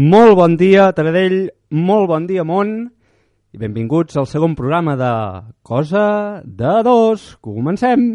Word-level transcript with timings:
Molt 0.00 0.32
bon 0.32 0.54
dia, 0.56 0.86
Taradell, 0.96 1.50
molt 1.76 2.06
bon 2.08 2.24
dia, 2.24 2.40
món, 2.40 2.70
i 3.52 3.58
benvinguts 3.60 4.16
al 4.16 4.24
segon 4.30 4.54
programa 4.56 4.94
de 4.96 5.10
Cosa 5.60 6.40
de 6.40 6.70
Dos. 6.86 7.26
Comencem! 7.44 8.06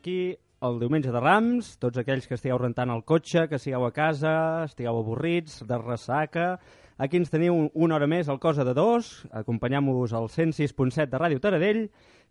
Aquí 0.00 0.38
el 0.64 0.78
diumenge 0.80 1.12
de 1.12 1.20
Rams, 1.20 1.74
tots 1.80 2.00
aquells 2.00 2.26
que 2.28 2.36
estigueu 2.36 2.58
rentant 2.60 2.90
el 2.92 3.02
cotxe, 3.08 3.46
que 3.48 3.58
sigueu 3.60 3.84
a 3.86 3.92
casa, 3.92 4.64
estigueu 4.68 5.02
avorrits, 5.04 5.62
de 5.68 5.78
ressaca... 5.80 6.54
Aquí 7.00 7.16
ens 7.16 7.30
teniu 7.32 7.54
una 7.56 7.94
hora 7.96 8.04
més 8.04 8.28
al 8.28 8.36
Cosa 8.36 8.60
de 8.60 8.74
Dos, 8.76 9.06
acompanyant-vos 9.32 10.12
al 10.12 10.26
106.7 10.28 11.06
de 11.08 11.16
Ràdio 11.16 11.40
Taradell, 11.40 11.86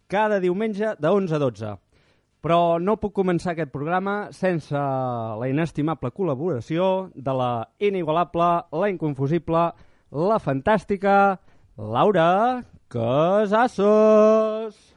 cada 0.06 0.38
diumenge 0.44 0.92
de 1.02 1.10
11 1.10 1.34
a 1.34 1.40
12. 1.42 1.72
Però 2.46 2.78
no 2.78 3.00
puc 3.02 3.16
començar 3.18 3.56
aquest 3.56 3.74
programa 3.74 4.30
sense 4.30 4.78
la 4.78 5.50
inestimable 5.50 6.14
col·laboració 6.14 7.10
de 7.18 7.34
la 7.34 7.50
inigualable, 7.82 8.52
la 8.70 8.92
inconfusible, 8.94 9.66
la 10.30 10.38
fantàstica 10.38 11.18
Laura 11.74 12.62
Casassos. 12.94 14.89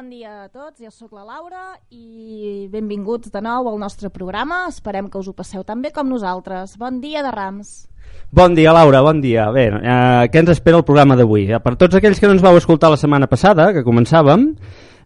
Bon 0.00 0.08
dia 0.08 0.46
a 0.46 0.48
tots, 0.48 0.78
jo 0.80 0.88
sóc 0.88 1.10
la 1.12 1.26
Laura 1.28 1.74
i 1.92 2.64
benvinguts 2.72 3.28
de 3.34 3.40
nou 3.44 3.66
al 3.68 3.74
nostre 3.76 4.08
programa. 4.08 4.62
Esperem 4.70 5.10
que 5.12 5.20
us 5.20 5.26
ho 5.28 5.34
passeu 5.36 5.60
tan 5.60 5.82
bé 5.84 5.90
com 5.92 6.08
nosaltres. 6.08 6.78
Bon 6.80 7.02
dia 7.02 7.20
de 7.20 7.28
Rams. 7.34 7.84
Bon 8.32 8.54
dia, 8.56 8.72
Laura, 8.72 9.02
bon 9.04 9.20
dia. 9.20 9.50
Bé, 9.52 9.66
eh, 9.68 10.30
què 10.32 10.40
ens 10.40 10.54
espera 10.54 10.80
el 10.80 10.86
programa 10.88 11.18
d'avui? 11.20 11.50
Eh, 11.52 11.60
per 11.60 11.74
tots 11.76 11.98
aquells 11.98 12.16
que 12.16 12.30
no 12.30 12.32
ens 12.32 12.40
vau 12.40 12.56
escoltar 12.56 12.88
la 12.88 12.96
setmana 12.96 13.28
passada, 13.28 13.74
que 13.74 13.84
començàvem, 13.84 14.46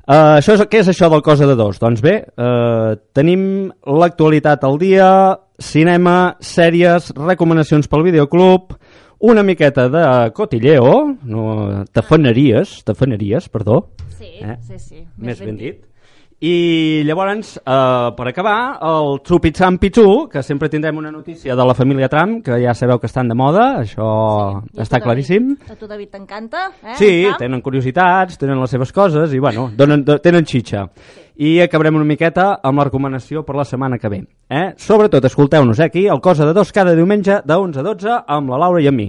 eh, 0.07 0.15
això 0.15 0.55
és, 0.55 0.63
què 0.71 0.85
és 0.85 0.93
això 0.95 1.11
del 1.11 1.27
Cosa 1.27 1.51
de 1.51 1.57
Dos? 1.59 1.83
Doncs 1.83 2.01
bé, 2.01 2.15
eh, 2.31 2.95
tenim 3.13 3.73
l'actualitat 3.83 4.63
al 4.63 4.79
dia, 4.79 5.41
cinema, 5.59 6.37
sèries, 6.39 7.11
recomanacions 7.19 7.91
pel 7.91 8.07
videoclub, 8.07 8.79
una 9.25 9.43
miqueta 9.43 9.89
de 9.89 10.05
cotilleo, 10.37 11.17
no, 11.25 11.85
tafaneries, 11.93 12.83
tafaneries, 12.85 13.49
perdó, 13.49 13.91
Sí, 14.19 14.31
Eh? 14.41 14.57
sí, 14.63 14.79
sí. 14.79 15.05
més 15.17 15.41
ben 15.41 15.57
dit. 15.57 15.83
I 16.45 17.03
llavors, 17.07 17.57
eh, 17.57 18.13
per 18.17 18.27
acabar, 18.29 18.79
el 18.83 19.23
Trupitzam 19.25 19.79
Pichu, 19.79 20.29
que 20.29 20.43
sempre 20.43 20.69
tindrem 20.69 20.99
una 20.99 21.11
notícia 21.11 21.57
de 21.57 21.65
la 21.65 21.73
família 21.73 22.07
Trump, 22.07 22.43
que 22.45 22.59
ja 22.61 22.75
sabeu 22.75 22.99
que 23.01 23.07
estan 23.07 23.31
de 23.31 23.35
moda, 23.35 23.79
això 23.81 24.09
a 24.61 24.83
està 24.83 24.99
tu, 24.99 25.07
claríssim. 25.07 25.55
David, 25.55 25.71
a 25.73 25.77
tu, 25.81 25.87
David, 25.89 26.11
t'encanta? 26.13 26.67
Eh? 26.83 26.97
Sí, 26.99 27.23
Trump? 27.23 27.39
tenen 27.39 27.63
curiositats, 27.65 28.37
tenen 28.37 28.61
les 28.61 28.75
seves 28.77 28.93
coses 28.93 29.33
i, 29.33 29.41
bueno, 29.41 29.71
donen, 29.73 30.03
do, 30.05 30.19
tenen 30.21 30.45
xitxa. 30.45 30.85
I 31.41 31.63
acabarem 31.65 31.97
una 31.97 32.05
miqueta 32.05 32.59
amb 32.61 32.83
la 32.83 32.87
recomanació 32.91 33.41
per 33.43 33.57
la 33.57 33.65
setmana 33.65 33.97
que 33.97 34.13
ve. 34.13 34.21
Eh? 34.51 34.75
Sobretot, 34.77 35.25
escolteu-nos 35.25 35.81
eh, 35.81 35.89
aquí, 35.89 36.05
el 36.13 36.21
Cosa 36.21 36.45
de 36.45 36.53
Dos, 36.53 36.75
cada 36.77 36.93
diumenge 36.93 37.41
de 37.41 37.57
11 37.57 37.81
a 37.81 37.87
12, 37.89 38.19
amb 38.37 38.53
la 38.53 38.61
Laura 38.67 38.85
i 38.85 38.91
amb 38.93 39.01
mi. 39.01 39.09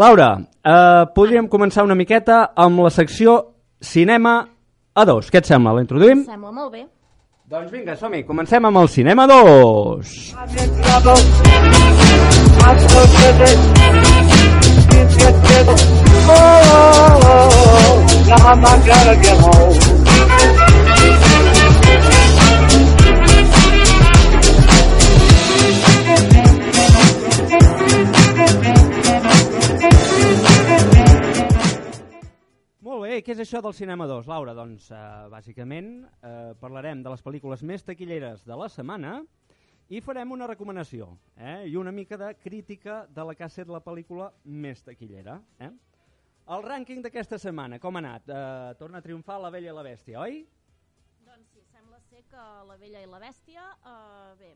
Laura, 0.00 0.32
eh, 0.40 1.04
podríem 1.12 1.52
començar 1.52 1.84
una 1.84 2.00
miqueta 2.00 2.46
amb 2.56 2.80
la 2.80 2.94
secció 2.96 3.42
Cinema 3.82 4.38
a 4.94 5.04
dos. 5.04 5.30
Què 5.32 5.40
et 5.40 5.48
sembla? 5.48 5.72
La 5.76 5.84
introduïm? 5.84 6.24
Sembla 6.28 6.52
molt 6.52 6.72
bé. 6.72 6.84
Doncs 7.52 7.72
vinga, 7.72 7.96
som-hi. 8.00 8.22
Comencem 8.28 8.64
amb 8.64 8.78
el 8.82 8.88
Cinema 8.88 9.26
2. 9.28 10.12
Molt 19.42 20.71
bé, 33.12 33.20
què 33.20 33.34
és 33.34 33.42
això 33.42 33.60
del 33.60 33.74
Cinema 33.76 34.06
2, 34.08 34.28
Laura? 34.30 34.54
Doncs, 34.56 34.86
eh, 34.90 34.98
bàsicament, 35.28 35.88
eh, 36.24 36.54
parlarem 36.60 37.02
de 37.02 37.10
les 37.12 37.22
pel·lícules 37.22 37.62
més 37.62 37.84
taquilleres 37.84 38.44
de 38.46 38.56
la 38.56 38.68
setmana 38.72 39.18
i 39.92 40.00
farem 40.00 40.32
una 40.32 40.46
recomanació 40.48 41.10
eh? 41.36 41.68
i 41.68 41.76
una 41.76 41.92
mica 41.92 42.16
de 42.16 42.30
crítica 42.40 43.02
de 43.12 43.26
la 43.28 43.34
que 43.34 43.44
ha 43.44 43.50
estat 43.52 43.68
la 43.68 43.82
pel·lícula 43.84 44.30
més 44.44 44.80
taquillera. 44.86 45.36
Eh? 45.60 45.70
El 46.56 46.64
rànquing 46.64 47.02
d'aquesta 47.04 47.38
setmana, 47.38 47.78
com 47.82 47.96
ha 47.96 48.04
anat? 48.04 48.32
Eh, 48.32 48.74
torna 48.80 49.02
a 49.02 49.04
triomfar 49.04 49.40
La 49.42 49.50
Bella 49.52 49.74
i 49.74 49.76
la 49.76 49.84
Bèstia, 49.84 50.20
oi? 50.22 50.46
Doncs 51.26 51.52
sí, 51.52 51.66
sembla 51.68 52.00
ser 52.08 52.24
que 52.30 52.46
La 52.70 52.78
Vella 52.80 53.02
i 53.02 53.10
la 53.10 53.20
Bèstia, 53.20 53.66
eh, 53.92 54.32
bé, 54.40 54.54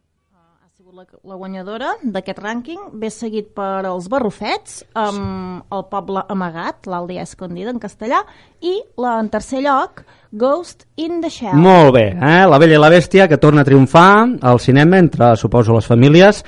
sigut 0.77 0.93
la, 0.93 1.07
la 1.25 1.37
guanyadora 1.41 1.95
d'aquest 2.05 2.41
rànquing, 2.43 2.81
ve 3.01 3.09
seguit 3.09 3.47
per 3.57 3.87
Els 3.89 4.11
Barrufets, 4.13 4.83
amb 4.93 5.73
El 5.73 5.87
poble 5.89 6.21
amagat, 6.29 6.85
l'Aldea 6.93 7.25
escondida 7.25 7.73
en 7.73 7.79
castellà, 7.81 8.19
i 8.61 8.75
la, 9.01 9.15
en 9.23 9.31
tercer 9.33 9.63
lloc, 9.65 10.03
Ghost 10.37 10.85
in 11.01 11.23
the 11.25 11.31
Shell. 11.33 11.57
Molt 11.65 11.95
bé, 11.97 12.05
eh? 12.13 12.43
La 12.45 12.61
Bella 12.61 12.77
i 12.77 12.83
la 12.83 12.93
Bèstia, 12.93 13.25
que 13.25 13.41
torna 13.41 13.65
a 13.65 13.69
triomfar 13.71 14.11
al 14.45 14.61
cinema 14.61 15.01
entre, 15.01 15.33
suposo, 15.41 15.73
les 15.79 15.89
famílies. 15.89 16.43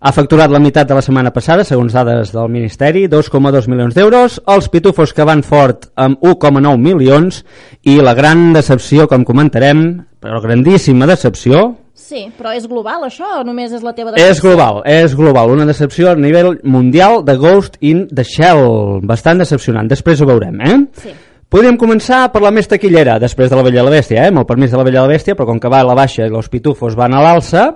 Ha 0.00 0.16
facturat 0.16 0.48
la 0.48 0.64
meitat 0.64 0.88
de 0.88 0.96
la 0.96 1.04
setmana 1.04 1.36
passada, 1.36 1.68
segons 1.68 1.92
dades 1.92 2.32
del 2.32 2.48
Ministeri, 2.56 3.04
2,2 3.12 3.68
milions 3.68 3.92
d'euros. 4.00 4.40
Els 4.48 4.72
pitufos 4.72 5.12
que 5.12 5.28
van 5.28 5.44
fort 5.44 5.90
amb 6.00 6.24
1,9 6.24 6.80
milions. 6.80 7.44
I 7.84 8.00
la 8.00 8.16
gran 8.16 8.54
decepció, 8.56 9.10
com 9.12 9.28
comentarem, 9.28 9.90
però 10.24 10.40
grandíssima 10.40 11.04
decepció, 11.04 11.66
Sí, 12.04 12.26
però 12.36 12.50
és 12.52 12.66
global 12.68 13.06
això 13.06 13.38
o 13.38 13.44
només 13.48 13.72
és 13.72 13.84
la 13.84 13.94
teva 13.96 14.12
és 14.20 14.40
global, 14.44 14.82
és 14.84 15.14
global. 15.16 15.54
Una 15.54 15.64
decepció 15.64 16.10
a 16.10 16.16
nivell 16.20 16.58
mundial 16.62 17.22
de 17.24 17.38
Ghost 17.40 17.78
in 17.80 18.04
the 18.12 18.26
Shell. 18.28 19.00
Bastant 19.08 19.40
decepcionant. 19.40 19.88
Després 19.88 20.20
ho 20.20 20.28
veurem, 20.28 20.60
eh? 20.60 20.76
Sí. 21.00 21.14
Podríem 21.54 21.78
començar 21.80 22.26
per 22.34 22.42
la 22.42 22.50
més 22.52 22.68
taquillera, 22.68 23.16
després 23.22 23.48
de 23.48 23.56
la 23.56 23.62
Bella 23.64 23.80
i 23.80 23.86
la 23.86 23.92
Bèstia, 23.94 24.24
eh? 24.24 24.32
amb 24.32 24.42
el 24.42 24.46
permís 24.48 24.72
de 24.72 24.80
la 24.80 24.84
Bella 24.84 24.98
i 24.98 25.06
la 25.06 25.12
Bèstia, 25.14 25.36
però 25.38 25.46
com 25.48 25.60
que 25.62 25.70
va 25.70 25.80
a 25.84 25.86
la 25.86 25.94
baixa 25.96 26.26
i 26.26 26.32
els 26.32 26.48
pitufos 26.50 26.96
van 26.98 27.14
a 27.14 27.20
l'alça, 27.22 27.68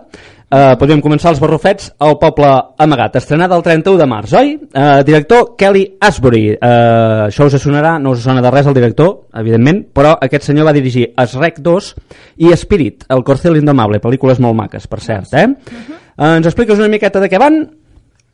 eh, 0.50 0.74
podríem 0.80 1.00
començar 1.04 1.32
els 1.32 1.40
barrufets 1.42 1.90
al 2.04 2.16
poble 2.20 2.48
amagat, 2.80 3.18
estrenada 3.20 3.56
el 3.56 3.64
31 3.66 3.98
de 4.00 4.06
març, 4.08 4.34
oi? 4.38 4.54
Eh, 4.58 5.02
director 5.06 5.54
Kelly 5.58 5.84
Asbury, 6.00 6.44
eh, 6.52 6.58
això 7.28 7.46
us 7.46 7.58
sonarà, 7.62 7.98
no 7.98 8.12
us 8.16 8.22
sona 8.24 8.42
de 8.44 8.50
res 8.50 8.66
el 8.66 8.76
director, 8.76 9.28
evidentment, 9.34 9.84
però 9.94 10.16
aquest 10.20 10.48
senyor 10.48 10.68
va 10.68 10.76
dirigir 10.76 11.10
Shrek 11.18 11.60
2 11.64 11.90
i 12.44 12.52
Spirit, 12.56 13.04
el 13.08 13.24
Corcel 13.24 13.60
Indomable, 13.60 14.00
pel·lícules 14.00 14.40
molt 14.40 14.56
maques, 14.56 14.86
per 14.86 15.00
cert, 15.00 15.34
eh? 15.34 15.48
eh 15.48 16.32
ens 16.38 16.46
expliques 16.46 16.78
una 16.78 16.88
miqueta 16.88 17.20
de 17.20 17.28
què 17.28 17.38
van? 17.40 17.60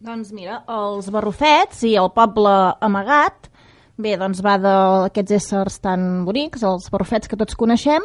Doncs 0.04 0.32
mira, 0.36 0.62
els 0.68 1.08
barrufets 1.10 1.82
i 1.88 1.94
el 1.96 2.10
poble 2.12 2.52
amagat, 2.84 3.48
bé, 3.96 4.18
doncs 4.20 4.42
va 4.44 4.58
d'aquests 4.60 5.32
éssers 5.38 5.78
tan 5.80 6.24
bonics, 6.26 6.62
els 6.62 6.90
barrufets 6.92 7.30
que 7.30 7.38
tots 7.40 7.56
coneixem, 7.56 8.04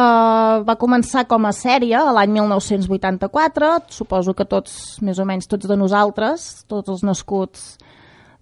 Uh, 0.00 0.62
va 0.64 0.78
començar 0.80 1.26
com 1.28 1.44
a 1.44 1.50
sèrie 1.52 1.98
l'any 2.16 2.30
1984, 2.38 3.70
suposo 3.92 4.32
que 4.38 4.46
tots, 4.48 4.96
més 5.04 5.18
o 5.20 5.26
menys 5.28 5.48
tots 5.50 5.68
de 5.68 5.76
nosaltres, 5.76 6.64
tots 6.70 6.88
els 6.94 7.02
nascuts 7.04 7.74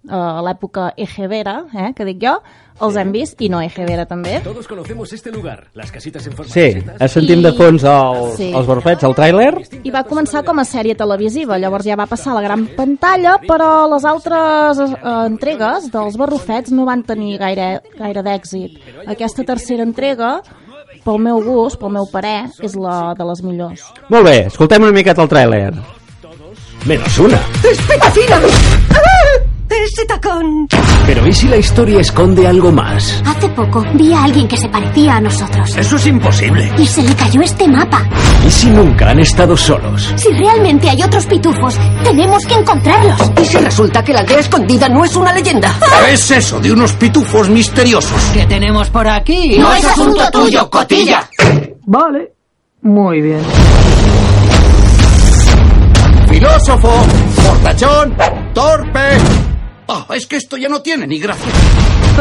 uh, 0.07 0.37
a 0.37 0.43
l'època 0.45 0.93
Ejevera, 0.95 1.57
eh, 1.75 1.89
que 1.97 2.05
dic 2.07 2.21
jo, 2.23 2.37
els 2.79 2.95
hem 3.01 3.11
vist, 3.11 3.41
i 3.43 3.49
no 3.51 3.59
Ejevera 3.65 4.05
també. 4.07 4.37
Todos 4.45 4.69
conocemos 4.71 5.11
este 5.11 5.33
lugar, 5.33 5.65
las 5.75 5.91
casitas 5.91 6.25
en 6.29 6.37
forma 6.37 6.53
Sí, 6.53 6.69
de 7.01 7.09
sentim 7.11 7.43
de 7.43 7.51
fons 7.57 7.83
els, 7.83 8.37
Sí. 8.37 8.53
els 8.55 8.69
barrufets, 8.69 9.03
el 9.03 9.17
tràiler. 9.17 9.51
I 9.83 9.91
va 9.91 10.05
començar 10.07 10.45
com 10.47 10.63
a 10.63 10.65
sèrie 10.69 10.95
televisiva, 10.95 11.57
llavors 11.59 11.83
ja 11.89 11.97
va 11.99 12.07
passar 12.07 12.31
a 12.31 12.39
la 12.39 12.45
gran 12.47 12.69
pantalla, 12.77 13.35
però 13.43 13.83
les 13.91 14.05
altres 14.07 14.79
eh, 14.79 14.95
entregues 15.25 15.91
dels 15.91 16.15
barrufets 16.15 16.71
no 16.71 16.87
van 16.87 17.03
tenir 17.03 17.35
gaire, 17.41 17.81
gaire 17.99 18.23
d'èxit. 18.23 18.79
Aquesta 19.11 19.43
tercera 19.43 19.83
entrega, 19.83 20.37
pel 21.05 21.19
meu 21.23 21.41
gust, 21.43 21.79
pel 21.81 21.93
meu 21.95 22.07
parer, 22.11 22.49
és 22.65 22.75
la 22.75 23.13
de 23.17 23.27
les 23.31 23.43
millors. 23.45 23.85
Molt 24.09 24.27
bé, 24.27 24.37
escoltem 24.51 24.83
una 24.85 24.95
miqueta 24.95 25.25
el 25.25 25.31
tràiler. 25.31 25.73
Menos 26.85 27.19
una. 27.19 27.39
¡Espera, 27.63 28.11
Fina! 28.11 28.39
¡Ah! 28.95 29.48
¡Es 29.69 29.93
ese 29.93 30.05
tacón. 30.05 30.67
Pero 31.05 31.27
¿y 31.27 31.33
si 31.33 31.47
la 31.47 31.57
historia 31.57 31.99
esconde 32.01 32.47
algo 32.47 32.71
más? 32.71 33.21
Hace 33.25 33.47
poco 33.49 33.85
vi 33.93 34.13
a 34.13 34.23
alguien 34.23 34.47
que 34.47 34.57
se 34.57 34.67
parecía 34.67 35.15
a 35.15 35.21
nosotros. 35.21 35.75
Eso 35.77 35.95
es 35.95 36.05
imposible. 36.07 36.71
Y 36.77 36.85
se 36.85 37.03
le 37.03 37.15
cayó 37.15 37.41
este 37.41 37.67
mapa. 37.67 38.03
¿Y 38.45 38.51
si 38.51 38.69
nunca 38.69 39.09
han 39.09 39.19
estado 39.19 39.55
solos? 39.55 40.13
Si 40.15 40.29
realmente 40.29 40.89
hay 40.89 41.01
otros 41.01 41.25
pitufos, 41.25 41.75
tenemos 42.03 42.45
que 42.45 42.53
encontrarlos. 42.55 43.31
¿Y 43.41 43.45
si 43.45 43.57
resulta 43.57 44.03
que 44.03 44.13
la 44.13 44.19
aldea 44.21 44.39
escondida 44.39 44.89
no 44.89 45.05
es 45.05 45.15
una 45.15 45.33
leyenda? 45.33 45.73
¿Qué 46.05 46.13
es 46.13 46.31
eso 46.31 46.59
de 46.59 46.71
unos 46.71 46.93
pitufos 46.93 47.49
misteriosos? 47.49 48.21
¿Qué 48.33 48.45
tenemos 48.45 48.89
por 48.89 49.07
aquí? 49.07 49.57
No 49.57 49.73
es 49.73 49.85
asunto 49.85 50.29
tuyo, 50.31 50.69
cotilla. 50.69 51.29
Vale. 51.85 52.33
Muy 52.81 53.21
bien. 53.21 53.41
Filósofo, 56.29 56.91
fortachón, 57.35 58.15
torpe. 58.53 59.48
Ah, 59.91 60.05
es 60.13 60.27
que 60.27 60.35
esto 60.35 60.55
ya 60.55 60.69
no 60.69 60.81
tiene 60.81 61.07
ni 61.07 61.19
gracia. 61.19 61.51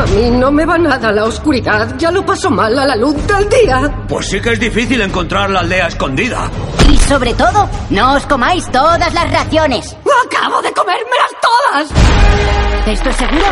A 0.03 0.07
mí 0.07 0.31
no 0.31 0.51
me 0.51 0.65
va 0.65 0.79
nada 0.79 1.13
la 1.13 1.25
oscuridad. 1.25 1.95
Ya 1.99 2.11
lo 2.11 2.25
paso 2.25 2.51
mal 2.51 2.79
a 2.79 2.87
la 2.87 2.97
luz 2.97 3.15
del 3.27 3.47
día. 3.49 4.05
Pues 4.09 4.27
sí 4.29 4.41
que 4.41 4.53
es 4.53 4.61
difícil 4.61 5.03
encontrar 5.03 5.51
la 5.51 5.61
aldea 5.61 5.89
escondida. 5.89 6.51
Y 6.91 6.97
sobre 6.97 7.35
todo, 7.35 7.69
no 7.91 8.15
os 8.15 8.25
comáis 8.27 8.65
todas 8.71 9.13
las 9.13 9.31
raciones. 9.31 9.95
Acabo 10.27 10.63
de 10.63 10.73
comérmelas 10.73 11.31
todas. 11.43 12.89
¿Esto 12.89 13.11
es 13.11 13.17
seguro? 13.17 13.45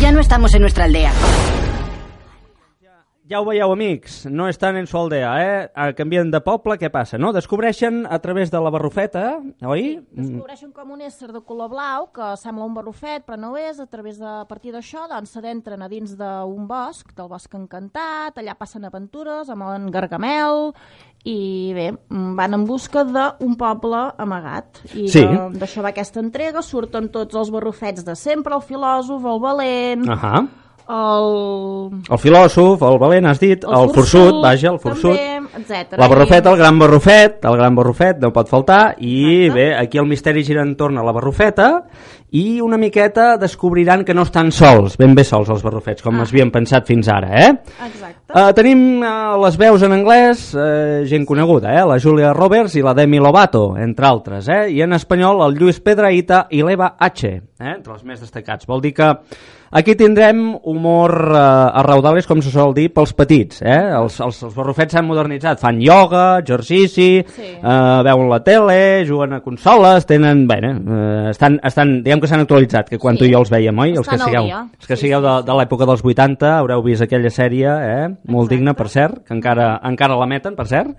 Ya 0.00 0.12
no 0.12 0.20
estamos 0.20 0.54
en 0.54 0.62
nuestra 0.62 0.84
aldea. 0.84 1.12
Ja 3.26 3.40
ho 3.40 3.44
veieu, 3.48 3.72
amics, 3.74 4.20
no 4.30 4.44
estan 4.46 4.76
en 4.78 4.86
su 4.86 4.94
aldea, 5.00 5.30
eh? 5.42 5.94
Canvien 5.98 6.28
de 6.30 6.38
poble, 6.46 6.76
què 6.78 6.92
passa, 6.94 7.18
no? 7.18 7.32
Descobreixen 7.34 8.04
a 8.06 8.20
través 8.22 8.52
de 8.52 8.60
la 8.62 8.70
barrufeta, 8.70 9.40
oi? 9.66 9.96
Mm, 9.98 10.20
Descobreixen 10.28 10.70
com 10.70 10.92
un 10.94 11.00
ésser 11.02 11.32
de 11.34 11.40
color 11.42 11.72
blau 11.72 12.06
que 12.14 12.28
sembla 12.38 12.68
un 12.68 12.76
barrufet 12.76 13.24
però 13.26 13.34
no 13.42 13.56
és, 13.58 13.80
a 13.82 13.86
través 13.90 14.20
de 14.22 14.28
a 14.30 14.44
partir 14.46 14.70
d'això 14.76 15.08
doncs 15.10 15.32
s'adentren 15.34 15.82
a 15.82 15.88
dins 15.90 16.12
d'un 16.14 16.68
bosc, 16.70 17.10
del 17.18 17.26
bosc 17.32 17.56
encantat, 17.58 18.38
allà 18.38 18.54
passen 18.54 18.86
aventures 18.86 19.50
amb 19.50 19.66
en 19.72 19.88
Gargamel 19.90 20.70
i 21.26 21.72
bé, 21.74 21.88
van 22.38 22.54
en 22.54 22.66
busca 22.68 23.02
d'un 23.02 23.56
poble 23.58 24.04
amagat 24.22 24.84
i 24.94 25.08
Sí. 25.10 25.24
d'això 25.26 25.82
va 25.82 25.90
aquesta 25.90 26.22
entrega, 26.22 26.62
surten 26.62 27.10
tots 27.10 27.34
els 27.34 27.50
barrufets 27.50 28.04
de 28.06 28.14
sempre, 28.14 28.54
el 28.54 28.62
filòsof, 28.62 29.26
el 29.26 29.40
valent, 29.42 30.06
Ahà. 30.14 30.44
El... 30.88 32.02
El 32.10 32.20
filòsof, 32.22 32.82
el 32.86 32.98
valent, 33.02 33.30
has 33.30 33.40
dit, 33.42 33.64
el, 33.64 33.88
forçut, 33.94 34.40
vaja, 34.42 34.70
el 34.72 34.80
forçut. 34.82 35.16
també. 35.16 36.02
La 36.02 36.08
barrufeta, 36.10 36.52
el 36.52 36.60
gran 36.60 36.78
barrufet, 36.78 37.40
el 37.48 37.56
gran 37.58 37.78
barrufet 37.78 38.20
no 38.22 38.32
pot 38.34 38.50
faltar, 38.50 38.96
i 39.00 39.48
bé, 39.52 39.72
aquí 39.74 39.98
el 39.98 40.06
misteri 40.06 40.44
gira 40.46 40.62
entorn 40.66 40.98
a 41.00 41.06
la 41.06 41.14
barrufeta, 41.16 41.70
i 42.36 42.60
una 42.60 42.76
miqueta 42.76 43.36
descobriran 43.38 44.04
que 44.04 44.14
no 44.14 44.26
estan 44.26 44.50
sols, 44.52 44.96
ben 45.00 45.14
bé 45.14 45.24
sols 45.24 45.50
els 45.52 45.62
barrufets, 45.64 46.02
com 46.04 46.20
es 46.22 46.32
havien 46.34 46.50
pensat 46.54 46.86
fins 46.88 47.08
ara, 47.12 47.30
eh? 47.32 47.50
Exacte. 47.86 48.14
Uh, 48.26 48.50
tenim 48.56 48.80
uh, 48.98 49.36
les 49.44 49.58
veus 49.58 49.82
en 49.86 49.94
anglès, 49.94 50.48
uh, 50.58 51.04
gent 51.08 51.26
coneguda, 51.28 51.72
eh? 51.72 51.84
la 51.86 52.00
Julia 52.02 52.32
Roberts 52.34 52.74
i 52.76 52.82
la 52.84 52.96
Demi 52.98 53.22
Lovato, 53.22 53.68
entre 53.78 54.10
altres, 54.10 54.50
eh? 54.50 54.64
i 54.74 54.82
en 54.84 54.98
espanyol 54.98 55.44
el 55.46 55.54
Lluís 55.58 55.78
Pedraïta 55.80 56.44
i 56.50 56.64
l'Eva 56.66 56.96
H, 56.98 57.30
eh? 57.30 57.70
entre 57.76 57.94
els 57.94 58.02
més 58.04 58.20
destacats. 58.20 58.66
Vol 58.66 58.82
dir 58.84 58.96
que 58.98 59.12
aquí 59.70 59.94
tindrem 59.96 60.54
humor 60.64 61.12
uh, 61.32 61.70
a 61.74 61.82
raudales, 61.82 62.26
com 62.26 62.40
se 62.42 62.50
sol 62.50 62.72
dir, 62.76 62.88
pels 62.94 63.12
petits. 63.16 63.62
Eh? 63.62 63.78
Els, 63.98 64.20
els, 64.24 64.38
els 64.46 64.54
barrufets 64.54 64.94
s'han 64.94 65.06
modernitzat, 65.08 65.60
fan 65.60 65.80
ioga, 65.82 66.38
exercici, 66.42 67.08
Sí. 67.26 67.48
uh, 67.62 68.02
veuen 68.06 68.28
la 68.30 68.40
tele, 68.44 68.78
juguen 69.08 69.34
a 69.36 69.40
consoles, 69.44 70.06
tenen... 70.06 70.46
Bé, 70.48 70.60
uh, 70.62 71.30
estan, 71.30 71.58
estan, 71.66 72.02
diguem 72.06 72.20
que 72.22 72.30
s'han 72.30 72.44
actualitzat, 72.46 72.88
que 72.90 72.98
quan 73.02 73.16
Sí. 73.16 73.24
tu 73.24 73.28
i 73.30 73.32
jo 73.34 73.40
els 73.44 73.50
veiem, 73.50 73.78
oi? 73.78 73.94
Els 73.96 74.06
que 74.08 74.14
Estan 74.16 74.28
sigueu, 74.30 74.48
els 74.78 74.86
que 74.86 74.96
Sí, 74.96 75.06
sigueu 75.06 75.20
de, 75.24 75.34
de 75.46 75.58
l'època 75.58 75.86
dels 75.88 76.04
80 76.04 76.54
haureu 76.58 76.82
vist 76.86 77.02
aquella 77.02 77.30
sèrie, 77.30 77.66
eh? 77.68 78.08
molt 78.26 78.46
Exacte. 78.46 78.54
digna, 78.56 78.74
per 78.74 78.88
cert, 78.88 79.22
que 79.26 79.34
encara, 79.34 79.80
encara 79.84 80.16
la 80.16 80.26
meten, 80.26 80.54
per 80.56 80.66
cert. 80.66 80.96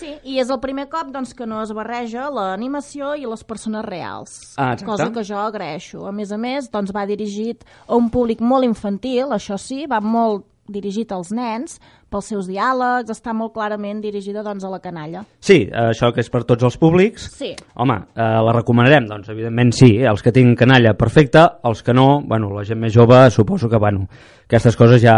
Sí, 0.00 0.14
i 0.24 0.38
és 0.40 0.50
el 0.50 0.60
primer 0.62 0.86
cop 0.92 1.10
doncs, 1.12 1.34
que 1.36 1.46
no 1.48 1.60
es 1.60 1.72
barreja 1.76 2.30
l'animació 2.32 3.12
i 3.18 3.26
les 3.28 3.44
persones 3.44 3.84
reals. 3.84 4.38
Ah, 4.56 4.72
exacte. 4.72 4.88
cosa 4.88 5.10
que 5.12 5.24
jo 5.28 5.40
agraeixo. 5.40 6.06
A 6.08 6.12
més 6.12 6.32
a 6.32 6.38
més, 6.40 6.70
doncs, 6.72 6.94
va 6.96 7.04
dirigit 7.08 7.66
a 7.86 7.98
un 7.98 8.08
públic 8.12 8.40
molt 8.40 8.64
infantil, 8.64 9.34
això 9.36 9.60
sí, 9.60 9.84
va 9.90 10.00
molt 10.00 10.46
dirigit 10.70 11.12
als 11.12 11.32
nens, 11.34 11.80
pels 12.10 12.30
seus 12.32 12.48
diàlegs, 12.50 13.10
està 13.12 13.32
molt 13.36 13.54
clarament 13.54 14.00
dirigida 14.02 14.42
doncs, 14.46 14.64
a 14.66 14.72
la 14.72 14.80
canalla. 14.82 15.22
Sí, 15.38 15.62
eh, 15.68 15.86
això 15.92 16.10
que 16.14 16.24
és 16.24 16.30
per 16.30 16.42
tots 16.48 16.66
els 16.66 16.76
públics. 16.80 17.28
Sí. 17.38 17.52
Home, 17.74 17.96
eh, 18.14 18.28
la 18.46 18.54
recomanarem? 18.56 19.06
Doncs 19.10 19.30
evidentment 19.32 19.72
sí, 19.76 19.92
els 20.02 20.22
que 20.22 20.32
tinguin 20.34 20.58
canalla, 20.58 20.96
perfecte, 20.98 21.46
els 21.64 21.82
que 21.86 21.94
no, 21.94 22.20
bueno, 22.26 22.50
la 22.56 22.66
gent 22.66 22.80
més 22.80 22.94
jove 22.94 23.22
suposo 23.30 23.70
que, 23.70 23.78
bueno, 23.78 24.08
aquestes 24.50 24.76
coses 24.76 25.02
ja 25.02 25.16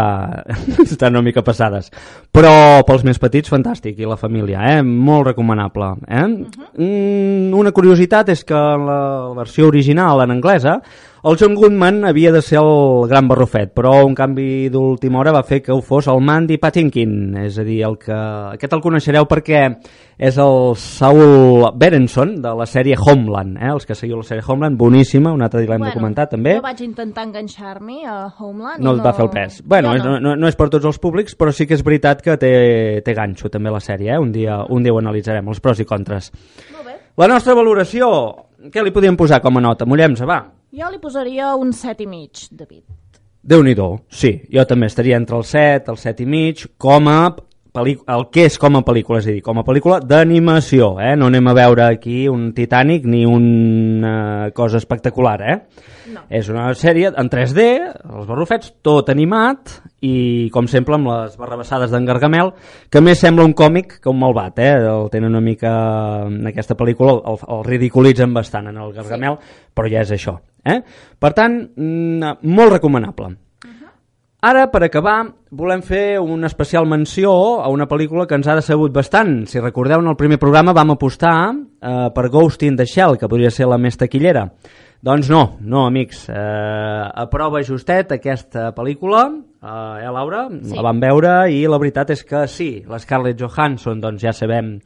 estan 0.83 1.15
una 1.15 1.25
mica 1.25 1.41
passades. 1.45 1.89
Però 2.33 2.83
pels 2.85 3.05
més 3.07 3.19
petits, 3.21 3.49
fantàstic, 3.49 3.97
i 3.97 4.09
la 4.09 4.19
família, 4.19 4.61
eh? 4.75 4.83
molt 4.83 5.31
recomanable. 5.31 5.95
Eh? 6.07 6.27
mm, 6.27 7.49
una 7.57 7.73
curiositat 7.73 8.29
és 8.29 8.45
que 8.45 8.59
la 8.59 9.33
versió 9.37 9.67
original 9.71 10.21
en 10.23 10.37
anglesa 10.37 10.79
el 11.23 11.37
John 11.39 11.53
Goodman 11.55 12.03
havia 12.03 12.33
de 12.33 12.41
ser 12.41 12.57
el 12.59 13.07
gran 13.07 13.29
barrufet, 13.29 13.69
però 13.71 13.93
un 14.03 14.11
canvi 14.11 14.67
d'última 14.67 15.21
hora 15.21 15.31
va 15.31 15.45
fer 15.47 15.61
que 15.63 15.71
ho 15.71 15.79
fos 15.79 16.09
el 16.11 16.19
Mandy 16.19 16.57
Patinkin, 16.59 16.82
és 16.89 17.57
a 17.59 17.63
dir, 17.63 17.81
el 17.85 17.97
que... 18.01 18.15
aquest 18.57 18.73
el 18.73 18.81
coneixereu 18.83 19.27
perquè 19.29 19.61
és 20.17 20.37
el 20.37 20.75
Saul 20.79 21.69
Berenson 21.79 22.35
de 22.41 22.53
la 22.57 22.65
sèrie 22.69 22.97
Homeland, 22.99 23.57
eh? 23.57 23.71
els 23.73 23.85
que 23.85 23.95
seguiu 23.95 24.17
la 24.19 24.27
sèrie 24.27 24.43
Homeland, 24.45 24.77
boníssima, 24.77 25.31
un 25.33 25.43
altre 25.45 25.61
dia 25.61 25.71
l'hem 25.73 25.85
de 25.87 25.93
comentar 25.95 26.27
també. 26.31 26.57
Jo 26.57 26.65
vaig 26.65 26.81
intentar 26.85 27.27
enganxar-m'hi 27.27 28.03
a 28.05 28.17
Homeland. 28.39 28.83
No 28.83 28.95
i 28.95 28.99
et 28.99 29.05
va 29.05 29.13
fer 29.17 29.25
el 29.27 29.31
pes. 29.33 29.61
Bueno, 29.65 29.93
no. 29.97 30.17
No, 30.23 30.35
no 30.39 30.49
és 30.49 30.57
per 30.59 30.69
tots 30.73 30.87
els 30.89 30.99
públics, 31.01 31.37
però 31.39 31.53
sí 31.53 31.67
que 31.69 31.77
és 31.77 31.83
veritat 31.85 32.23
que 32.23 32.37
té, 32.39 32.55
té 33.05 33.15
ganxo 33.17 33.51
també 33.53 33.73
la 33.73 33.81
sèrie, 33.83 34.13
eh? 34.15 34.19
un, 34.21 34.31
dia, 34.33 34.61
un 34.69 34.83
dia 34.83 34.93
ho 34.93 34.99
analitzarem, 35.01 35.47
els 35.49 35.63
pros 35.63 35.81
i 35.83 35.87
contres. 35.89 36.31
Molt 36.73 36.87
bé. 36.87 36.97
La 37.21 37.29
nostra 37.29 37.53
valoració, 37.57 38.09
què 38.73 38.83
li 38.83 38.93
podíem 38.95 39.19
posar 39.19 39.41
com 39.43 39.59
a 39.59 39.63
nota? 39.63 39.85
Mollem-se, 39.89 40.25
va. 40.29 40.41
Jo 40.73 40.89
li 40.89 40.97
posaria 40.97 41.53
un 41.59 41.73
set 41.77 42.01
i 42.01 42.09
mig, 42.09 42.47
David. 42.49 43.02
Déu 43.43 43.63
nhi 43.63 43.75
sí, 44.09 44.41
jo 44.51 44.65
també 44.65 44.87
estaria 44.87 45.17
entre 45.17 45.37
el 45.37 45.43
7, 45.43 45.91
el 45.91 45.97
7 45.97 46.23
i 46.23 46.25
mig, 46.25 46.65
com 46.77 47.07
a 47.07 47.35
el 47.73 48.27
que 48.29 48.43
és 48.45 48.59
com 48.61 48.75
a 48.77 48.83
pel·lícula, 48.85 49.17
és 49.17 49.27
a 49.27 49.31
dir, 49.33 49.41
com 49.41 49.57
a 49.57 49.63
pel·lícula 49.65 49.97
d'animació, 50.05 50.91
eh? 51.01 51.15
no 51.17 51.25
anem 51.31 51.47
a 51.49 51.55
veure 51.57 51.87
aquí 51.87 52.27
un 52.29 52.51
Titanic 52.53 53.07
ni 53.09 53.23
una 53.25 54.51
cosa 54.53 54.77
espectacular, 54.77 55.39
eh? 55.41 55.57
No. 56.13 56.21
És 56.29 56.51
una 56.53 56.67
sèrie 56.77 57.09
en 57.17 57.31
3D, 57.33 57.65
els 58.13 58.29
barrufets, 58.29 58.75
tot 58.85 59.09
animat 59.09 59.79
i, 60.05 60.51
com 60.53 60.69
sempre, 60.69 60.99
amb 60.99 61.09
les 61.09 61.35
barrabassades 61.39 61.89
d'en 61.89 62.05
Gargamel, 62.05 62.53
que 62.93 63.01
més 63.01 63.23
sembla 63.25 63.47
un 63.47 63.57
còmic 63.57 63.97
que 64.03 64.11
un 64.11 64.21
malvat, 64.21 64.61
eh? 64.61 64.73
El 64.93 65.09
tenen 65.09 65.33
una 65.33 65.41
mica... 65.41 65.73
En 66.29 66.45
aquesta 66.53 66.77
pel·lícula 66.77 67.17
el, 67.25 67.41
el 67.57 67.65
ridiculitzen 67.65 68.37
bastant 68.37 68.69
en 68.69 68.77
el 68.77 68.93
Gargamel, 68.93 69.41
sí. 69.41 69.69
però 69.73 69.89
ja 69.89 70.05
és 70.05 70.13
això, 70.13 70.37
eh? 70.65 70.81
Per 71.19 71.33
tant, 71.33 71.61
mm, 71.75 72.37
molt 72.43 72.77
recomanable. 72.77 73.35
Ara, 74.43 74.65
per 74.67 74.81
acabar, 74.83 75.21
volem 75.55 75.79
fer 75.87 76.19
una 76.19 76.49
especial 76.49 76.83
menció 76.83 77.31
a 77.63 77.69
una 77.71 77.85
pel·lícula 77.87 78.25
que 78.27 78.35
ens 78.35 78.49
ha 78.51 78.57
decebut 78.57 78.91
bastant. 78.91 79.45
Si 79.47 79.61
recordeu, 79.61 80.01
en 80.03 80.09
el 80.11 80.17
primer 80.19 80.35
programa 80.35 80.73
vam 80.75 80.91
apostar 80.91 81.35
eh, 81.55 82.09
per 82.11 82.25
Ghost 82.27 82.65
in 82.67 82.75
the 82.75 82.83
Shell, 82.83 83.15
que 83.15 83.29
podria 83.31 83.53
ser 83.55 83.69
la 83.71 83.77
més 83.79 83.95
taquillera. 83.95 84.49
Doncs 84.99 85.29
no, 85.31 85.45
no, 85.63 85.85
amics. 85.87 86.25
Eh, 86.27 87.07
aprova 87.23 87.63
justet 87.63 88.11
aquesta 88.17 88.73
pel·lícula, 88.75 89.29
eh, 89.63 90.03
eh 90.03 90.11
Laura? 90.11 90.49
Sí. 90.59 90.75
La 90.75 90.83
vam 90.89 90.99
veure 90.99 91.33
i 91.47 91.63
la 91.63 91.79
veritat 91.79 92.11
és 92.11 92.27
que 92.27 92.43
sí, 92.51 92.69
la 92.83 92.99
Scarlett 92.99 93.39
Johansson 93.39 94.03
doncs 94.03 94.27
ja 94.27 94.35
sabem 94.35 94.77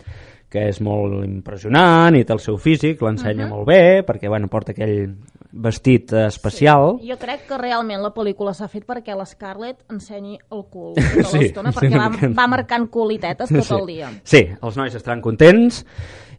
que 0.54 0.70
és 0.70 0.78
molt 0.86 1.26
impressionant 1.26 2.16
i 2.16 2.22
té 2.24 2.34
el 2.34 2.46
seu 2.46 2.62
físic, 2.62 3.02
l'ensenya 3.02 3.46
uh 3.46 3.50
-huh. 3.50 3.56
molt 3.56 3.68
bé, 3.68 4.06
perquè 4.06 4.30
bueno, 4.30 4.48
porta 4.48 4.72
aquell 4.72 5.16
vestit 5.52 6.14
eh, 6.14 6.28
especial. 6.28 6.98
Jo 7.06 7.18
crec 7.22 7.48
que 7.50 7.58
realment 7.60 8.04
la 8.04 8.14
pel·lícula 8.16 8.54
s'ha 8.58 8.70
fet 8.72 8.86
perquè 8.88 9.16
la 9.18 9.26
Scarlett 9.28 9.84
ensenyi 9.92 10.38
el 10.52 10.64
cul 10.72 10.96
tota 11.00 11.32
Sí, 11.32 11.44
l'estona, 11.44 11.74
sí, 11.74 11.80
perquè 11.80 11.94
una 11.96 12.10
va, 12.14 12.32
va 12.42 12.48
marcant 12.58 12.88
culitetes 12.92 13.52
tot 13.54 13.76
el 13.80 13.86
dia. 13.90 14.14
Sí, 14.24 14.46
els 14.62 14.80
nois 14.80 14.96
estaran 14.96 15.24
contents 15.24 15.84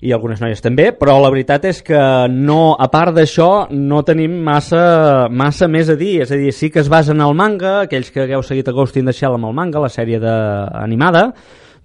i 0.00 0.12
algunes 0.15 0.41
noies 0.43 0.61
també, 0.62 0.91
però 0.95 1.17
la 1.19 1.31
veritat 1.33 1.65
és 1.67 1.81
que 1.83 2.00
no, 2.31 2.77
a 2.79 2.87
part 2.93 3.17
d'això 3.17 3.67
no 3.75 4.05
tenim 4.07 4.37
massa, 4.47 5.27
massa 5.31 5.67
més 5.71 5.91
a 5.91 5.97
dir, 5.99 6.21
és 6.23 6.31
a 6.31 6.38
dir, 6.38 6.53
sí 6.55 6.71
que 6.71 6.85
es 6.85 6.91
basa 6.93 7.15
en 7.17 7.25
el 7.25 7.35
manga, 7.35 7.81
aquells 7.88 8.12
que 8.15 8.23
hagueu 8.23 8.45
seguit 8.47 8.71
a 8.71 8.77
Ghost 8.77 9.00
in 9.00 9.11
the 9.11 9.17
Shell 9.17 9.38
amb 9.38 9.50
el 9.50 9.57
manga, 9.59 9.83
la 9.83 9.91
sèrie 9.91 10.21
de... 10.23 10.37
animada, 10.79 11.33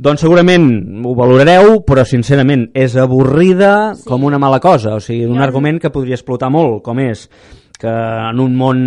doncs 0.03 0.21
segurament 0.25 0.67
ho 1.05 1.15
valorareu, 1.15 1.79
però 1.87 2.03
sincerament 2.05 2.67
és 2.75 2.95
avorrida 2.99 3.93
sí. 3.95 4.03
com 4.09 4.23
una 4.27 4.39
mala 4.41 4.59
cosa, 4.63 4.97
o 4.97 5.01
sigui, 5.03 5.25
un 5.25 5.37
Jo- 5.39 5.43
argument 5.47 5.79
que 5.81 5.89
podria 5.93 6.17
explotar 6.19 6.51
molt, 6.51 6.81
com 6.83 6.99
és 6.99 7.29
que 7.83 7.89
en 7.89 8.37
un 8.39 8.53
món 8.55 8.77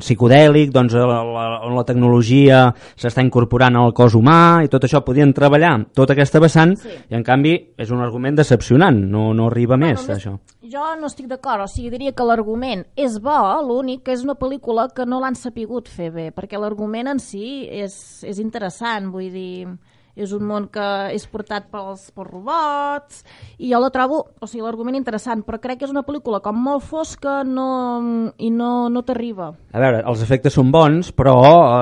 psicodèlic 0.00 0.70
doncs, 0.72 0.94
la, 0.96 1.18
la, 1.26 1.42
on 1.66 1.74
la 1.76 1.82
tecnologia 1.84 2.60
s'està 2.96 3.20
incorporant 3.20 3.76
al 3.76 3.90
cos 3.92 4.14
humà 4.16 4.62
i 4.64 4.70
tot 4.72 4.86
això 4.86 5.02
podien 5.04 5.34
treballar 5.36 5.74
tota 5.92 6.14
aquesta 6.14 6.40
vessant 6.40 6.72
Sí. 6.78 6.94
i 7.10 7.16
en 7.18 7.24
canvi 7.26 7.52
és 7.76 7.90
un 7.92 8.00
argument 8.00 8.38
decepcionant, 8.38 8.96
no, 9.10 9.34
no 9.34 9.48
arriba 9.50 9.76
més 9.76 10.06
Bueno, 10.06 10.14
això. 10.16 10.32
Jo 10.62 10.86
no 11.00 11.10
estic 11.10 11.26
d'acord, 11.28 11.66
o 11.66 11.68
sigui, 11.68 11.90
diria 11.90 12.14
que 12.16 12.24
l'argument 12.24 12.86
és 12.96 13.18
bo, 13.20 13.36
l'únic 13.66 14.04
que 14.06 14.12
és 14.16 14.24
una 14.24 14.38
pel·lícula 14.38 14.88
que 14.94 15.04
no 15.04 15.20
l'han 15.20 15.36
sapigut 15.36 15.88
fer 15.90 16.08
bé, 16.14 16.30
perquè 16.32 16.56
l'argument 16.60 17.08
en 17.12 17.20
si 17.20 17.66
és, 17.68 18.22
és 18.24 18.38
interessant, 18.40 19.10
vull 19.12 19.28
dir, 19.34 19.66
és 20.18 20.32
un 20.36 20.44
món 20.48 20.66
que 20.72 20.84
és 21.14 21.24
portat 21.30 21.68
pels, 21.72 22.08
pels 22.14 22.28
robots, 22.32 23.22
i 23.58 23.70
jo 23.72 23.80
la 23.82 23.90
trobo, 23.94 24.24
o 24.40 24.46
sigui, 24.50 24.64
l'argument 24.66 24.96
interessant, 24.98 25.44
però 25.46 25.60
crec 25.62 25.80
que 25.80 25.86
és 25.88 25.94
una 25.94 26.02
pel·lícula 26.06 26.40
com 26.44 26.58
molt 26.58 26.84
fosca 26.86 27.40
no, 27.46 27.68
i 28.38 28.50
no, 28.50 28.88
no 28.92 29.02
t'arriba. 29.06 29.52
A 29.72 29.82
veure, 29.82 30.02
els 30.08 30.22
efectes 30.24 30.54
són 30.58 30.72
bons, 30.74 31.12
però 31.16 31.36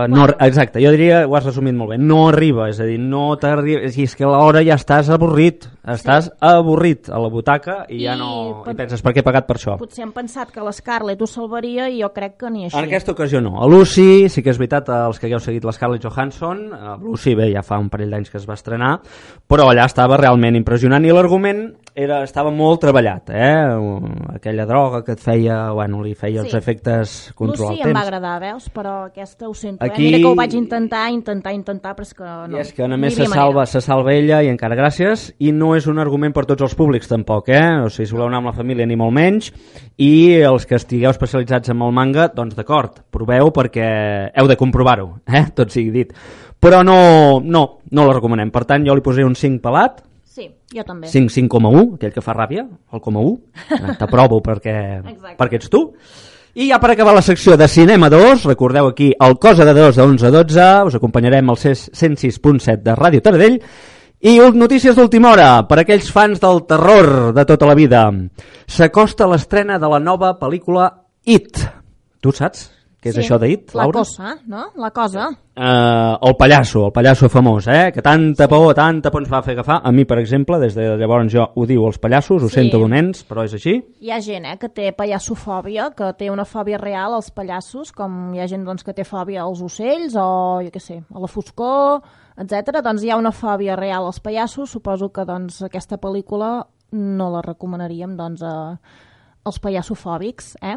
eh, 0.05 0.09
no, 0.13 0.27
exacte, 0.45 0.83
jo 0.85 0.93
diria, 0.95 1.25
ho 1.27 1.37
has 1.39 1.47
resumit 1.49 1.75
molt 1.77 1.95
bé, 1.95 1.99
no 2.03 2.27
arriba, 2.29 2.69
és 2.73 2.81
a 2.83 2.87
dir, 2.89 2.99
no 3.01 3.29
t'arriba, 3.41 3.87
és, 3.89 4.15
que 4.17 4.25
a 4.27 4.31
l'hora 4.33 4.63
ja 4.67 4.77
estàs 4.79 5.09
avorrit, 5.13 5.67
estàs 5.87 6.31
avorrit 6.45 7.11
a 7.13 7.19
la 7.23 7.31
butaca 7.33 7.85
i, 7.89 8.03
ja 8.05 8.15
I 8.17 8.21
no, 8.21 8.31
per- 8.65 8.75
i 8.75 8.79
penses 8.79 9.03
per 9.05 9.13
què 9.15 9.23
he 9.23 9.27
pagat 9.27 9.47
per 9.49 9.57
això. 9.59 9.77
Potser 9.81 10.05
han 10.07 10.13
pensat 10.17 10.51
que 10.55 10.65
l'Scarlett 10.65 11.23
ho 11.23 11.29
salvaria 11.31 11.89
i 11.93 12.01
jo 12.03 12.11
crec 12.15 12.37
que 12.43 12.51
ni 12.53 12.67
així. 12.67 12.77
En 12.79 12.89
aquesta 12.89 13.15
ocasió 13.15 13.41
no. 13.45 13.57
A 13.63 13.69
Lucy, 13.71 14.27
sí 14.33 14.43
que 14.45 14.53
és 14.53 14.59
veritat, 14.61 14.89
els 14.93 15.21
que 15.21 15.29
hagueu 15.31 15.41
seguit 15.43 15.65
l'Scarlett 15.67 16.05
Johansson, 16.05 16.67
a 16.75 16.97
Lucy, 17.01 17.37
bé, 17.39 17.51
ja 17.55 17.63
fa 17.67 17.79
un 17.83 17.89
parell 17.93 18.13
d'anys 18.15 18.26
que 18.31 18.39
es 18.39 18.47
va 18.49 18.55
estrenar, 18.55 19.01
però 19.49 19.71
allà 19.71 19.85
estava 19.87 20.17
realment 20.17 20.57
impressionant 20.57 21.05
i 21.05 21.13
l'argument 21.13 21.67
era, 21.97 22.23
estava 22.25 22.51
molt 22.53 22.81
treballat, 22.83 23.31
eh? 23.33 24.35
Aquella 24.35 24.67
droga 24.69 25.03
que 25.03 25.13
et 25.17 25.21
feia, 25.23 25.71
bueno, 25.73 26.03
li 26.05 26.15
feia 26.15 26.43
els 26.43 26.51
Sí. 26.51 26.57
efectes 26.59 27.33
controlar 27.35 27.71
Lucy 27.73 27.83
el 27.83 27.89
em 27.89 27.95
va 27.95 28.01
temps. 28.01 28.07
agradar, 28.07 28.41
veus? 28.41 28.69
Però 28.73 29.07
aquesta 29.07 29.49
ho 29.49 29.55
sento, 29.55 29.83
Aquí- 29.85 30.03
eh? 30.03 30.11
Mira 30.11 30.19
que 30.19 30.27
ho 30.27 30.35
vaig 30.35 30.55
intentar, 30.55 31.11
intentar, 31.11 31.55
intentar, 31.55 31.95
però 31.97 32.03
és 32.03 32.13
que 32.15 32.25
no. 32.25 32.57
I 32.59 32.61
és 32.61 32.73
que 32.75 32.87
només 32.89 33.15
se 33.15 33.25
salva, 33.27 33.53
manera. 33.65 33.67
se 33.67 33.81
salva 33.81 34.13
ella 34.13 34.43
i 34.43 34.49
encara 34.49 34.77
gràcies 34.77 35.35
i 35.39 35.53
no 35.53 35.75
és 35.75 35.87
un 35.87 35.99
argument 35.99 36.35
per 36.35 36.45
tots 36.45 36.63
els 36.63 36.75
públics 36.75 37.09
tampoc, 37.09 37.49
eh? 37.49 37.81
O 37.85 37.89
sigui, 37.89 38.07
si 38.07 38.13
voleu 38.13 38.29
anar 38.29 38.39
amb 38.39 38.47
la 38.49 38.53
família 38.53 38.85
ni 38.87 38.95
molt 38.97 39.13
menys 39.15 39.53
i 39.97 40.35
els 40.43 40.67
que 40.67 40.75
estigueu 40.77 41.11
especialitzats 41.11 41.71
en 41.71 41.81
el 41.81 41.93
manga, 41.93 42.29
doncs 42.29 42.55
d'acord, 42.55 43.01
proveu 43.11 43.51
perquè 43.53 44.31
heu 44.37 44.47
de 44.47 44.57
comprovar-ho, 44.57 45.21
eh? 45.27 45.47
Tot 45.55 45.71
sigui 45.71 45.91
dit. 45.91 46.13
Però 46.61 46.83
no, 46.85 47.41
no, 47.45 47.76
no 47.91 48.07
la 48.07 48.15
recomanem. 48.17 48.51
Per 48.51 48.65
tant, 48.65 48.85
jo 48.87 48.95
li 48.95 49.05
posaré 49.05 49.27
un 49.27 49.35
5 49.37 49.63
pelat, 49.63 50.03
Sí, 50.37 50.51
jo 50.69 50.83
també. 50.85 51.09
5, 51.09 51.33
5,1, 51.33 51.95
aquell 51.97 52.13
que 52.13 52.21
fa 52.21 52.35
ràbia, 52.37 52.67
el 52.93 53.01
coma 53.01 53.23
1. 53.25 53.37
Eh, 53.73 53.95
T'aprovo 54.01 54.43
perquè, 54.45 54.75
Exacte. 55.01 55.37
perquè 55.39 55.57
ets 55.57 55.71
tu. 55.73 55.81
I 56.61 56.67
ja 56.69 56.77
per 56.81 56.91
acabar 56.93 57.15
la 57.17 57.23
secció 57.25 57.57
de 57.57 57.69
Cinema 57.69 58.11
2, 58.13 58.45
recordeu 58.45 58.91
aquí 58.91 59.11
el 59.17 59.39
Cosa 59.41 59.65
de 59.65 59.73
2 59.73 59.97
de 59.97 60.03
11 60.03 60.27
a 60.27 60.31
12, 60.35 60.69
us 60.91 60.99
acompanyarem 60.99 61.49
al 61.49 61.57
106.7 61.57 62.83
de 62.85 62.97
Ràdio 62.97 63.25
Taradell, 63.25 63.59
i 64.21 64.37
notícies 64.53 64.97
d'última 64.97 65.33
hora, 65.33 65.49
per 65.69 65.81
aquells 65.81 66.13
fans 66.13 66.41
del 66.41 66.65
terror 66.69 67.33
de 67.37 67.45
tota 67.49 67.69
la 67.69 67.77
vida. 67.77 68.05
S'acosta 68.67 69.29
l'estrena 69.29 69.79
de 69.81 69.89
la 69.89 70.01
nova 70.01 70.35
pel·lícula 70.37 70.91
It. 71.25 71.61
Tu 72.21 72.33
saps 72.33 72.76
què 73.07 73.13
és 73.15 73.17
Sí, 73.17 73.23
això 73.25 73.39
de 73.41 73.49
It, 73.55 73.73
La 73.75 73.85
Laura? 73.87 74.03
cosa, 74.03 74.35
no? 74.51 74.67
La 74.77 74.91
cosa. 74.91 75.29
eh, 75.57 76.17
el 76.29 76.35
pallasso, 76.37 76.87
el 76.87 76.93
pallasso 76.93 77.29
famós, 77.33 77.67
eh? 77.69 77.93
que 77.95 78.03
tanta 78.03 78.47
por, 78.49 78.75
tanta 78.75 79.11
por 79.11 79.23
ens 79.23 79.33
va 79.33 79.41
fer 79.43 79.55
agafar. 79.55 79.81
A 79.85 79.93
mi, 79.93 80.05
per 80.05 80.19
exemple, 80.19 80.59
des 80.61 80.75
de 80.75 80.97
llavors 80.99 81.33
jo 81.33 81.47
ho 81.55 81.65
diu 81.67 81.87
els 81.87 81.99
pallassos, 81.99 82.43
ho 82.43 82.49
Sí. 82.51 82.55
sento 82.61 82.79
dolents, 82.83 83.25
però 83.29 83.45
és 83.47 83.55
així. 83.55 83.79
Hi 84.01 84.11
ha 84.11 84.21
gent 84.21 84.45
eh, 84.45 84.59
que 84.59 84.69
té 84.69 84.93
pallassofòbia, 84.93 85.91
que 85.97 86.13
té 86.19 86.31
una 86.31 86.45
fòbia 86.45 86.77
real 86.79 87.15
als 87.15 87.31
pallassos, 87.31 87.93
com 87.93 88.35
hi 88.35 88.41
ha 88.41 88.47
gent 88.49 88.65
doncs, 88.67 88.85
que 88.85 88.93
té 88.93 89.05
fòbia 89.05 89.43
als 89.47 89.63
ocells 89.63 90.15
o, 90.17 90.61
jo 90.63 90.71
què 90.71 90.81
sé, 90.83 91.01
a 91.15 91.19
la 91.19 91.27
foscor, 91.31 92.03
etc. 92.37 92.83
Doncs 92.85 93.03
hi 93.03 93.11
ha 93.11 93.17
una 93.17 93.33
fòbia 93.33 93.77
real 93.77 94.05
als 94.07 94.21
pallassos. 94.21 94.71
Suposo 94.71 95.11
que 95.13 95.25
doncs, 95.25 95.63
aquesta 95.63 95.97
pel·lícula 95.97 96.67
no 96.93 97.31
la 97.31 97.41
recomanaríem 97.43 98.17
doncs, 98.17 98.43
a, 98.43 98.79
els 99.47 99.59
pallassofòbics. 99.63 100.57
Eh? 100.63 100.77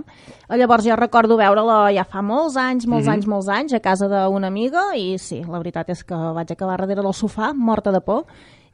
Llavors 0.55 0.85
jo 0.85 0.95
recordo 0.95 1.37
veure-la 1.39 1.91
ja 1.95 2.05
fa 2.07 2.21
molts 2.21 2.55
anys, 2.57 2.87
molts 2.87 3.07
Mhm. 3.07 3.13
anys, 3.13 3.27
molts 3.27 3.47
anys, 3.49 3.73
a 3.73 3.79
casa 3.79 4.07
d'una 4.07 4.47
amiga, 4.47 4.95
i 4.95 5.17
sí, 5.17 5.43
la 5.43 5.57
veritat 5.57 5.89
és 5.89 6.03
que 6.03 6.15
vaig 6.15 6.51
acabar 6.51 6.77
darrere 6.77 7.01
del 7.01 7.13
sofà, 7.13 7.53
morta 7.53 7.91
de 7.91 8.01
por, 8.01 8.25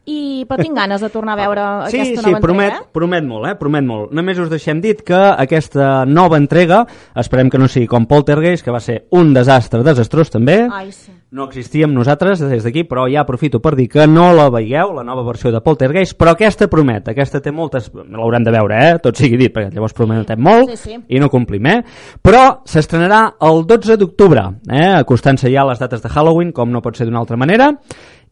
i 0.05 0.45
però 0.45 0.61
tinc 0.61 0.75
ganes 0.77 1.01
de 1.01 1.09
tornar 1.09 1.33
a 1.33 1.39
veure 1.41 1.63
Sí, 1.89 1.97
aquesta 1.99 2.21
sí, 2.21 2.27
nova 2.29 2.39
promet, 2.43 2.71
entrega. 2.73 2.91
promet 2.93 3.23
molt, 3.25 3.47
eh? 3.49 3.55
promet 3.57 3.83
molt. 3.87 4.11
Només 4.13 4.37
us 4.39 4.49
deixem 4.51 4.79
dit 4.81 5.01
que 5.01 5.17
aquesta 5.17 6.05
nova 6.05 6.37
entrega, 6.37 6.83
esperem 7.17 7.49
que 7.49 7.57
no 7.57 7.67
sigui 7.67 7.87
com 7.89 8.05
Poltergeist, 8.05 8.63
que 8.63 8.71
va 8.73 8.79
ser 8.79 9.05
un 9.17 9.33
desastre 9.33 9.81
desastrós 9.83 10.29
també, 10.29 10.59
Ai, 10.71 10.91
sí. 10.91 11.11
no 11.31 11.47
existíem 11.49 11.91
nosaltres 11.93 12.39
des 12.39 12.63
d'aquí, 12.63 12.83
però 12.85 13.07
ja 13.11 13.21
aprofito 13.25 13.59
per 13.59 13.73
dir 13.75 13.87
que 13.89 14.05
no 14.07 14.31
la 14.33 14.49
veieu, 14.53 14.93
la 14.93 15.03
nova 15.03 15.23
versió 15.25 15.51
de 15.51 15.61
Poltergeist, 15.65 16.13
però 16.17 16.35
aquesta 16.35 16.67
promet, 16.69 17.09
aquesta 17.09 17.41
té 17.41 17.51
moltes... 17.51 17.89
L'haurem 17.93 18.43
de 18.45 18.51
veure, 18.53 18.77
eh? 18.91 18.99
Tot 19.01 19.17
sigui 19.17 19.37
dit, 19.41 19.51
perquè 19.53 19.73
llavors 19.73 19.93
prometem 19.97 20.39
molt 20.39 20.69
Sí, 20.75 20.77
sí. 20.77 20.99
i 21.09 21.19
no 21.19 21.29
complim, 21.33 21.65
eh? 21.67 21.79
Però 22.21 22.61
s'estrenarà 22.65 23.23
el 23.41 23.65
12 23.65 23.97
d'octubre, 23.97 24.45
eh? 24.69 24.91
acostant-se 25.01 25.49
ja 25.51 25.63
a 25.65 25.69
les 25.71 25.81
dates 25.81 26.01
de 26.05 26.09
Halloween, 26.13 26.51
com 26.53 26.69
no 26.71 26.81
pot 26.85 26.95
ser 26.95 27.09
d'una 27.09 27.19
altra 27.25 27.37
manera, 27.37 27.71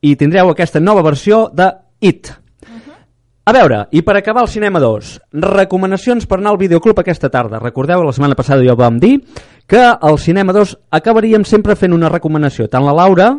i 0.04 0.16
tindreu 0.20 0.52
aquesta 0.52 0.82
nova 0.84 1.04
versió 1.06 1.48
de 1.54 1.72
It. 2.04 2.34
A 3.44 3.52
veure, 3.52 3.82
i 3.92 4.00
per 4.04 4.16
acabar 4.16 4.46
el 4.46 4.52
Cinema 4.52 4.80
2, 4.80 5.08
recomanacions 5.44 6.28
per 6.28 6.38
anar 6.40 6.54
al 6.54 6.60
videoclub 6.62 7.02
aquesta 7.02 7.28
tarda. 7.32 7.60
Recordeu, 7.60 8.04
la 8.04 8.14
setmana 8.16 8.38
passada 8.40 8.64
ja 8.64 8.76
vam 8.80 9.00
dir, 9.04 9.18
que 9.68 9.82
al 9.84 10.20
Cinema 10.20 10.56
2 10.56 10.78
acabaríem 10.96 11.44
sempre 11.44 11.76
fent 11.76 11.96
una 11.96 12.12
recomanació, 12.12 12.70
tant 12.72 12.88
la 12.88 12.96
Laura 12.96 13.34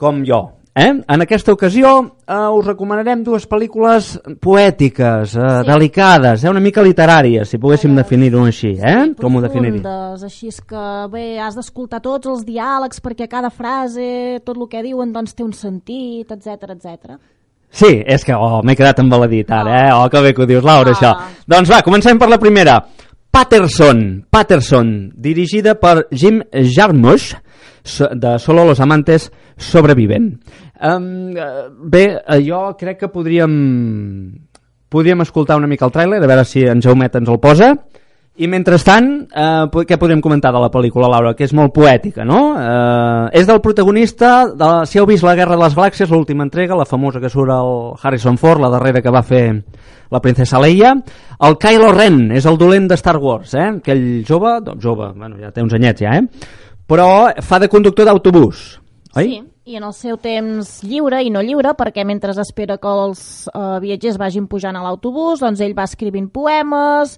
com 0.00 0.22
jo. 0.24 0.40
Eh? 0.72 0.86
En 1.08 1.20
aquesta 1.24 1.52
ocasió 1.52 1.90
eh, 2.28 2.34
us 2.54 2.64
recomanarem 2.66 3.24
dues 3.26 3.42
pel·lícules 3.50 4.12
poètiques, 4.40 5.34
eh, 5.34 5.40
Sí. 5.40 5.66
delicades, 5.66 6.44
eh? 6.44 6.48
una 6.50 6.60
mica 6.60 6.80
literàries, 6.82 7.48
si 7.48 7.58
poguéssim 7.58 7.94
definir-ho 7.96 8.44
així. 8.46 8.76
Eh? 8.78 9.14
com 9.18 9.36
ho 9.36 9.40
profundes, 9.40 10.22
així 10.24 10.46
és 10.48 10.60
que 10.60 10.84
bé, 11.10 11.40
has 11.40 11.56
d'escoltar 11.58 12.00
tots 12.00 12.26
els 12.30 12.44
diàlegs 12.46 13.02
perquè 13.02 13.26
cada 13.28 13.50
frase, 13.50 14.40
tot 14.44 14.56
el 14.56 14.68
que 14.70 14.82
diuen 14.82 15.12
doncs 15.12 15.34
té 15.34 15.42
un 15.42 15.52
sentit, 15.52 16.30
etc 16.30 16.70
etc. 16.76 17.18
Sí, 17.70 18.02
és 18.06 18.24
que 18.24 18.34
oh, 18.34 18.62
m'he 18.62 18.74
quedat 18.76 18.98
embaladit 18.98 19.50
ara, 19.50 19.88
eh? 19.88 19.92
Oh, 19.94 20.08
que 20.10 20.20
bé 20.22 20.32
que 20.34 20.42
ho 20.42 20.46
dius, 20.46 20.62
Laura, 20.64 20.90
Ah. 20.90 20.94
això. 20.94 21.42
Doncs 21.46 21.70
va, 21.70 21.82
comencem 21.82 22.18
per 22.18 22.28
la 22.28 22.38
primera. 22.38 22.80
Patterson, 23.30 24.26
Patterson, 24.30 25.12
dirigida 25.14 25.76
per 25.78 26.08
Jim 26.10 26.42
Jarmusch, 26.52 27.36
de 27.82 28.38
Solo 28.38 28.64
los 28.64 28.80
amantes 28.80 29.32
sobreviven. 29.56 30.40
Um, 30.80 31.34
bé, 31.90 32.20
eh, 32.26 32.40
jo 32.46 32.76
crec 32.78 32.98
que 32.98 33.08
podríem 33.08 34.48
podríem 34.90 35.20
escoltar 35.22 35.56
una 35.56 35.68
mica 35.68 35.86
el 35.86 35.92
tràiler, 35.94 36.18
a 36.22 36.26
veure 36.26 36.44
si 36.44 36.64
en 36.66 36.82
Jaumet 36.82 37.14
ens 37.20 37.28
el 37.30 37.38
posa. 37.40 37.74
I 38.40 38.46
mentrestant, 38.48 39.28
eh, 39.36 39.84
què 39.84 39.98
podríem 40.00 40.20
comentar 40.24 40.52
de 40.52 40.60
la 40.62 40.70
pel·lícula, 40.72 41.10
Laura? 41.12 41.34
Que 41.36 41.44
és 41.44 41.52
molt 41.52 41.74
poètica, 41.74 42.24
no? 42.24 42.54
Eh, 42.56 43.40
és 43.40 43.46
del 43.46 43.60
protagonista, 43.60 44.46
de, 44.56 44.86
si 44.86 44.98
heu 44.98 45.06
vist 45.06 45.24
La 45.24 45.34
guerra 45.34 45.56
de 45.56 45.62
les 45.62 45.76
galàxies, 45.76 46.10
l'última 46.10 46.44
entrega, 46.44 46.78
la 46.78 46.86
famosa 46.86 47.20
que 47.20 47.28
surt 47.28 47.50
el 47.52 47.92
Harrison 48.02 48.38
Ford, 48.38 48.62
la 48.62 48.70
darrera 48.70 49.02
que 49.02 49.10
va 49.10 49.22
fer 49.22 49.62
la 50.10 50.20
princesa 50.20 50.58
Leia. 50.58 50.94
El 51.38 51.58
Kylo 51.58 51.92
Ren 51.92 52.30
és 52.32 52.46
el 52.46 52.56
dolent 52.56 52.88
de 52.88 52.96
Star 52.96 53.18
Wars, 53.18 53.52
eh? 53.54 53.68
Aquell 53.76 54.24
jove, 54.26 54.56
doncs 54.64 54.82
jove, 54.82 55.12
bueno, 55.16 55.36
ja 55.36 55.52
té 55.52 55.62
uns 55.62 55.74
anyets 55.74 56.00
ja, 56.00 56.16
eh? 56.16 56.69
Però 56.90 57.30
fa 57.46 57.60
de 57.62 57.68
conductor 57.70 58.08
d'autobús, 58.08 58.64
oi? 59.14 59.28
Sí, 59.28 59.36
i 59.70 59.76
en 59.78 59.84
el 59.86 59.92
seu 59.94 60.16
temps 60.18 60.80
lliure 60.82 61.20
i 61.22 61.28
no 61.30 61.42
lliure, 61.46 61.76
perquè 61.78 62.02
mentre 62.02 62.34
espera 62.42 62.80
que 62.82 62.90
els 62.90 63.20
eh, 63.52 63.76
viatgers 63.84 64.18
vagin 64.18 64.48
pujant 64.50 64.74
a 64.74 64.82
l'autobús, 64.82 65.38
doncs 65.44 65.62
ell 65.62 65.76
va 65.76 65.86
escrivint 65.86 66.26
poemes, 66.34 67.14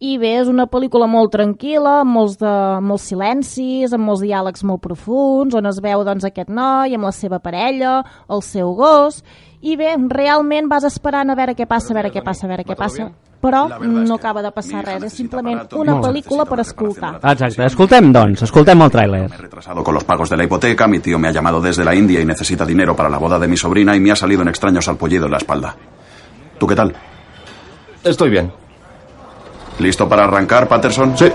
i 0.00 0.14
bé, 0.16 0.30
és 0.40 0.48
una 0.48 0.64
pel·lícula 0.72 1.04
molt 1.04 1.34
tranquil·la, 1.34 1.98
amb 2.06 2.16
molts, 2.16 2.38
de, 2.40 2.54
molts 2.80 3.10
silencis, 3.10 3.92
amb 3.92 4.08
molts 4.08 4.24
diàlegs 4.24 4.64
molt 4.64 4.80
profuns, 4.86 5.52
on 5.52 5.68
es 5.68 5.82
veu 5.84 6.06
doncs, 6.08 6.24
aquest 6.24 6.48
noi 6.48 6.96
amb 6.96 7.04
la 7.04 7.12
seva 7.12 7.42
parella, 7.44 7.98
el 8.32 8.40
seu 8.46 8.72
gos, 8.78 9.20
i 9.62 9.76
bé, 9.76 9.94
realment 10.08 10.68
vas 10.70 10.86
esperant 10.88 11.30
a 11.30 11.36
veure 11.36 11.54
què 11.56 11.66
passa, 11.68 11.92
a 11.92 11.98
veure 11.98 12.10
què 12.12 12.22
passa, 12.24 12.46
a 12.46 12.48
veure 12.48 12.64
què 12.64 12.76
passa, 12.76 13.10
però 13.40 13.66
no 13.80 14.14
acaba 14.14 14.42
de 14.44 14.50
passar 14.52 14.82
res, 14.86 15.04
és 15.08 15.16
simplement 15.16 15.66
una 15.76 15.98
pel·lícula 16.00 16.46
per 16.48 16.60
escoltar. 16.62 17.14
Exacte, 17.20 17.66
escoltem, 17.66 18.10
doncs, 18.12 18.44
escoltem 18.48 18.80
el 18.80 18.92
tràiler. 18.92 19.22
Me 19.28 19.36
he 19.36 19.42
retrasado 19.42 19.84
con 19.84 19.94
los 19.94 20.04
pagos 20.04 20.30
de 20.30 20.38
la 20.38 20.44
hipoteca, 20.44 20.86
mi 20.86 21.00
tío 21.00 21.18
me 21.18 21.28
ha 21.28 21.32
llamado 21.32 21.60
desde 21.60 21.84
la 21.84 21.94
India 21.94 22.20
y 22.20 22.24
necesita 22.24 22.64
dinero 22.64 22.96
para 22.96 23.10
la 23.10 23.18
boda 23.18 23.38
de 23.38 23.48
mi 23.48 23.56
sobrina 23.56 23.96
y 23.96 24.00
me 24.00 24.12
ha 24.12 24.16
salido 24.16 24.42
un 24.42 24.48
extraño 24.48 24.80
salpullido 24.80 25.26
en 25.26 25.32
la 25.32 25.38
espalda. 25.38 25.76
¿Tú 26.58 26.66
qué 26.66 26.74
tal? 26.74 26.94
Estoy 28.04 28.30
bien. 28.30 28.52
¿Listo 29.78 30.08
para 30.08 30.24
arrancar, 30.24 30.68
Patterson? 30.68 31.16
Sí. 31.16 31.30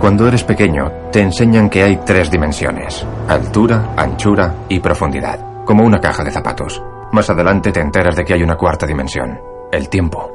Cuando 0.00 0.26
eres 0.26 0.42
pequeño, 0.42 0.90
te 1.12 1.20
enseñan 1.20 1.70
que 1.70 1.82
hay 1.82 1.96
tres 2.04 2.30
dimensiones. 2.30 3.06
Altura, 3.28 3.94
anchura 3.96 4.54
y 4.68 4.80
profundidad. 4.80 5.51
Como 5.64 5.84
una 5.84 6.00
caja 6.00 6.24
de 6.24 6.30
zapatos. 6.30 6.82
Más 7.12 7.30
adelante 7.30 7.72
te 7.72 7.80
enteras 7.80 8.16
de 8.16 8.24
que 8.24 8.34
hay 8.34 8.42
una 8.42 8.56
cuarta 8.56 8.86
dimensión. 8.86 9.38
El 9.70 9.88
tiempo. 9.88 10.30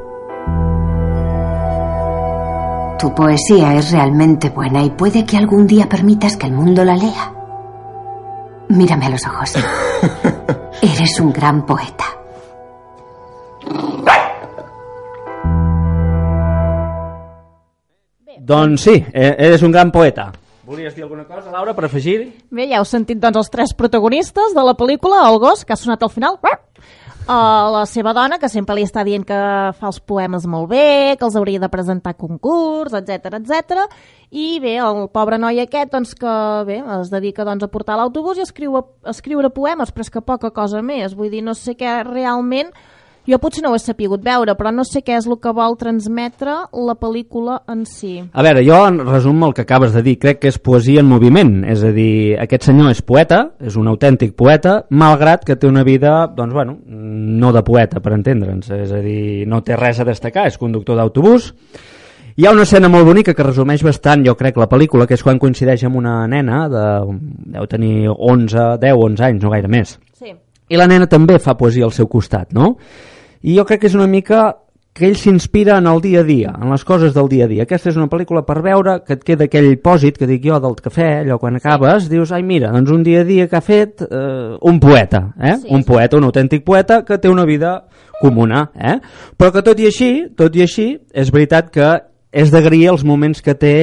Tu 3.00 3.14
poesía 3.14 3.76
es 3.76 3.92
realmente 3.92 4.50
buena 4.50 4.82
y 4.84 4.90
puede 4.92 5.26
que 5.26 5.38
algún 5.38 5.68
día 5.68 5.88
permitas 5.88 6.38
que 6.38 6.48
el 6.48 6.54
mundo 6.54 6.84
la 6.84 6.96
lea. 6.96 7.34
Mírame 8.70 9.06
a 9.06 9.10
los 9.10 9.26
ojos. 9.28 9.54
Eres 10.82 11.20
un 11.20 11.32
gran 11.32 11.66
poeta. 11.66 12.06
Doncs 18.40 18.82
sí, 18.82 19.06
eh, 19.14 19.36
eres 19.38 19.62
un 19.62 19.72
gran 19.72 19.92
poeta. 19.92 20.32
Volies 20.68 20.96
dir 20.98 21.06
alguna 21.06 21.24
cosa, 21.24 21.48
Laura, 21.48 21.72
per 21.72 21.86
afegir? 21.88 22.18
Bé, 22.52 22.66
ja 22.68 22.82
heu 22.82 22.86
sentit 22.86 23.22
doncs, 23.24 23.38
els 23.40 23.52
tres 23.54 23.72
protagonistes 23.72 24.52
de 24.52 24.64
la 24.68 24.74
pel·lícula, 24.76 25.22
el 25.30 25.38
gos, 25.40 25.62
que 25.64 25.72
ha 25.72 25.80
sonat 25.80 26.02
al 26.04 26.12
final, 26.12 26.36
uh, 26.44 27.70
la 27.72 27.86
seva 27.88 28.12
dona, 28.12 28.36
que 28.36 28.50
sempre 28.52 28.76
li 28.76 28.84
està 28.84 29.06
dient 29.08 29.24
que 29.24 29.38
fa 29.80 29.88
els 29.88 30.02
poemes 30.04 30.44
molt 30.44 30.68
bé, 30.74 31.16
que 31.16 31.24
els 31.24 31.38
hauria 31.40 31.64
de 31.64 31.72
presentar 31.72 32.12
a 32.12 32.20
concurs, 32.20 32.98
etc 33.00 33.40
etc. 33.40 33.86
i 34.36 34.58
bé, 34.60 34.76
el 34.84 35.06
pobre 35.16 35.40
noi 35.40 35.64
aquest 35.64 35.96
doncs, 35.96 36.12
que 36.20 36.36
bé, 36.68 36.82
es 37.00 37.16
dedica 37.16 37.48
doncs, 37.48 37.64
a 37.64 37.72
portar 37.72 37.96
l'autobús 38.02 38.36
i 38.36 38.44
a 38.44 38.50
escriure, 38.50 38.84
a 39.08 39.16
escriure 39.16 39.56
poemes, 39.56 39.96
però 39.96 40.04
és 40.04 40.12
que 40.12 40.26
poca 40.34 40.52
cosa 40.52 40.84
més, 40.84 41.16
vull 41.16 41.32
dir, 41.32 41.46
no 41.48 41.56
sé 41.56 41.80
què 41.80 42.02
realment 42.12 42.76
jo 43.28 43.40
potser 43.44 43.64
no 43.64 43.74
ho 43.74 43.78
he 43.78 43.82
sapigut 43.82 44.24
veure, 44.24 44.56
però 44.56 44.72
no 44.72 44.86
sé 44.88 45.02
què 45.06 45.18
és 45.18 45.28
el 45.28 45.38
que 45.44 45.54
vol 45.56 45.76
transmetre 45.80 46.56
la 46.88 46.96
pel·lícula 47.00 47.60
en 47.70 47.84
si. 47.90 48.14
A 48.32 48.46
veure, 48.46 48.64
jo 48.68 48.80
en 48.88 49.02
resum 49.08 49.44
el 49.48 49.54
que 49.58 49.66
acabes 49.68 49.94
de 49.96 50.04
dir, 50.06 50.18
crec 50.22 50.40
que 50.44 50.52
és 50.54 50.60
poesia 50.64 51.04
en 51.04 51.10
moviment, 51.10 51.60
és 51.68 51.84
a 51.84 51.92
dir, 51.96 52.38
aquest 52.40 52.70
senyor 52.70 52.94
és 52.94 53.04
poeta, 53.04 53.44
és 53.60 53.76
un 53.80 53.90
autèntic 53.92 54.34
poeta, 54.40 54.80
malgrat 54.90 55.44
que 55.48 55.58
té 55.60 55.68
una 55.68 55.84
vida, 55.88 56.22
doncs 56.34 56.56
bueno, 56.56 56.80
no 56.88 57.52
de 57.54 57.64
poeta, 57.68 58.02
per 58.04 58.16
entendre'ns, 58.16 58.72
és 58.72 58.96
a 58.96 59.04
dir, 59.04 59.46
no 59.48 59.62
té 59.62 59.76
res 59.76 60.00
a 60.00 60.08
destacar, 60.08 60.48
és 60.48 60.60
conductor 60.62 60.98
d'autobús, 60.98 61.52
hi 62.38 62.46
ha 62.46 62.52
una 62.54 62.68
escena 62.68 62.86
molt 62.86 63.08
bonica 63.08 63.34
que 63.34 63.42
resumeix 63.42 63.82
bastant, 63.82 64.22
jo 64.22 64.36
crec, 64.38 64.60
la 64.62 64.68
pel·lícula, 64.70 65.08
que 65.10 65.16
és 65.18 65.24
quan 65.26 65.40
coincideix 65.42 65.88
amb 65.88 65.98
una 65.98 66.20
nena 66.30 66.68
de, 66.70 66.84
deu 67.56 67.66
tenir 67.72 68.12
11, 68.14 68.76
10, 68.84 69.00
11 69.08 69.24
anys, 69.26 69.42
no 69.42 69.50
gaire 69.50 69.72
més. 69.74 69.96
Sí. 70.14 70.36
I 70.70 70.78
la 70.78 70.86
nena 70.86 71.08
també 71.10 71.40
fa 71.42 71.56
poesia 71.58 71.88
al 71.88 71.96
seu 71.96 72.06
costat, 72.06 72.54
no? 72.54 72.76
I 73.44 73.58
jo 73.58 73.66
crec 73.68 73.84
que 73.84 73.92
és 73.92 73.98
una 73.98 74.08
mica 74.08 74.56
que 74.98 75.06
ell 75.06 75.18
s'inspira 75.20 75.76
en 75.78 75.86
el 75.86 76.02
dia 76.02 76.24
a 76.24 76.26
dia, 76.26 76.52
en 76.58 76.72
les 76.74 76.84
coses 76.84 77.14
del 77.14 77.28
dia 77.30 77.46
a 77.46 77.48
dia. 77.52 77.68
Aquesta 77.68 77.92
és 77.92 77.98
una 78.00 78.10
pel·lícula 78.10 78.42
per 78.48 78.58
veure 78.66 78.96
que 79.06 79.14
et 79.14 79.24
queda 79.24 79.46
aquell 79.46 79.76
pòsit 79.84 80.18
que 80.18 80.26
dic 80.26 80.42
jo 80.48 80.58
del 80.64 80.74
cafè, 80.82 81.20
allò 81.20 81.38
quan 81.38 81.60
acabes, 81.60 82.08
dius, 82.10 82.34
ai 82.34 82.42
mira, 82.42 82.72
doncs 82.74 82.96
un 82.96 83.06
dia 83.06 83.22
a 83.22 83.28
dia 83.28 83.46
que 83.48 83.60
ha 83.60 83.62
fet 83.62 84.02
eh, 84.08 84.58
un 84.58 84.82
poeta, 84.82 85.28
eh? 85.38 85.54
Sí, 85.62 85.70
un 85.70 85.86
poeta, 85.86 86.18
un 86.18 86.26
autèntic 86.26 86.66
poeta 86.66 87.04
que 87.06 87.20
té 87.22 87.30
una 87.30 87.46
vida 87.46 87.78
comuna, 88.18 88.72
eh? 88.74 88.98
però 89.38 89.54
que 89.54 89.62
tot 89.62 89.78
i 89.78 89.86
així, 89.92 90.12
tot 90.38 90.56
i 90.58 90.66
així, 90.66 90.90
és 91.14 91.30
veritat 91.30 91.70
que 91.70 91.92
és 92.34 92.50
d'agrair 92.52 92.90
els 92.96 93.06
moments 93.06 93.44
que 93.46 93.54
té, 93.54 93.76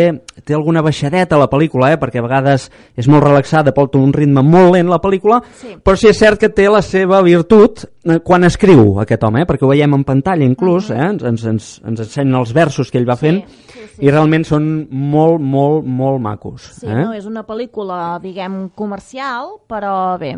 té 0.44 0.54
alguna 0.54 0.82
baixadeta 0.84 1.36
a 1.36 1.40
la 1.40 1.48
pel·lícula, 1.50 1.90
eh? 1.94 1.98
perquè 2.00 2.20
a 2.20 2.24
vegades 2.26 2.68
és 2.96 3.08
molt 3.10 3.24
relaxada, 3.24 3.72
porta 3.74 3.98
un 3.98 4.12
ritme 4.12 4.42
molt 4.44 4.74
lent 4.74 4.90
la 4.92 5.00
pel·lícula, 5.02 5.40
Sí. 5.60 5.74
però 5.82 5.96
sí 5.96 6.08
és 6.10 6.18
cert 6.18 6.40
que 6.40 6.50
té 6.52 6.68
la 6.68 6.82
seva 6.82 7.22
virtut 7.24 7.84
eh, 7.84 8.18
quan 8.24 8.44
escriu 8.44 9.00
aquest 9.00 9.24
home, 9.24 9.42
eh? 9.42 9.46
perquè 9.48 9.64
ho 9.64 9.72
veiem 9.72 9.94
en 9.94 10.04
pantalla 10.04 10.44
inclús, 10.44 10.90
eh? 10.90 11.00
ens, 11.00 11.22
ens, 11.22 11.44
ens, 11.44 11.70
ens 11.84 12.04
ensenyen 12.04 12.36
els 12.40 12.52
versos 12.52 12.90
que 12.90 13.00
ell 13.00 13.08
va 13.08 13.16
fent 13.16 13.42
sí, 13.72 13.86
sí. 13.96 14.04
i 14.04 14.10
realment 14.10 14.44
són 14.44 14.68
molt, 14.90 15.40
molt, 15.40 15.86
molt 15.86 16.20
macos. 16.20 16.68
Sí, 16.80 16.86
eh? 16.86 17.00
no, 17.00 17.14
és 17.16 17.26
una 17.30 17.46
pel·lícula, 17.48 18.18
diguem, 18.22 18.68
comercial, 18.76 19.56
però 19.70 20.18
bé, 20.20 20.36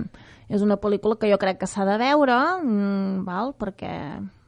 és 0.49 0.63
una 0.63 0.79
pel·lícula 0.79 1.19
que 1.19 1.31
jo 1.31 1.39
crec 1.43 1.59
que 1.59 1.71
s'ha 1.71 1.85
de 1.89 1.99
veure, 1.99 2.39
mm, 2.63 3.25
val? 3.27 3.53
perquè, 3.59 3.93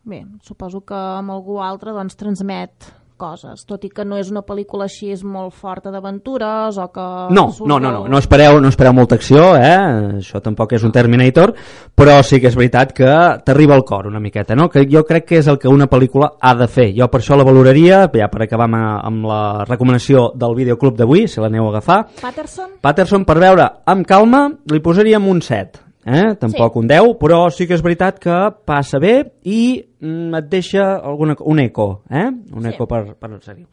bé, 0.08 0.22
suposo 0.46 0.84
que 0.86 0.94
amb 0.94 1.34
algú 1.34 1.58
altre 1.64 1.92
doncs, 1.96 2.16
transmet 2.16 2.92
coses, 3.18 3.64
tot 3.68 3.82
i 3.84 3.90
que 3.92 4.04
no 4.06 4.16
és 4.16 4.30
una 4.32 4.44
pel·lícula 4.46 4.86
així 4.86 5.10
és 5.12 5.24
molt 5.26 5.52
forta 5.56 5.90
d'aventures 5.92 6.78
o 6.78 6.86
que... 6.94 7.06
No, 7.34 7.48
no, 7.66 7.78
no, 7.82 7.90
no, 7.90 8.04
no 8.08 8.20
espereu, 8.22 8.60
no 8.62 8.70
espereu 8.70 8.94
molta 8.96 9.18
acció, 9.18 9.50
eh? 9.58 10.20
això 10.22 10.40
tampoc 10.44 10.76
és 10.78 10.86
un 10.86 10.94
Terminator, 10.94 11.52
però 11.98 12.20
sí 12.24 12.40
que 12.40 12.48
és 12.52 12.56
veritat 12.56 12.94
que 12.96 13.10
t'arriba 13.44 13.76
al 13.76 13.84
cor 13.88 14.08
una 14.08 14.22
miqueta, 14.22 14.56
no? 14.56 14.68
que 14.72 14.86
jo 14.88 15.02
crec 15.08 15.26
que 15.28 15.42
és 15.42 15.50
el 15.50 15.58
que 15.58 15.68
una 15.68 15.90
pel·lícula 15.90 16.30
ha 16.40 16.54
de 16.56 16.70
fer. 16.70 16.88
Jo 16.96 17.10
per 17.10 17.20
això 17.20 17.36
la 17.36 17.46
valoraria, 17.48 18.04
ja 18.14 18.30
per 18.30 18.44
acabar 18.46 18.70
amb, 18.70 18.78
amb 18.78 19.28
la 19.28 19.42
recomanació 19.68 20.30
del 20.38 20.56
videoclub 20.56 20.96
d'avui, 20.96 21.26
si 21.28 21.42
l'aneu 21.42 21.66
a 21.66 21.74
agafar, 21.74 22.00
Patterson? 22.22 22.78
Patterson, 22.80 23.26
per 23.28 23.38
veure 23.42 23.68
amb 23.90 24.06
calma, 24.08 24.46
li 24.70 24.82
posaríem 24.84 25.28
un 25.28 25.42
7. 25.42 25.87
Eh? 26.06 26.34
Tampoc 26.40 26.72
Sí. 26.72 26.78
un 26.78 26.86
10, 26.88 27.16
però 27.18 27.50
sí 27.50 27.66
que 27.66 27.74
és 27.74 27.82
veritat 27.82 28.18
que 28.18 28.36
passa 28.64 28.98
bé 28.98 29.32
i 29.44 29.84
mm, 30.00 30.34
et 30.38 30.48
deixa 30.48 30.96
alguna, 30.96 31.34
un 31.40 31.58
eco, 31.60 32.02
eh? 32.08 32.28
un 32.52 32.62
Sí. 32.62 32.68
eco 32.68 32.86
per, 32.86 33.14
per 33.16 33.42
seguir. 33.42 33.66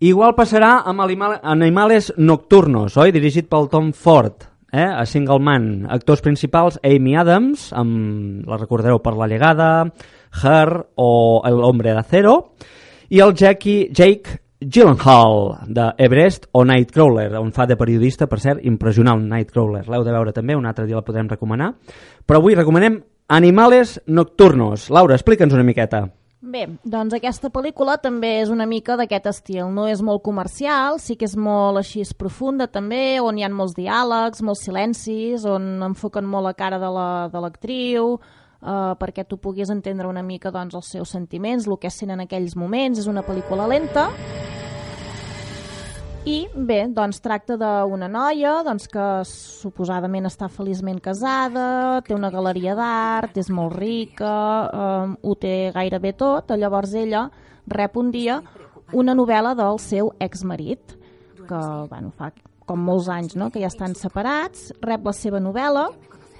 Igual 0.00 0.34
passarà 0.36 0.82
amb 0.84 1.00
Animal- 1.00 1.40
Animales 1.42 2.12
Nocturnos, 2.16 2.96
oi? 2.96 3.10
Dirigit 3.12 3.48
pel 3.48 3.68
Tom 3.70 3.92
Ford, 3.92 4.44
eh? 4.72 4.84
a 4.84 5.06
Single 5.06 5.38
Man. 5.40 5.86
Actors 5.88 6.20
principals, 6.20 6.78
Amy 6.84 7.16
Adams, 7.16 7.72
amb, 7.72 8.46
la 8.46 8.56
recordareu 8.58 9.00
per 9.00 9.14
La 9.14 9.26
Llegada, 9.26 9.92
Her 10.42 10.86
o 10.96 11.42
El 11.46 11.62
Hombre 11.64 11.92
de 11.92 11.98
Acero, 11.98 12.52
i 13.08 13.20
el 13.20 13.34
Jackie, 13.34 13.88
Jake 13.92 14.40
Gyllenhaal 14.64 15.66
de 15.68 15.92
Everest 15.98 16.46
o 16.52 16.64
Nightcrawler, 16.64 17.34
on 17.36 17.52
fa 17.52 17.66
de 17.66 17.76
periodista, 17.76 18.26
per 18.26 18.40
cert, 18.40 18.64
impressionant 18.64 19.22
Nightcrawler. 19.28 19.86
L'heu 19.88 20.04
de 20.04 20.12
veure 20.12 20.32
també, 20.32 20.56
un 20.56 20.66
altre 20.66 20.86
dia 20.86 20.96
la 20.96 21.04
podrem 21.06 21.28
recomanar. 21.28 21.74
Però 22.26 22.40
avui 22.40 22.54
recomanem 22.54 23.02
Animales 23.28 24.00
Nocturnos. 24.06 24.90
Laura, 24.90 25.14
explica'ns 25.16 25.54
una 25.54 25.64
miqueta. 25.64 26.04
Bé, 26.44 26.66
doncs 26.84 27.14
aquesta 27.16 27.48
pel·lícula 27.48 27.96
també 28.02 28.34
és 28.42 28.50
una 28.52 28.66
mica 28.68 28.98
d'aquest 29.00 29.26
estil. 29.30 29.70
No 29.72 29.86
és 29.88 30.02
molt 30.04 30.20
comercial, 30.22 30.98
sí 31.00 31.16
que 31.16 31.24
és 31.24 31.36
molt 31.40 31.80
així 31.80 32.02
és 32.04 32.12
profunda 32.12 32.66
també, 32.68 33.18
on 33.24 33.38
hi 33.38 33.44
ha 33.46 33.48
molts 33.48 33.72
diàlegs, 33.78 34.42
molts 34.44 34.66
silencis, 34.68 35.46
on 35.48 35.80
enfoquen 35.82 36.28
molt 36.28 36.44
la 36.44 36.52
cara 36.54 36.78
de 36.78 36.90
la- 36.92 37.28
de 37.32 37.40
l'actriu, 37.40 38.18
eh, 38.64 38.94
perquè 39.00 39.26
tu 39.28 39.38
puguis 39.38 39.70
entendre 39.70 40.08
una 40.08 40.22
mica 40.24 40.50
doncs, 40.54 40.74
els 40.74 40.90
seus 40.96 41.12
sentiments, 41.12 41.68
el 41.68 41.78
que 41.78 41.92
sent 41.92 42.14
en 42.14 42.24
aquells 42.24 42.56
moments. 42.56 42.98
És 42.98 43.10
una 43.10 43.22
pel·lícula 43.22 43.68
lenta, 43.68 44.08
i 46.24 46.46
bé, 46.56 46.86
doncs 46.88 47.20
tracta 47.20 47.58
d'una 47.60 48.08
noia 48.08 48.62
doncs, 48.64 48.88
que 48.88 49.06
suposadament 49.28 50.24
està 50.24 50.48
feliçment 50.48 50.96
casada, 51.04 52.00
té 52.06 52.16
una 52.16 52.30
galeria 52.32 52.72
d'art, 52.78 53.36
és 53.36 53.50
molt 53.52 53.76
rica, 53.76 54.34
eh, 54.64 55.16
ho 55.20 55.34
té 55.36 55.70
gairebé 55.74 56.14
tot, 56.16 56.54
llavors 56.56 56.96
ella 56.96 57.26
rep 57.68 57.96
un 58.00 58.10
dia 58.10 58.40
una 58.92 59.14
novel·la 59.16 59.54
del 59.58 59.78
seu 59.80 60.12
exmarit, 60.20 60.96
que 61.44 61.60
bueno, 61.90 62.10
fa 62.16 62.30
com 62.64 62.80
molts 62.80 63.10
anys 63.12 63.36
no? 63.36 63.50
que 63.52 63.60
ja 63.60 63.68
estan 63.68 63.92
separats, 63.98 64.70
rep 64.80 65.04
la 65.04 65.12
seva 65.12 65.40
novel·la 65.42 65.90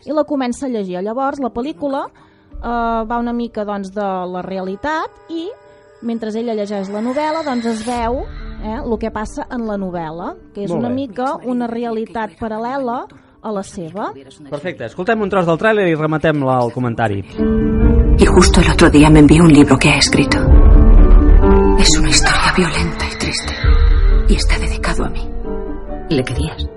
i 0.04 0.12
la 0.12 0.24
comença 0.28 0.66
a 0.66 0.72
llegir. 0.72 1.00
Llavors 1.02 1.40
la 1.42 1.52
pel·lícula 1.54 2.06
eh, 2.08 3.02
va 3.08 3.18
una 3.20 3.32
mica 3.32 3.64
doncs, 3.64 3.92
de 3.94 4.08
la 4.30 4.42
realitat 4.42 5.30
i 5.32 5.48
mentre 6.04 6.30
ella 6.36 6.56
llegeix 6.56 6.90
la 6.92 7.00
novel·la 7.00 7.44
doncs 7.46 7.66
es 7.70 7.84
veu 7.86 8.20
eh, 8.22 8.78
el 8.80 8.96
que 9.00 9.10
passa 9.10 9.46
en 9.50 9.66
la 9.68 9.76
novel·la, 9.80 10.34
que 10.54 10.64
és 10.66 10.72
una 10.72 10.90
mica 10.92 11.34
una 11.44 11.68
realitat 11.70 12.36
paral·lela 12.40 13.04
a 13.44 13.52
la 13.52 13.62
seva. 13.62 14.10
Perfecte, 14.50 14.88
escoltem 14.88 15.20
un 15.20 15.32
tros 15.32 15.46
del 15.48 15.60
tràiler 15.60 15.88
i 15.90 15.96
rematem 15.98 16.44
el 16.48 16.72
comentari. 16.72 17.20
Y 18.16 18.26
justo 18.26 18.60
el 18.60 18.70
otro 18.70 18.88
día 18.90 19.10
me 19.10 19.20
envió 19.20 19.42
un 19.44 19.52
libro 19.52 19.76
que 19.76 19.90
ha 19.90 19.98
escrito. 19.98 20.38
Es 21.78 21.98
una 21.98 22.08
historia 22.08 22.52
violenta 22.56 23.04
y 23.12 23.18
triste. 23.18 23.54
Y 24.28 24.36
está 24.36 24.58
dedicado 24.58 25.04
a 25.04 25.10
mí. 25.10 25.28
¿Le 26.08 26.22
querías? 26.22 26.73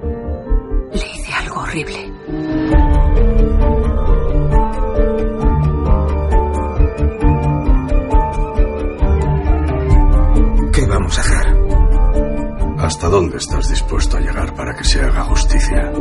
¿Hasta 12.88 13.10
dónde 13.10 13.36
estás 13.36 13.68
dispuesto 13.68 14.16
a 14.16 14.22
llegar 14.22 14.56
para 14.56 14.74
que 14.74 14.86
se 14.86 15.02
haga 15.02 15.22
justicia? 15.26 15.92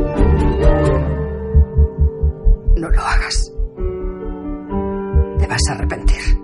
No 2.77 2.89
lo 2.89 3.01
hagas. 3.01 3.51
Te 5.37 5.47
vas 5.47 5.61
a 5.67 5.73
arrepentir. 5.73 6.37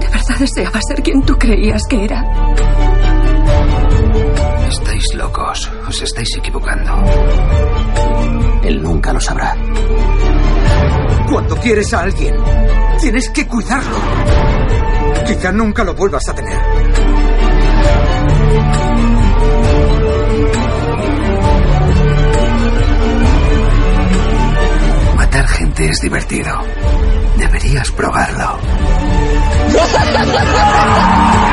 ¿De 0.00 0.08
verdad 0.08 0.38
deseaba 0.38 0.80
ser 0.80 1.02
quien 1.02 1.22
tú 1.26 1.36
creías 1.36 1.82
que 1.86 2.04
era? 2.06 2.24
Estáis 4.70 5.14
locos. 5.14 5.70
Os 5.86 6.00
estáis 6.00 6.38
equivocando. 6.38 7.04
Él 8.62 8.82
nunca 8.82 9.12
lo 9.12 9.20
sabrá. 9.20 9.54
Cuando 11.30 11.54
quieres 11.56 11.92
a 11.92 12.00
alguien, 12.00 12.34
tienes 12.98 13.28
que 13.28 13.46
cuidarlo. 13.46 14.95
Quizá 15.26 15.52
nunca 15.52 15.82
lo 15.84 15.94
vuelvas 15.94 16.22
a 16.28 16.34
tener. 16.34 16.58
Matar 25.16 25.48
gente 25.48 25.90
es 25.90 26.00
divertido. 26.00 26.52
Deberías 27.36 27.90
probarlo. 27.90 28.58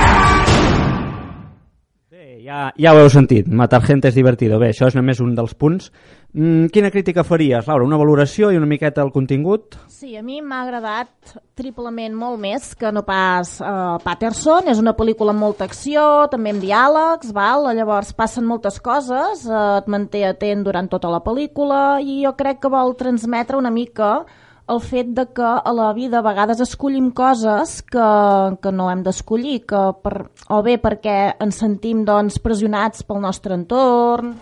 ja 2.78 2.94
ho 2.94 3.00
heu 3.02 3.10
sentit, 3.12 3.48
matar 3.48 3.82
gente 3.86 4.10
és 4.10 4.18
divertido. 4.18 4.60
Bé, 4.62 4.72
això 4.74 4.90
és 4.90 4.98
només 4.98 5.22
un 5.24 5.34
dels 5.38 5.56
punts. 5.58 5.90
Mm, 6.34 6.72
quina 6.74 6.90
crítica 6.90 7.22
faries, 7.22 7.68
Laura? 7.70 7.86
Una 7.86 7.98
valoració 8.00 8.50
i 8.50 8.58
una 8.58 8.66
miqueta 8.70 9.04
el 9.06 9.12
contingut? 9.14 9.78
Sí, 9.88 10.16
a 10.18 10.24
mi 10.26 10.40
m'ha 10.42 10.64
agradat 10.64 11.36
triplement 11.54 12.16
molt 12.18 12.42
més 12.42 12.72
que 12.80 12.90
no 12.92 13.04
pas 13.06 13.52
uh, 13.62 14.00
Patterson. 14.02 14.72
És 14.74 14.82
una 14.82 14.96
pel·lícula 14.98 15.36
amb 15.36 15.46
molta 15.46 15.68
acció, 15.70 16.26
també 16.32 16.56
amb 16.56 16.64
diàlegs, 16.64 17.34
val? 17.38 17.70
llavors 17.78 18.16
passen 18.18 18.48
moltes 18.50 18.80
coses, 18.82 19.46
uh, 19.46 19.78
et 19.82 19.92
manté 19.94 20.26
atent 20.26 20.66
durant 20.66 20.90
tota 20.90 21.14
la 21.14 21.22
pel·lícula 21.26 22.02
i 22.02 22.24
jo 22.24 22.34
crec 22.40 22.64
que 22.64 22.74
vol 22.74 22.98
transmetre 22.98 23.60
una 23.62 23.74
mica 23.74 24.24
el 24.68 24.80
fet 24.80 25.12
de 25.16 25.26
que 25.36 25.44
a 25.44 25.74
la 25.76 25.92
vida 25.94 26.20
a 26.20 26.26
vegades 26.26 26.62
escollim 26.64 27.12
coses 27.12 27.82
que, 27.84 28.08
que 28.62 28.72
no 28.72 28.90
hem 28.92 29.04
d'escollir, 29.04 29.60
que 29.68 29.84
per, 30.04 30.30
o 30.50 30.62
bé 30.64 30.78
perquè 30.82 31.36
ens 31.44 31.60
sentim 31.60 32.06
doncs, 32.08 32.40
pressionats 32.44 33.04
pel 33.04 33.20
nostre 33.24 33.58
entorn, 33.58 34.34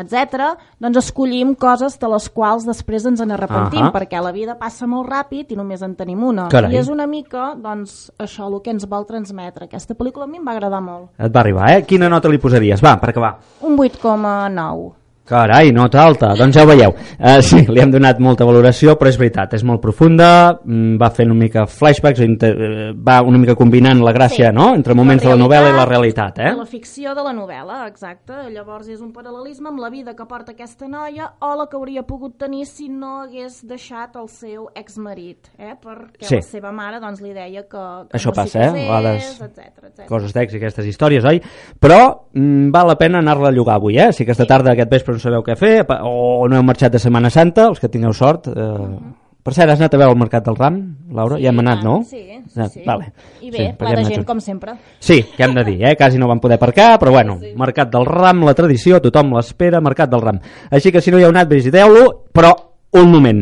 etc. 0.00 0.52
doncs 0.80 1.00
escollim 1.00 1.54
coses 1.58 1.96
de 2.00 2.10
les 2.12 2.28
quals 2.32 2.66
després 2.68 3.06
ens 3.08 3.20
en 3.24 3.32
arrepentim, 3.32 3.86
uh 3.86 3.88
-huh. 3.88 3.94
perquè 3.96 4.22
la 4.22 4.32
vida 4.32 4.58
passa 4.58 4.86
molt 4.86 5.08
ràpid 5.08 5.52
i 5.52 5.56
només 5.56 5.82
en 5.82 5.96
tenim 5.96 6.22
una. 6.22 6.48
Carai. 6.48 6.74
I 6.74 6.76
és 6.78 6.88
una 6.88 7.06
mica 7.06 7.54
doncs, 7.56 8.12
això 8.18 8.52
el 8.52 8.62
que 8.62 8.70
ens 8.70 8.86
vol 8.86 9.06
transmetre. 9.06 9.64
Aquesta 9.64 9.94
pel·lícula 9.94 10.24
a 10.24 10.26
mi 10.26 10.36
em 10.36 10.46
va 10.46 10.52
agradar 10.52 10.80
molt. 10.80 11.10
Et 11.18 11.32
va 11.32 11.40
arribar, 11.40 11.70
eh? 11.70 11.84
Quina 11.86 12.08
nota 12.08 12.28
li 12.28 12.38
posaries? 12.38 12.82
Va, 12.82 13.00
per 13.00 13.10
acabar. 13.10 13.38
Un 13.60 13.76
8,9. 13.76 14.99
Carai, 15.30 15.70
nota 15.70 16.00
alta, 16.02 16.32
doncs 16.34 16.56
ja 16.58 16.64
ho 16.64 16.66
veieu. 16.66 16.90
Uh, 17.20 17.36
sí, 17.46 17.60
li 17.70 17.78
hem 17.78 17.92
donat 17.92 18.18
molta 18.18 18.42
valoració, 18.48 18.96
però 18.98 19.12
és 19.12 19.18
veritat, 19.20 19.52
és 19.54 19.62
molt 19.62 19.78
profunda, 19.84 20.56
mm, 20.64 20.96
va 20.98 21.10
fent 21.14 21.30
una 21.30 21.38
mica 21.44 21.66
flashbacks, 21.70 22.18
inter, 22.24 22.50
eh, 22.50 22.88
va 22.98 23.20
una 23.22 23.38
mica 23.38 23.54
combinant 23.54 24.02
la 24.02 24.10
gràcia, 24.16 24.48
Sí. 24.50 24.56
no?, 24.56 24.72
entre 24.74 24.94
moments 24.98 25.22
de 25.22 25.28
la 25.30 25.36
novel·la 25.38 25.70
i 25.70 25.76
la 25.76 25.84
realitat, 25.86 26.38
eh? 26.42 26.50
La 26.58 26.66
ficció 26.66 27.14
de 27.14 27.22
la 27.22 27.32
novel·la, 27.32 27.86
exacte. 27.86 28.32
Llavors 28.50 28.88
és 28.90 29.00
un 29.00 29.12
paral·lelisme 29.12 29.68
amb 29.70 29.78
la 29.78 29.90
vida 29.90 30.14
que 30.18 30.26
porta 30.26 30.50
aquesta 30.52 30.88
noia 30.88 31.30
o 31.40 31.54
la 31.56 31.68
que 31.70 31.76
hauria 31.78 32.02
pogut 32.02 32.34
tenir 32.36 32.66
si 32.66 32.88
no 32.88 33.20
hagués 33.22 33.60
deixat 33.66 34.16
el 34.16 34.26
seu 34.28 34.66
exmarit, 34.74 35.46
eh? 35.58 35.76
perquè 35.80 36.26
Sí. 36.26 36.34
la 36.40 36.42
seva 36.42 36.72
mare 36.72 36.98
doncs, 36.98 37.20
li 37.22 37.32
deia 37.32 37.62
que, 37.62 37.84
que 38.10 38.18
Això 38.18 38.32
no 38.32 38.36
passa, 38.40 38.58
eh? 38.66 38.72
Vegades 38.72 39.30
etcètera, 39.40 39.86
etcètera. 39.92 40.08
coses 40.08 40.32
d'èxit, 40.34 40.56
aquestes 40.58 40.86
històries, 40.86 41.24
oi? 41.24 41.40
Però 41.78 42.00
mm, 42.34 42.70
val 42.74 42.88
la 42.88 42.96
pena 42.98 43.18
anar-la 43.22 43.48
a 43.48 43.52
llogar 43.54 43.76
avui, 43.76 43.96
eh? 43.98 44.10
Si 44.12 44.24
aquesta 44.24 44.46
tarda, 44.46 44.72
aquest 44.72 44.90
vespre, 44.90 45.19
sabeu 45.22 45.44
què 45.46 45.56
fer, 45.56 45.84
o 46.02 46.48
no 46.48 46.58
heu 46.58 46.66
marxat 46.66 46.92
de 46.92 47.00
Setmana 47.02 47.30
Santa, 47.30 47.68
els 47.70 47.80
que 47.80 47.92
tingueu 47.92 48.16
sort... 48.16 48.50
Eh... 48.50 49.18
Per 49.40 49.54
cert, 49.56 49.70
has 49.72 49.80
anat 49.80 49.94
a 49.96 49.98
veure 50.02 50.12
el 50.12 50.18
Mercat 50.20 50.44
del 50.44 50.56
Ram, 50.58 50.74
Laura? 51.16 51.38
Sí, 51.38 51.46
ja 51.46 51.48
hem 51.48 51.60
anat, 51.62 51.78
no? 51.80 51.94
sí, 52.04 52.18
sí, 52.44 52.64
sí. 52.74 52.82
Vale. 52.84 53.06
I 53.40 53.48
bé, 53.48 53.56
Sí, 53.56 53.62
sí, 53.64 53.76
pla 53.78 53.92
de 53.96 54.02
gent, 54.04 54.24
com 54.28 54.42
sempre. 54.44 54.74
Sí, 55.00 55.16
que 55.32 55.46
hem 55.46 55.54
de 55.56 55.64
dir, 55.64 55.78
eh? 55.88 55.94
quasi 55.96 56.20
no 56.20 56.28
van 56.28 56.42
poder 56.44 56.58
aparcar, 56.58 56.98
però 57.00 57.14
bueno, 57.14 57.38
Mercat 57.56 57.88
del 57.88 58.04
Ram, 58.04 58.44
la 58.44 58.52
tradició, 58.54 59.00
tothom 59.00 59.32
l'espera, 59.38 59.80
Mercat 59.80 60.12
del 60.12 60.20
Ram. 60.20 60.42
Així 60.68 60.92
que 60.92 61.00
si 61.00 61.10
no 61.10 61.16
hi 61.16 61.24
heu 61.24 61.32
anat, 61.32 61.48
visiteu-lo, 61.48 62.04
però 62.36 62.52
un 63.00 63.08
moment, 63.08 63.40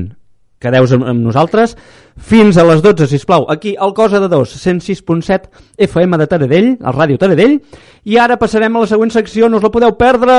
quedeu 0.63 0.87
amb, 0.87 1.09
amb 1.11 1.27
nosaltres, 1.33 1.75
fins 2.15 2.63
a 2.63 2.69
les 2.71 2.81
12, 2.83 3.11
si 3.11 3.19
plau 3.27 3.49
aquí 3.51 3.75
al 3.75 3.91
Cosa 3.95 4.23
de 4.23 4.31
Dos, 4.31 4.55
106.7 4.55 5.51
FM 5.91 6.23
de 6.23 6.31
Taradell, 6.31 6.73
al 6.79 6.95
Ràdio 6.95 7.19
Taradell, 7.19 7.59
i 8.07 8.23
ara 8.23 8.39
passarem 8.39 8.79
a 8.79 8.87
la 8.87 8.91
següent 8.91 9.11
secció, 9.11 9.51
no 9.51 9.59
us 9.59 9.67
la 9.67 9.75
podeu 9.75 9.99
perdre, 9.99 10.39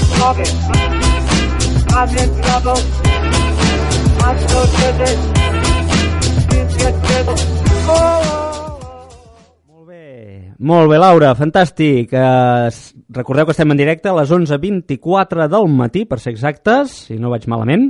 Like 0.00 0.18
Bobby. 0.18 0.48
I'm 1.92 2.08
in 2.16 2.42
trouble. 2.42 2.78
I'm 4.22 4.38
so 4.48 4.60
get 6.78 6.94
busy. 7.26 7.46
Oh, 7.88 8.22
oh. 8.24 8.50
Molt 10.60 10.90
bé, 10.90 10.98
Laura, 11.00 11.32
fantàstic. 11.34 12.12
Eh, 12.12 12.68
recordeu 13.16 13.46
que 13.46 13.54
estem 13.56 13.70
en 13.72 13.78
directe 13.80 14.10
a 14.10 14.16
les 14.18 14.30
11.24 14.30 15.48
del 15.48 15.68
matí, 15.72 16.04
per 16.04 16.20
ser 16.20 16.34
exactes, 16.34 17.06
si 17.08 17.16
no 17.16 17.32
vaig 17.32 17.48
malament. 17.48 17.88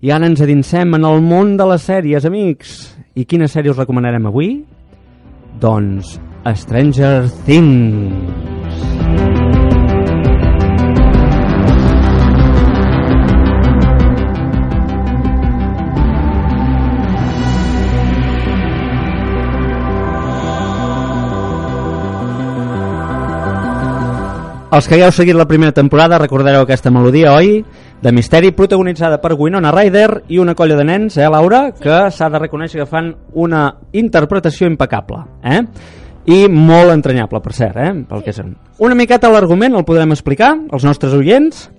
I 0.00 0.14
ara 0.16 0.24
ens 0.28 0.40
adinsem 0.40 0.96
en 0.96 1.04
el 1.04 1.20
món 1.20 1.58
de 1.60 1.68
les 1.68 1.84
sèries, 1.84 2.24
amics. 2.24 2.96
I 3.16 3.28
quina 3.28 3.48
sèrie 3.52 3.72
us 3.72 3.76
recomanarem 3.76 4.32
avui? 4.32 4.64
Doncs 5.60 6.16
Stranger 6.56 7.28
Things. 7.44 8.45
Els 24.76 24.84
que 24.90 24.98
ja 25.00 25.06
heu 25.08 25.12
seguit 25.14 25.32
la 25.32 25.46
primera 25.48 25.72
temporada 25.72 26.18
recordareu 26.20 26.60
aquesta 26.66 26.90
melodia, 26.92 27.30
oi? 27.32 27.62
De 28.04 28.10
misteri, 28.12 28.50
protagonitzada 28.52 29.16
per 29.22 29.32
Winona 29.32 29.70
Ryder 29.72 30.26
i 30.28 30.36
una 30.36 30.52
colla 30.54 30.76
de 30.76 30.84
nens, 30.84 31.16
eh, 31.16 31.24
Laura? 31.32 31.70
Que 31.72 32.10
s'ha 32.12 32.28
de 32.28 32.42
reconèixer 32.42 32.82
que 32.82 32.88
fan 32.90 33.08
una 33.32 33.62
interpretació 33.96 34.68
impecable, 34.68 35.22
eh? 35.48 35.62
I 36.28 36.42
molt 36.52 36.92
entranyable, 36.92 37.40
per 37.40 37.54
cert, 37.56 37.80
eh? 37.80 37.94
Pel 38.04 38.26
que 38.26 38.36
són. 38.36 38.52
Una 38.84 38.98
miqueta 38.98 39.32
l'argument 39.32 39.78
el 39.80 39.86
podrem 39.88 40.12
explicar 40.12 40.52
als 40.68 40.84
nostres 40.84 41.16
oients? 41.16 41.70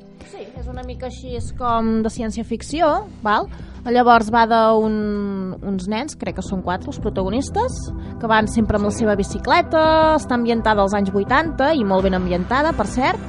Mica 0.88 1.10
així 1.10 1.34
és 1.36 1.50
com 1.60 1.98
de 2.00 2.08
ciència-ficció, 2.08 2.88
val? 3.20 3.50
Llavors 3.92 4.30
va 4.32 4.46
d'uns 4.48 5.58
un, 5.68 5.80
nens, 5.92 6.16
crec 6.16 6.38
que 6.38 6.46
són 6.46 6.62
quatre 6.64 6.88
els 6.94 7.00
protagonistes, 7.04 7.76
que 8.22 8.30
van 8.32 8.48
sempre 8.48 8.80
amb 8.80 8.88
la 8.88 8.94
seva 8.96 9.18
bicicleta, 9.20 9.82
està 10.16 10.38
ambientada 10.38 10.86
als 10.86 10.96
anys 10.96 11.12
80 11.12 11.74
i 11.76 11.84
molt 11.84 12.08
ben 12.08 12.16
ambientada, 12.16 12.72
per 12.72 12.88
cert, 12.88 13.20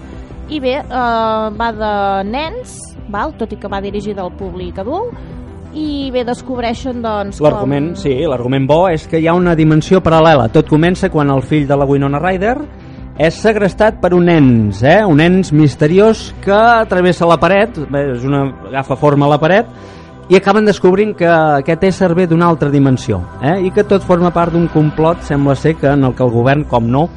i 0.55 0.61
bé, 0.63 0.77
eh, 0.85 1.49
va 1.59 1.73
de 1.75 1.93
nens, 2.31 2.79
val? 3.11 3.35
tot 3.41 3.51
i 3.51 3.59
que 3.59 3.71
va 3.73 3.83
dirigida 3.83 4.23
al 4.23 4.37
públic 4.39 4.79
adult, 4.79 5.19
i 5.75 6.13
bé, 6.15 6.23
descobreixen 6.29 7.03
doncs 7.03 7.43
L'argument, 7.43 7.91
com... 7.97 8.03
sí, 8.05 8.15
l'argument 8.23 8.71
bo 8.71 8.85
és 8.87 9.11
que 9.11 9.19
hi 9.19 9.27
ha 9.27 9.35
una 9.35 9.59
dimensió 9.59 9.99
paral·lela. 9.99 10.47
Tot 10.55 10.71
comença 10.71 11.11
quan 11.11 11.35
el 11.35 11.43
fill 11.43 11.67
de 11.67 11.75
la 11.75 11.91
Winona 11.91 12.23
Ryder 12.23 12.55
és 13.19 13.35
segrestat 13.35 13.99
per 13.99 14.13
un 14.15 14.29
nens, 14.31 14.83
eh? 14.87 15.03
un 15.03 15.19
nens 15.19 15.51
misteriós 15.53 16.29
que 16.45 16.59
travessa 16.91 17.27
la 17.27 17.39
paret, 17.43 17.81
és 17.99 18.27
una, 18.27 18.45
agafa 18.71 18.97
forma 18.97 19.27
a 19.27 19.33
la 19.33 19.41
paret, 19.43 19.73
i 20.31 20.37
acaben 20.37 20.69
descobrint 20.69 21.17
que 21.19 21.27
aquest 21.27 21.83
ésser 21.89 22.13
ve 22.15 22.29
d'una 22.31 22.47
altra 22.47 22.71
dimensió, 22.71 23.19
eh? 23.43 23.57
i 23.67 23.73
que 23.75 23.83
tot 23.89 24.07
forma 24.07 24.31
part 24.31 24.55
d'un 24.55 24.69
complot, 24.71 25.25
sembla 25.27 25.57
ser 25.59 25.75
que 25.81 25.91
en 25.91 26.07
el 26.07 26.15
que 26.15 26.23
el 26.23 26.31
govern, 26.31 26.63
com 26.71 26.87
no, 26.87 27.09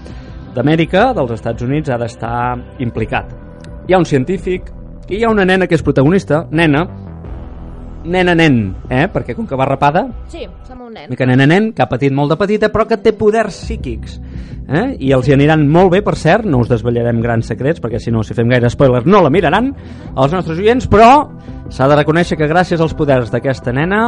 d'Amèrica, 0.56 1.12
dels 1.14 1.36
Estats 1.38 1.62
Units, 1.62 1.94
ha 1.94 2.00
d'estar 2.02 2.34
implicat. 2.82 3.30
Hi 3.86 3.94
ha 3.94 4.02
un 4.02 4.10
científic 4.10 4.74
i 5.12 5.20
hi 5.20 5.24
ha 5.26 5.30
una 5.30 5.46
nena 5.46 5.68
que 5.68 5.78
és 5.78 5.86
protagonista, 5.86 6.48
nena, 6.50 6.88
nena-nen, 8.02 8.62
eh? 8.90 9.06
perquè 9.14 9.36
com 9.38 9.46
que 9.46 9.60
va 9.60 9.70
rapada, 9.70 10.08
Sí, 10.32 10.48
sembla 10.66 10.88
un 10.88 10.94
nen. 10.98 11.10
mica 11.12 11.30
nena-nen, 11.30 11.74
que 11.78 11.84
ha 11.86 11.90
patit 11.92 12.14
molt 12.16 12.34
de 12.34 12.42
petita, 12.42 12.72
però 12.74 12.88
que 12.90 12.98
té 12.98 13.14
poders 13.14 13.54
psíquics. 13.54 14.18
Eh? 14.70 14.86
I 15.04 15.12
els 15.16 15.28
hi 15.28 15.34
aniran 15.36 15.66
molt 15.72 15.92
bé, 15.96 16.02
per 16.06 16.16
cert, 16.20 16.46
no 16.46 16.62
us 16.62 16.70
desvetllarem 16.70 17.22
grans 17.24 17.50
secrets, 17.50 17.82
perquè 17.84 18.00
si 18.00 18.14
no, 18.14 18.24
si 18.24 18.38
fem 18.38 18.50
gaire 18.52 18.70
spoilers, 18.72 19.08
no 19.10 19.24
la 19.24 19.32
miraran, 19.34 19.72
els 20.16 20.36
nostres 20.36 20.62
oients, 20.62 20.88
però 20.92 21.12
s'ha 21.72 21.90
de 21.92 21.98
reconèixer 22.02 22.38
que 22.40 22.50
gràcies 22.52 22.82
als 22.82 22.96
poders 22.98 23.34
d'aquesta 23.34 23.74
nena 23.76 24.06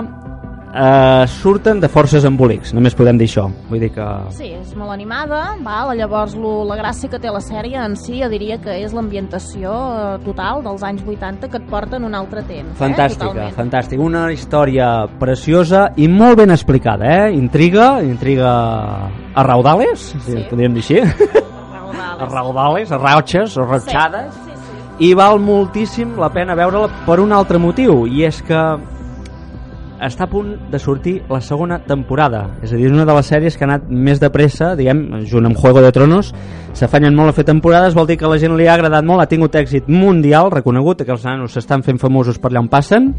eh, 0.73 1.27
surten 1.27 1.79
de 1.79 1.87
forces 1.87 2.25
embolics, 2.25 2.73
només 2.73 2.95
podem 2.97 3.17
dir 3.19 3.27
això. 3.29 3.45
Vull 3.69 3.83
dir 3.83 3.91
que... 3.93 4.07
Sí, 4.35 4.49
és 4.57 4.73
molt 4.79 4.93
animada, 4.95 5.43
val? 5.63 5.93
llavors 5.97 6.33
lo, 6.39 6.63
la 6.67 6.77
gràcia 6.79 7.11
que 7.11 7.19
té 7.21 7.31
la 7.31 7.41
sèrie 7.43 7.77
en 7.83 7.95
si 7.99 8.17
jo 8.21 8.29
diria 8.31 8.57
que 8.61 8.79
és 8.81 8.95
l'ambientació 8.95 9.73
eh, 9.73 10.05
total 10.25 10.63
dels 10.65 10.85
anys 10.87 11.03
80 11.05 11.51
que 11.51 11.61
et 11.61 11.67
porta 11.69 11.99
en 11.99 12.07
un 12.09 12.17
altre 12.17 12.43
temps. 12.47 12.73
Fantàstica, 12.79 13.29
eh? 13.29 13.33
Totalment. 13.33 13.57
fantàstica. 13.59 14.01
Una 14.03 14.25
història 14.33 14.89
preciosa 15.19 15.89
i 15.97 16.09
molt 16.09 16.41
ben 16.41 16.53
explicada, 16.55 17.09
eh? 17.27 17.33
Intriga, 17.37 17.95
intriga 18.01 18.53
a 19.33 19.45
raudales, 19.45 20.13
si 20.13 20.23
sí. 20.31 20.45
podríem 20.49 20.73
dir 20.77 20.83
així. 20.85 21.01
a 22.23 22.29
raudales, 22.29 22.91
a 22.91 22.97
rauxes, 22.97 23.57
a 23.57 23.67
ratxades. 23.67 24.33
Sí, 24.33 24.49
sí, 24.49 24.57
sí. 24.71 25.09
I 25.09 25.13
val 25.17 25.39
moltíssim 25.41 26.17
la 26.21 26.29
pena 26.33 26.55
veure-la 26.57 27.05
per 27.07 27.19
un 27.21 27.33
altre 27.33 27.59
motiu, 27.61 28.03
i 28.07 28.25
és 28.27 28.41
que 28.45 28.61
està 30.07 30.27
a 30.27 30.31
punt 30.31 30.53
de 30.71 30.79
sortir 30.79 31.15
la 31.29 31.39
segona 31.41 31.79
temporada. 31.85 32.45
És 32.63 32.73
a 32.73 32.77
dir, 32.77 32.87
és 32.89 32.95
una 32.95 33.05
de 33.07 33.15
les 33.15 33.29
sèries 33.29 33.57
que 33.57 33.65
ha 33.65 33.69
anat 33.69 33.87
més 33.89 34.19
de 34.21 34.29
pressa, 34.33 34.73
diguem, 34.79 35.03
junt 35.29 35.47
amb 35.49 35.59
Juego 35.59 35.83
de 35.83 35.91
Tronos, 35.95 36.33
s'afanyen 36.73 37.15
molt 37.15 37.33
a 37.33 37.37
fer 37.37 37.45
temporades, 37.47 37.95
vol 37.95 38.07
dir 38.09 38.17
que 38.19 38.29
la 38.29 38.39
gent 38.41 38.55
li 38.57 38.67
ha 38.67 38.75
agradat 38.77 39.05
molt, 39.05 39.23
ha 39.23 39.29
tingut 39.29 39.55
èxit 39.55 39.89
mundial, 39.91 40.51
reconegut, 40.53 41.05
que 41.05 41.13
els 41.15 41.25
nanos 41.27 41.55
s'estan 41.55 41.85
fent 41.85 42.01
famosos 42.01 42.39
per 42.41 42.51
allà 42.51 42.63
on 42.63 42.69
passen. 42.71 43.11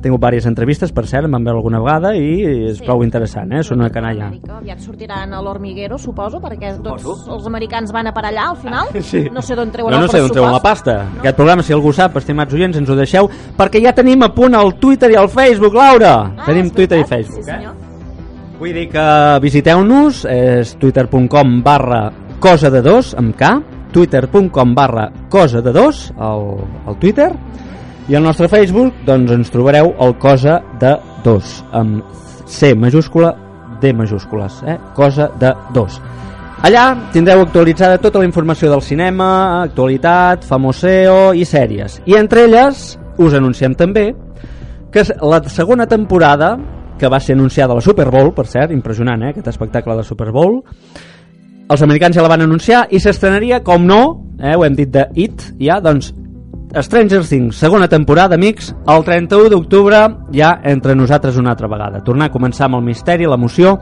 Tingut 0.00 0.20
diverses 0.20 0.46
entrevistes, 0.48 0.92
per 0.96 1.04
cert, 1.06 1.26
em 1.28 1.32
van 1.36 1.44
veure 1.44 1.58
alguna 1.58 1.78
vegada 1.82 2.14
i 2.16 2.42
és 2.70 2.78
Sí. 2.78 2.84
prou 2.86 3.02
interessant, 3.04 3.52
eh? 3.52 3.62
Són 3.62 3.80
una 3.80 3.90
canalla. 3.90 4.30
Aviat 4.48 4.80
sortiran 4.80 5.32
a 5.34 5.42
l'Hormiguero, 5.42 5.98
suposo, 5.98 6.40
perquè 6.40 6.74
tots 6.82 7.04
els 7.28 7.46
americans 7.46 7.92
van 7.92 8.06
a 8.08 8.12
per 8.12 8.24
allà 8.24 8.48
al 8.50 8.56
final. 8.56 8.88
Sí. 9.10 9.26
No 9.32 9.42
sé 9.42 9.54
d'on 9.56 9.70
treuen 9.70 9.90
no, 9.92 9.98
no 9.98 10.04
el 10.04 10.10
sé 10.10 10.20
d'on 10.20 10.30
treuen 10.30 10.52
la 10.52 10.60
pasta. 10.62 11.06
Aquest 11.18 11.36
programa, 11.36 11.62
si 11.62 11.72
algú 11.72 11.92
sap, 11.92 12.16
estimats 12.16 12.54
oients, 12.54 12.76
ens 12.78 12.88
ho 12.88 12.96
deixeu, 12.96 13.28
perquè 13.58 13.82
ja 13.82 13.92
tenim 13.92 14.22
a 14.22 14.28
punt 14.32 14.54
el 14.54 14.74
Twitter 14.80 15.10
i 15.10 15.16
el 15.20 15.28
Facebook, 15.28 15.74
Laura. 15.74 16.14
Ah, 16.36 16.44
tenim 16.46 16.70
Twitter 16.70 17.00
i 17.00 17.04
Facebook, 17.04 17.42
sí, 17.44 17.50
eh? 17.50 17.54
senyor. 17.56 17.74
Vull 18.60 18.74
dir 18.76 18.88
que 18.92 19.04
visiteu-nos, 19.40 20.24
és 20.28 20.74
twitter.com 20.76 21.62
barra 21.64 22.10
cosa 22.40 22.70
de 22.70 22.82
dos, 22.82 23.14
amb 23.16 23.34
K, 23.36 23.54
twitter.com 23.92 24.74
barra 24.74 25.10
cosa 25.28 25.60
de 25.60 25.72
dos, 25.72 26.12
al, 26.18 26.56
al 26.86 26.98
Twitter, 27.00 27.30
i 28.10 28.16
al 28.18 28.24
nostre 28.26 28.48
Facebook 28.50 29.04
doncs 29.06 29.30
ens 29.30 29.52
trobareu 29.54 29.92
el 30.02 30.16
cosa 30.18 30.56
de 30.80 30.96
dos, 31.22 31.60
amb 31.70 32.02
C 32.50 32.72
majúscula, 32.74 33.30
D 33.80 33.92
majúscules, 33.94 34.56
eh? 34.66 34.74
cosa 34.96 35.28
de 35.38 35.52
dos. 35.72 36.00
Allà 36.66 36.88
tindreu 37.14 37.44
actualitzada 37.44 38.00
tota 38.02 38.18
la 38.18 38.26
informació 38.26 38.68
del 38.72 38.82
cinema, 38.82 39.62
actualitat, 39.62 40.42
famoseo 40.44 41.30
i 41.38 41.46
sèries. 41.46 42.00
I 42.10 42.18
entre 42.18 42.48
elles 42.48 42.98
us 43.22 43.36
anunciem 43.38 43.78
també 43.78 44.10
que 44.90 45.06
la 45.22 45.38
segona 45.46 45.86
temporada 45.86 46.56
que 46.98 47.08
va 47.08 47.20
ser 47.22 47.38
anunciada 47.38 47.72
a 47.72 47.78
la 47.78 47.84
Super 47.86 48.10
Bowl, 48.10 48.34
per 48.34 48.48
cert, 48.50 48.74
impressionant, 48.74 49.22
eh, 49.22 49.30
aquest 49.30 49.46
espectacle 49.54 49.94
de 49.96 50.02
Super 50.04 50.32
Bowl. 50.34 50.58
Els 51.70 51.82
americans 51.86 52.18
ja 52.18 52.26
la 52.26 52.32
van 52.34 52.42
anunciar 52.42 52.88
i 52.90 52.98
s'estrenaria, 52.98 53.62
com 53.62 53.86
no, 53.86 54.00
eh, 54.42 54.56
ho 54.56 54.66
hem 54.66 54.74
dit 54.74 54.90
de 54.90 55.06
It, 55.14 55.54
ja, 55.62 55.78
doncs, 55.80 56.10
Stranger 56.78 57.24
Things, 57.26 57.56
segona 57.58 57.88
temporada, 57.88 58.36
amics, 58.38 58.70
el 58.86 59.02
31 59.04 59.50
d'octubre, 59.50 60.04
ja 60.32 60.52
entre 60.62 60.94
nosaltres 60.94 61.36
una 61.36 61.50
altra 61.50 61.66
vegada. 61.68 62.04
Tornar 62.06 62.28
a 62.30 62.32
començar 62.32 62.68
amb 62.68 62.78
el 62.78 62.84
misteri, 62.86 63.26
l'emoció, 63.26 63.74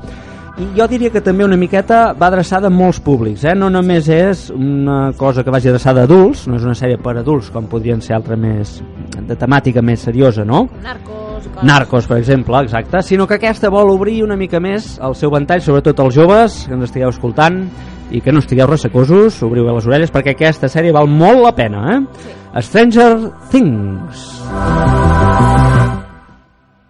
i 0.58 0.64
jo 0.74 0.86
diria 0.90 1.12
que 1.12 1.20
també 1.22 1.44
una 1.44 1.58
miqueta 1.60 2.14
va 2.18 2.30
adreçada 2.32 2.66
a 2.66 2.72
molts 2.72 2.98
públics, 3.04 3.44
eh? 3.44 3.52
no 3.54 3.68
només 3.70 4.08
és 4.10 4.48
una 4.50 5.12
cosa 5.18 5.44
que 5.44 5.52
vagi 5.54 5.68
adreçada 5.68 6.02
a 6.02 6.08
adults, 6.08 6.46
no 6.48 6.56
és 6.56 6.64
una 6.64 6.74
sèrie 6.74 6.98
per 6.98 7.14
adults 7.20 7.52
com 7.54 7.68
podrien 7.70 8.00
ser 8.02 8.16
altra 8.16 8.40
més 8.40 8.80
de 9.14 9.36
temàtica 9.36 9.84
més 9.84 10.08
seriosa, 10.08 10.48
no? 10.48 10.64
Narcos, 10.82 11.44
i 11.44 11.52
coses. 11.52 11.68
Narcos, 11.68 12.08
per 12.08 12.18
exemple, 12.18 12.64
exacte, 12.64 13.04
sinó 13.04 13.28
que 13.28 13.36
aquesta 13.36 13.70
vol 13.70 13.92
obrir 13.92 14.22
una 14.24 14.40
mica 14.40 14.58
més 14.64 14.96
el 15.04 15.14
seu 15.14 15.30
ventall, 15.30 15.62
sobretot 15.62 16.00
els 16.08 16.16
joves 16.16 16.64
que 16.66 16.74
ens 16.74 16.88
estigueu 16.88 17.12
escoltant 17.12 17.62
i 18.10 18.24
que 18.24 18.32
no 18.32 18.40
estigueu 18.40 18.66
ressecosos, 18.66 19.42
obriu 19.44 19.68
bé 19.68 19.76
les 19.76 19.86
orelles 19.86 20.10
perquè 20.10 20.32
aquesta 20.32 20.72
sèrie 20.72 20.96
val 20.96 21.06
molt 21.12 21.44
la 21.44 21.54
pena, 21.54 21.84
eh? 21.92 22.37
Stranger 22.56 23.30
Things. 23.50 24.40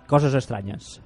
Coses 0.07 0.35
estranyes. 0.39 1.01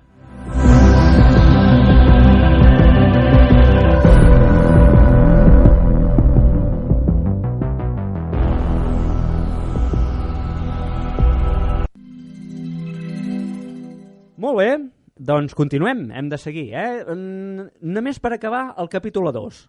Molt 14.37 14.59
bé, 14.59 14.69
doncs 15.17 15.55
continuem, 15.55 16.11
hem 16.13 16.29
de 16.29 16.37
seguir. 16.39 16.69
Eh? 16.77 17.03
Mm, 17.09 17.69
Només 17.81 18.21
per 18.21 18.35
acabar 18.37 18.75
el 18.79 18.93
capítol 18.93 19.33
2. 19.33 19.65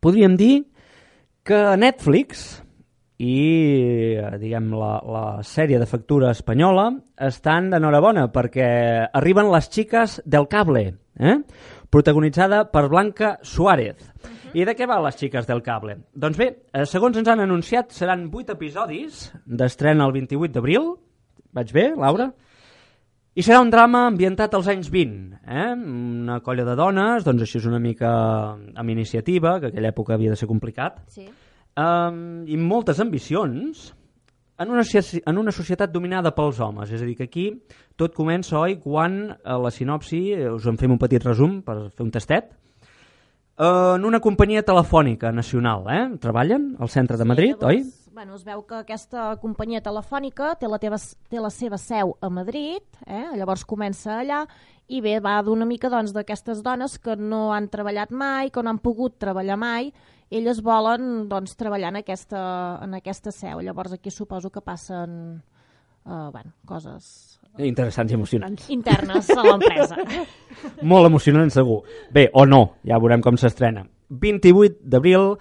Podríem 0.00 0.36
dir 0.38 0.54
que 1.44 1.76
Netflix 1.76 2.62
i 3.20 4.16
diguem 4.40 4.70
la, 4.72 4.94
la 5.04 5.24
sèrie 5.44 5.78
de 5.80 5.88
factura 5.88 6.30
espanyola 6.32 6.86
estan 7.28 7.68
d'enhorabona 7.72 8.30
perquè 8.32 8.68
arriben 9.12 9.50
les 9.52 9.68
xiques 9.68 10.20
del 10.24 10.48
cable, 10.48 10.86
eh? 11.20 11.36
protagonitzada 11.92 12.64
per 12.72 12.86
Blanca 12.88 13.34
Suárez. 13.42 14.06
I 14.56 14.64
de 14.66 14.74
què 14.74 14.88
va 14.88 15.02
les 15.04 15.18
xiques 15.20 15.44
del 15.46 15.60
cable? 15.62 15.98
Doncs 16.16 16.38
bé, 16.40 16.48
eh, 16.72 16.86
segons 16.88 17.18
ens 17.20 17.28
han 17.28 17.42
anunciat, 17.44 17.92
seran 17.92 18.24
8 18.32 18.56
episodis 18.56 19.26
d'estrena 19.44 20.08
el 20.08 20.16
28 20.16 20.56
d'abril. 20.56 20.88
Vaig 21.52 21.74
bé, 21.76 21.90
Laura? 22.00 22.30
I 23.36 23.44
serà 23.46 23.60
un 23.62 23.70
drama 23.70 24.06
ambientat 24.08 24.56
als 24.56 24.66
anys 24.72 24.88
20, 24.90 25.36
eh? 25.44 25.68
una 25.76 26.40
colla 26.40 26.64
de 26.66 26.74
dones, 26.78 27.22
doncs 27.28 27.44
així 27.44 27.60
és 27.60 27.68
una 27.68 27.78
mica 27.78 28.10
amb 28.56 28.90
iniciativa, 28.90 29.58
que 29.60 29.70
aquella 29.70 29.92
època 29.92 30.16
havia 30.16 30.32
de 30.32 30.40
ser 30.40 30.48
complicat, 30.50 31.04
Sí. 31.12 31.28
Um, 31.80 32.20
i 32.46 32.58
moltes 32.60 33.00
ambicions 33.00 33.90
en 34.60 34.70
una, 34.70 34.84
en 34.84 35.38
una 35.40 35.52
societat 35.56 35.92
dominada 35.92 36.34
pels 36.36 36.60
homes. 36.60 36.90
És 36.92 37.00
a 37.00 37.08
dir, 37.08 37.16
que 37.16 37.28
aquí 37.30 37.46
tot 37.96 38.14
comença, 38.16 38.58
oi, 38.60 38.76
quan 38.82 39.22
a 39.32 39.56
la 39.60 39.72
sinopsi, 39.72 40.20
eh, 40.36 40.50
us 40.52 40.68
en 40.68 40.76
fem 40.80 40.92
un 40.92 41.00
petit 41.00 41.24
resum 41.24 41.62
per 41.64 41.78
fer 41.88 42.04
un 42.04 42.12
tastet, 42.12 42.52
eh, 42.52 43.94
en 43.96 44.04
una 44.04 44.20
companyia 44.20 44.62
telefònica 44.66 45.32
nacional, 45.32 45.88
eh? 45.88 46.04
Treballen 46.20 46.74
al 46.78 46.92
centre 46.92 47.16
de 47.16 47.24
Madrid, 47.24 47.56
llavors, 47.56 47.88
oi? 47.88 48.10
Bueno, 48.12 48.34
es 48.34 48.44
veu 48.44 48.60
que 48.68 48.82
aquesta 48.82 49.30
companyia 49.40 49.80
telefònica 49.80 50.52
té 50.60 50.68
la, 50.68 50.80
teva, 50.82 50.98
té 51.30 51.40
la 51.40 51.48
seva 51.48 51.78
seu 51.80 52.16
a 52.20 52.28
Madrid, 52.28 52.82
eh? 53.06 53.30
llavors 53.38 53.64
comença 53.64 54.18
allà, 54.18 54.42
i 54.90 55.00
bé, 55.00 55.20
va 55.24 55.38
d'una 55.46 55.64
mica 55.64 55.88
doncs, 55.88 56.12
d'aquestes 56.12 56.60
dones 56.66 56.98
que 56.98 57.14
no 57.16 57.52
han 57.54 57.70
treballat 57.72 58.10
mai, 58.10 58.50
que 58.50 58.60
no 58.60 58.74
han 58.74 58.82
pogut 58.82 59.16
treballar 59.22 59.56
mai, 59.56 59.92
elles 60.30 60.62
volen 60.62 61.28
doncs, 61.28 61.56
treballar 61.58 61.90
en 61.90 62.00
aquesta, 62.02 62.40
en 62.84 62.94
aquesta 62.94 63.32
seu. 63.34 63.60
Llavors 63.60 63.92
aquí 63.96 64.10
suposo 64.10 64.50
que 64.50 64.62
passen 64.62 65.42
eh, 66.06 66.28
bueno, 66.32 66.52
coses 66.66 67.36
Interessants 67.58 68.12
i 68.12 68.14
emocionants. 68.14 68.68
internes 68.70 69.28
a 69.34 69.42
l'empresa. 69.42 69.96
Molt 70.86 71.08
emocionant, 71.08 71.50
segur. 71.50 71.82
Bé, 72.14 72.28
o 72.32 72.44
no, 72.46 72.76
ja 72.86 73.00
veurem 73.02 73.20
com 73.24 73.36
s'estrena. 73.36 73.82
28 74.10 74.86
d'abril, 74.86 75.34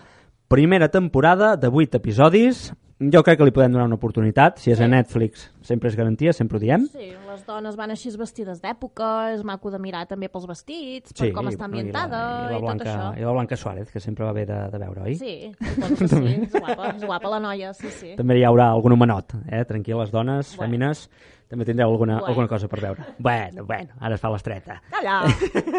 primera 0.50 0.90
temporada 0.90 1.56
de 1.56 1.70
8 1.70 2.02
episodis. 2.02 2.72
Jo 3.00 3.22
crec 3.24 3.38
que 3.40 3.46
li 3.48 3.52
podem 3.56 3.72
donar 3.72 3.86
una 3.88 3.96
oportunitat. 3.96 4.58
Si 4.60 4.74
és 4.74 4.80
a 4.84 4.88
Netflix, 4.92 5.46
sempre 5.64 5.88
és 5.88 5.96
garantia, 5.96 6.34
sempre 6.36 6.58
ho 6.58 6.60
diem. 6.60 6.84
Sí, 6.92 7.06
les 7.30 7.46
dones 7.48 7.78
van 7.80 7.94
així 7.94 8.12
vestides 8.20 8.60
d'època, 8.60 9.30
és 9.38 9.46
maco 9.48 9.72
de 9.72 9.80
mirar 9.80 10.02
també 10.10 10.28
pels 10.28 10.44
vestits, 10.50 11.14
per 11.16 11.30
com 11.32 11.48
està 11.48 11.70
ambientada 11.70 12.20
i 12.20 12.20
la, 12.20 12.50
i, 12.50 12.52
la 12.52 12.58
i, 12.58 12.62
Blanca, 12.66 12.84
tot 12.84 12.92
això. 12.92 13.06
I 13.16 13.24
la 13.24 13.36
Blanca 13.38 13.56
Suárez, 13.56 13.88
que 13.94 14.02
sempre 14.04 14.28
va 14.28 14.34
bé 14.36 14.44
de, 14.50 14.58
de 14.74 14.82
veure, 14.84 15.06
oi? 15.08 15.16
Sí, 15.16 15.36
que 15.56 16.10
sí, 16.12 16.34
és 16.50 16.58
guapa, 16.58 16.90
és 16.92 17.06
guapa 17.08 17.32
la 17.32 17.40
noia, 17.46 17.72
sí, 17.78 17.88
sí. 18.02 18.12
També 18.20 18.36
hi 18.36 18.44
haurà 18.50 18.68
algun 18.74 18.98
homenot, 18.98 19.38
eh? 19.48 19.64
Tranquil·les 19.70 20.12
dones, 20.12 20.52
Bueno. 20.58 20.66
fèmines, 20.66 21.06
també 21.48 21.70
tindreu 21.70 21.94
alguna, 21.94 22.18
Bueno. 22.20 22.34
alguna 22.34 22.52
cosa 22.52 22.68
per 22.68 22.82
veure. 22.84 23.08
Bueno, 23.18 23.64
bueno, 23.64 23.96
ara 24.02 24.20
es 24.20 24.22
fa 24.22 24.34
l'estreta. 24.36 24.82
Calla! 24.92 25.22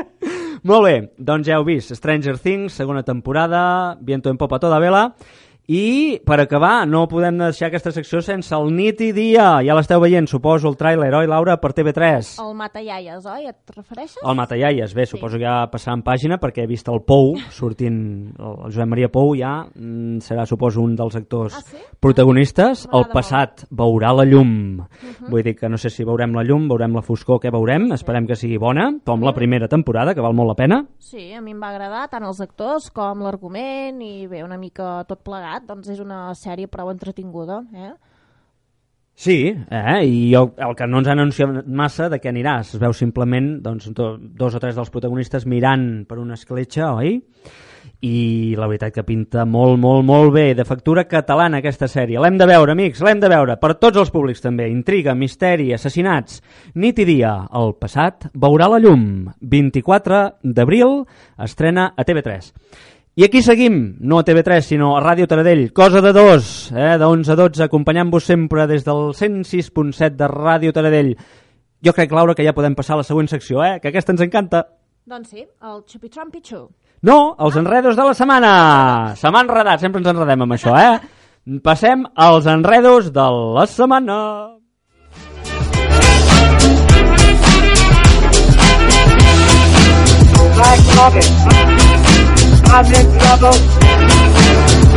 Molt 0.72 0.88
bé, 0.88 0.96
doncs 1.20 1.52
ja 1.52 1.61
heu 1.61 1.68
vist 1.68 1.92
Stranger 2.00 2.38
Things, 2.40 2.72
segona 2.80 3.04
temporada, 3.04 3.98
viento 4.00 4.33
en 4.33 4.40
popa 4.40 4.59
toda 4.59 4.80
vela, 4.80 5.11
i 5.70 6.18
per 6.26 6.40
acabar, 6.42 6.83
no 6.90 7.04
podem 7.06 7.37
deixar 7.38 7.68
aquesta 7.68 7.92
secció 7.94 8.18
sense 8.26 8.50
el 8.56 8.72
nit 8.74 8.98
i 9.06 9.12
dia. 9.14 9.61
Ja 9.62 9.76
l'esteu 9.78 10.00
veient, 10.02 10.26
suposo, 10.26 10.66
el 10.66 10.74
tràiler, 10.80 11.12
oi, 11.14 11.28
Laura, 11.30 11.54
per 11.62 11.70
TV3? 11.76 12.33
El 12.42 12.56
Matallaies, 12.59 13.26
oi? 13.30 13.46
Et 13.52 13.76
refereixes? 13.76 14.18
El 14.26 14.35
Matallaies, 14.35 14.94
bé, 14.98 15.06
suposo 15.06 15.38
que 15.38 15.44
ja 15.46 15.68
passarà 15.70 15.94
en 15.94 16.02
pàgina 16.02 16.40
perquè 16.42 16.64
he 16.64 16.70
vist 16.70 16.88
el 16.90 16.98
Pou 17.06 17.37
sortint, 17.54 18.00
el 18.38 18.56
el 18.66 18.74
Joan 18.74 18.90
Maria 18.90 19.09
Pou 19.14 19.30
ja 19.38 19.52
mm, 19.68 20.18
serà, 20.26 20.42
suposo, 20.46 20.83
un 20.83 20.96
dels 20.98 21.14
actors 21.16 21.54
Ah, 21.56 21.62
sí? 21.62 21.78
protagonistes. 22.02 22.85
El 22.90 23.04
M'agrada 23.06 23.14
passat 23.14 23.64
veurà 23.70 24.11
la 24.16 24.24
llum. 24.26 24.50
Mhm. 24.80 25.30
Vull 25.30 25.42
dir 25.46 25.54
que 25.56 25.68
no 25.70 25.78
sé 25.78 25.90
si 25.90 26.04
veurem 26.04 26.35
la 26.35 26.42
llum, 26.44 26.66
veurem 26.68 26.94
la 26.98 27.02
foscor, 27.06 27.38
què 27.40 27.52
veurem, 27.54 27.92
esperem 27.94 28.26
que 28.26 28.35
sigui 28.37 28.59
bona, 28.59 28.88
com 29.06 29.22
la 29.22 29.33
primera 29.37 29.68
temporada, 29.68 30.14
que 30.14 30.20
val 30.24 30.35
molt 30.35 30.48
la 30.50 30.59
pena. 30.59 30.80
Sí, 30.98 31.30
a 31.33 31.40
mi 31.40 31.52
em 31.54 31.62
va 31.62 31.70
agradar 31.70 32.09
tant 32.11 32.26
els 32.26 32.40
actors 32.42 32.90
com 32.90 33.22
l'argument 33.22 34.02
i 34.02 34.26
bé, 34.26 34.42
una 34.44 34.59
mica 34.59 35.04
tot 35.09 35.22
plegat, 35.24 35.60
doncs 35.66 35.90
és 35.92 36.01
una 36.03 36.29
sèrie 36.38 36.70
prou 36.70 36.90
entretinguda, 36.92 37.62
eh? 37.75 37.92
Sí, 39.20 39.53
eh? 39.53 40.05
i 40.09 40.31
jo, 40.33 40.46
el 40.57 40.70
que 40.79 40.87
no 40.88 41.03
ens 41.03 41.09
han 41.12 41.18
anunciat 41.20 41.66
massa 41.68 42.07
de 42.09 42.16
què 42.23 42.31
aniràs. 42.31 42.70
Es 42.73 42.81
veu 42.81 42.94
simplement 42.96 43.59
doncs, 43.61 43.90
do, 43.92 44.14
dos 44.16 44.55
o 44.57 44.61
tres 44.62 44.79
dels 44.79 44.88
protagonistes 44.88 45.44
mirant 45.44 46.07
per 46.09 46.16
una 46.23 46.38
escletxa, 46.38 46.94
oi? 46.94 47.18
I 48.01 48.55
la 48.57 48.64
veritat 48.64 48.94
que 48.94 49.05
pinta 49.05 49.44
molt, 49.44 49.77
molt, 49.83 50.07
molt 50.09 50.33
bé. 50.33 50.46
De 50.57 50.64
factura 50.64 51.05
catalana 51.05 51.61
aquesta 51.61 51.85
sèrie. 51.85 52.16
L'hem 52.16 52.38
de 52.40 52.46
veure, 52.49 52.73
amics, 52.73 53.03
l'hem 53.05 53.20
de 53.20 53.29
veure. 53.29 53.59
Per 53.61 53.75
tots 53.77 54.01
els 54.01 54.12
públics 54.14 54.40
també. 54.40 54.70
Intriga, 54.73 55.12
misteri, 55.12 55.68
assassinats. 55.77 56.40
Nit 56.81 57.03
i 57.05 57.07
dia. 57.11 57.35
El 57.61 57.75
passat 57.77 58.31
veurà 58.33 58.70
la 58.73 58.81
llum. 58.81 59.05
24 59.44 60.23
d'abril 60.40 61.03
estrena 61.44 61.90
a 61.92 62.09
TV3. 62.09 62.49
I 63.16 63.25
aquí 63.27 63.42
seguim, 63.42 63.96
no 63.99 64.20
a 64.20 64.25
TV3, 64.25 64.62
sinó 64.62 64.92
a 64.96 65.01
Ràdio 65.03 65.27
Taradell, 65.29 65.73
cosa 65.75 66.01
de 66.01 66.12
dos, 66.14 66.70
eh, 66.70 66.96
de 66.96 67.05
11 67.05 67.33
a 67.33 67.37
12, 67.37 67.64
acompanyant-vos 67.64 68.25
sempre 68.25 68.68
des 68.70 68.85
del 68.87 69.11
106.7 69.18 70.14
de 70.16 70.29
Ràdio 70.29 70.73
Taradell. 70.73 71.16
jo 71.83 71.92
crec, 71.92 72.12
Laura, 72.12 72.35
que 72.35 72.44
ja 72.44 72.53
podem 72.53 72.75
passar 72.77 72.94
a 72.94 72.99
la 72.99 73.05
següent 73.09 73.27
secció, 73.29 73.64
eh? 73.64 73.81
que 73.81 73.88
aquesta 73.88 74.12
ens 74.12 74.20
encanta. 74.20 74.66
Doncs 75.09 75.31
sí, 75.33 75.42
el 75.42 75.83
xupi-trompi-xu. 75.88 76.68
No, 77.03 77.35
els 77.40 77.57
enredos 77.57 77.96
de 77.96 78.05
la 78.05 78.14
setmana. 78.14 78.53
Se 79.16 79.31
m'ha 79.33 79.40
enredat, 79.40 79.81
sempre 79.81 79.99
ens 80.05 80.11
enredem 80.12 80.44
amb 80.44 80.53
això, 80.53 80.77
eh? 80.77 81.01
Passem 81.64 82.05
als 82.14 82.46
enredos 82.46 83.11
de 83.12 83.27
la 83.57 83.66
setmana. 83.66 84.20
Black. 90.61 91.79
I'm 92.72 92.87
in 92.87 93.18
trouble. 93.18 93.56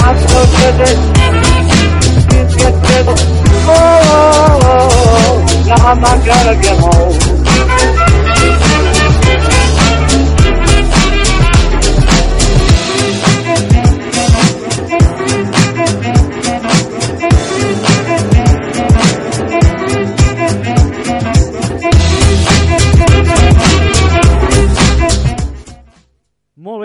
I'm 0.05 0.17
so 0.29 0.39
busy. 0.53 0.93
Things 2.29 2.55
get 2.55 2.73
oh, 3.67 4.63
now 5.67 5.87
I'm 5.89 5.99
not 5.99 6.19
gonna 6.23 6.55
get 6.61 6.77
home. 6.77 7.32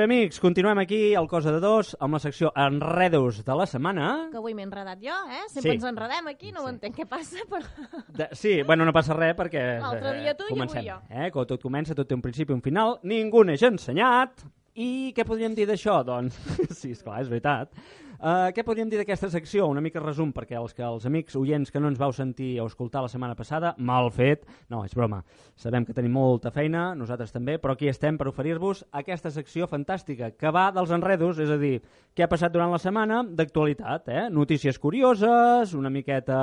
Amics, 0.08 0.38
continuem 0.40 0.78
aquí 0.80 1.14
al 1.14 1.26
Cosa 1.28 1.52
de 1.52 1.60
Dos 1.60 1.90
amb 2.00 2.16
la 2.16 2.20
secció 2.22 2.48
Enredos 2.56 3.42
de 3.44 3.54
la 3.56 3.66
setmana. 3.68 4.06
Que 4.32 4.38
avui 4.40 4.54
m'he 4.56 4.64
enredat 4.64 5.02
jo, 5.04 5.12
eh? 5.28 5.42
Sempre 5.52 5.72
Sí. 5.72 5.74
ens 5.76 5.84
enredem 5.84 6.30
aquí, 6.32 6.52
no 6.52 6.64
ho 6.64 6.68
entenc 6.70 6.96
què 6.96 7.04
passa, 7.06 7.44
però... 7.50 7.66
De, 8.08 8.28
sí, 8.32 8.62
bueno, 8.62 8.86
no 8.88 8.92
passa 8.96 9.12
res 9.12 9.36
perquè... 9.36 9.78
L'altre 9.82 10.14
dia 10.22 10.32
tu 10.34 10.46
i 10.46 10.48
avui 10.48 10.56
comencem, 10.56 10.86
jo. 10.86 10.96
Eh? 11.10 11.28
Quan 11.34 11.46
tot 11.50 11.60
comença, 11.62 11.94
tot 11.94 12.08
té 12.08 12.16
un 12.16 12.22
principi 12.24 12.54
i 12.54 12.56
un 12.56 12.62
final. 12.64 12.96
Ningú 13.04 13.44
n'és 13.44 13.62
ensenyat. 13.68 14.46
I 14.78 15.10
què 15.10 15.24
podríem 15.26 15.56
dir 15.58 15.64
d'això? 15.66 16.04
Doncs, 16.06 16.36
sí, 16.78 16.92
esclar, 16.94 17.24
és 17.24 17.30
veritat. 17.30 17.72
Uh, 18.18 18.48
què 18.54 18.62
podríem 18.66 18.88
dir 18.90 18.98
d'aquesta 18.98 19.28
secció? 19.30 19.66
Una 19.70 19.82
mica 19.82 19.98
resum, 20.02 20.30
perquè 20.34 20.54
els, 20.58 20.72
que 20.74 20.84
els 20.86 21.06
amics 21.06 21.34
oients 21.38 21.70
que 21.74 21.82
no 21.82 21.90
ens 21.90 21.98
vau 21.98 22.14
sentir 22.14 22.52
o 22.62 22.66
escoltar 22.70 23.02
la 23.02 23.10
setmana 23.10 23.34
passada, 23.38 23.72
mal 23.78 24.10
fet. 24.14 24.46
No, 24.70 24.84
és 24.86 24.94
broma. 24.94 25.20
Sabem 25.58 25.86
que 25.86 25.94
tenim 25.94 26.14
molta 26.14 26.54
feina, 26.54 26.92
nosaltres 26.98 27.34
també, 27.34 27.58
però 27.62 27.74
aquí 27.74 27.90
estem 27.90 28.18
per 28.18 28.30
oferir-vos 28.30 28.84
aquesta 29.02 29.34
secció 29.34 29.66
fantàstica 29.70 30.30
que 30.38 30.54
va 30.54 30.68
dels 30.74 30.94
enredos, 30.94 31.42
és 31.42 31.50
a 31.50 31.58
dir, 31.58 31.76
què 32.14 32.26
ha 32.26 32.30
passat 32.30 32.54
durant 32.54 32.74
la 32.74 32.82
setmana 32.82 33.24
d'actualitat, 33.26 34.10
eh? 34.14 34.26
Notícies 34.34 34.78
curioses, 34.82 35.74
una 35.78 35.90
miqueta 35.90 36.40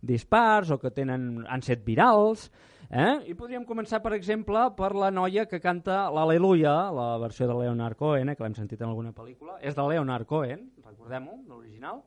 dispars 0.00 0.72
o 0.72 0.80
que 0.80 0.92
tenen, 0.92 1.46
han 1.48 1.64
set 1.64 1.84
virals. 1.84 2.50
Eh? 2.90 3.30
I 3.30 3.34
podríem 3.34 3.64
començar, 3.66 4.00
per 4.02 4.12
exemple, 4.14 4.60
per 4.78 4.92
la 4.94 5.10
noia 5.10 5.46
que 5.50 5.60
canta 5.62 6.06
l'Aleluia, 6.14 6.74
la 6.94 7.08
versió 7.22 7.48
de 7.50 7.56
Leonard 7.58 7.98
Cohen, 7.98 8.30
eh, 8.30 8.36
que 8.36 8.44
l'hem 8.44 8.54
sentit 8.54 8.82
en 8.82 8.90
alguna 8.90 9.14
pel·lícula. 9.14 9.58
És 9.60 9.74
de 9.74 9.86
Leonard 9.88 10.28
Cohen, 10.30 10.68
recordem-ho, 10.84 11.40
l'original. 11.48 12.04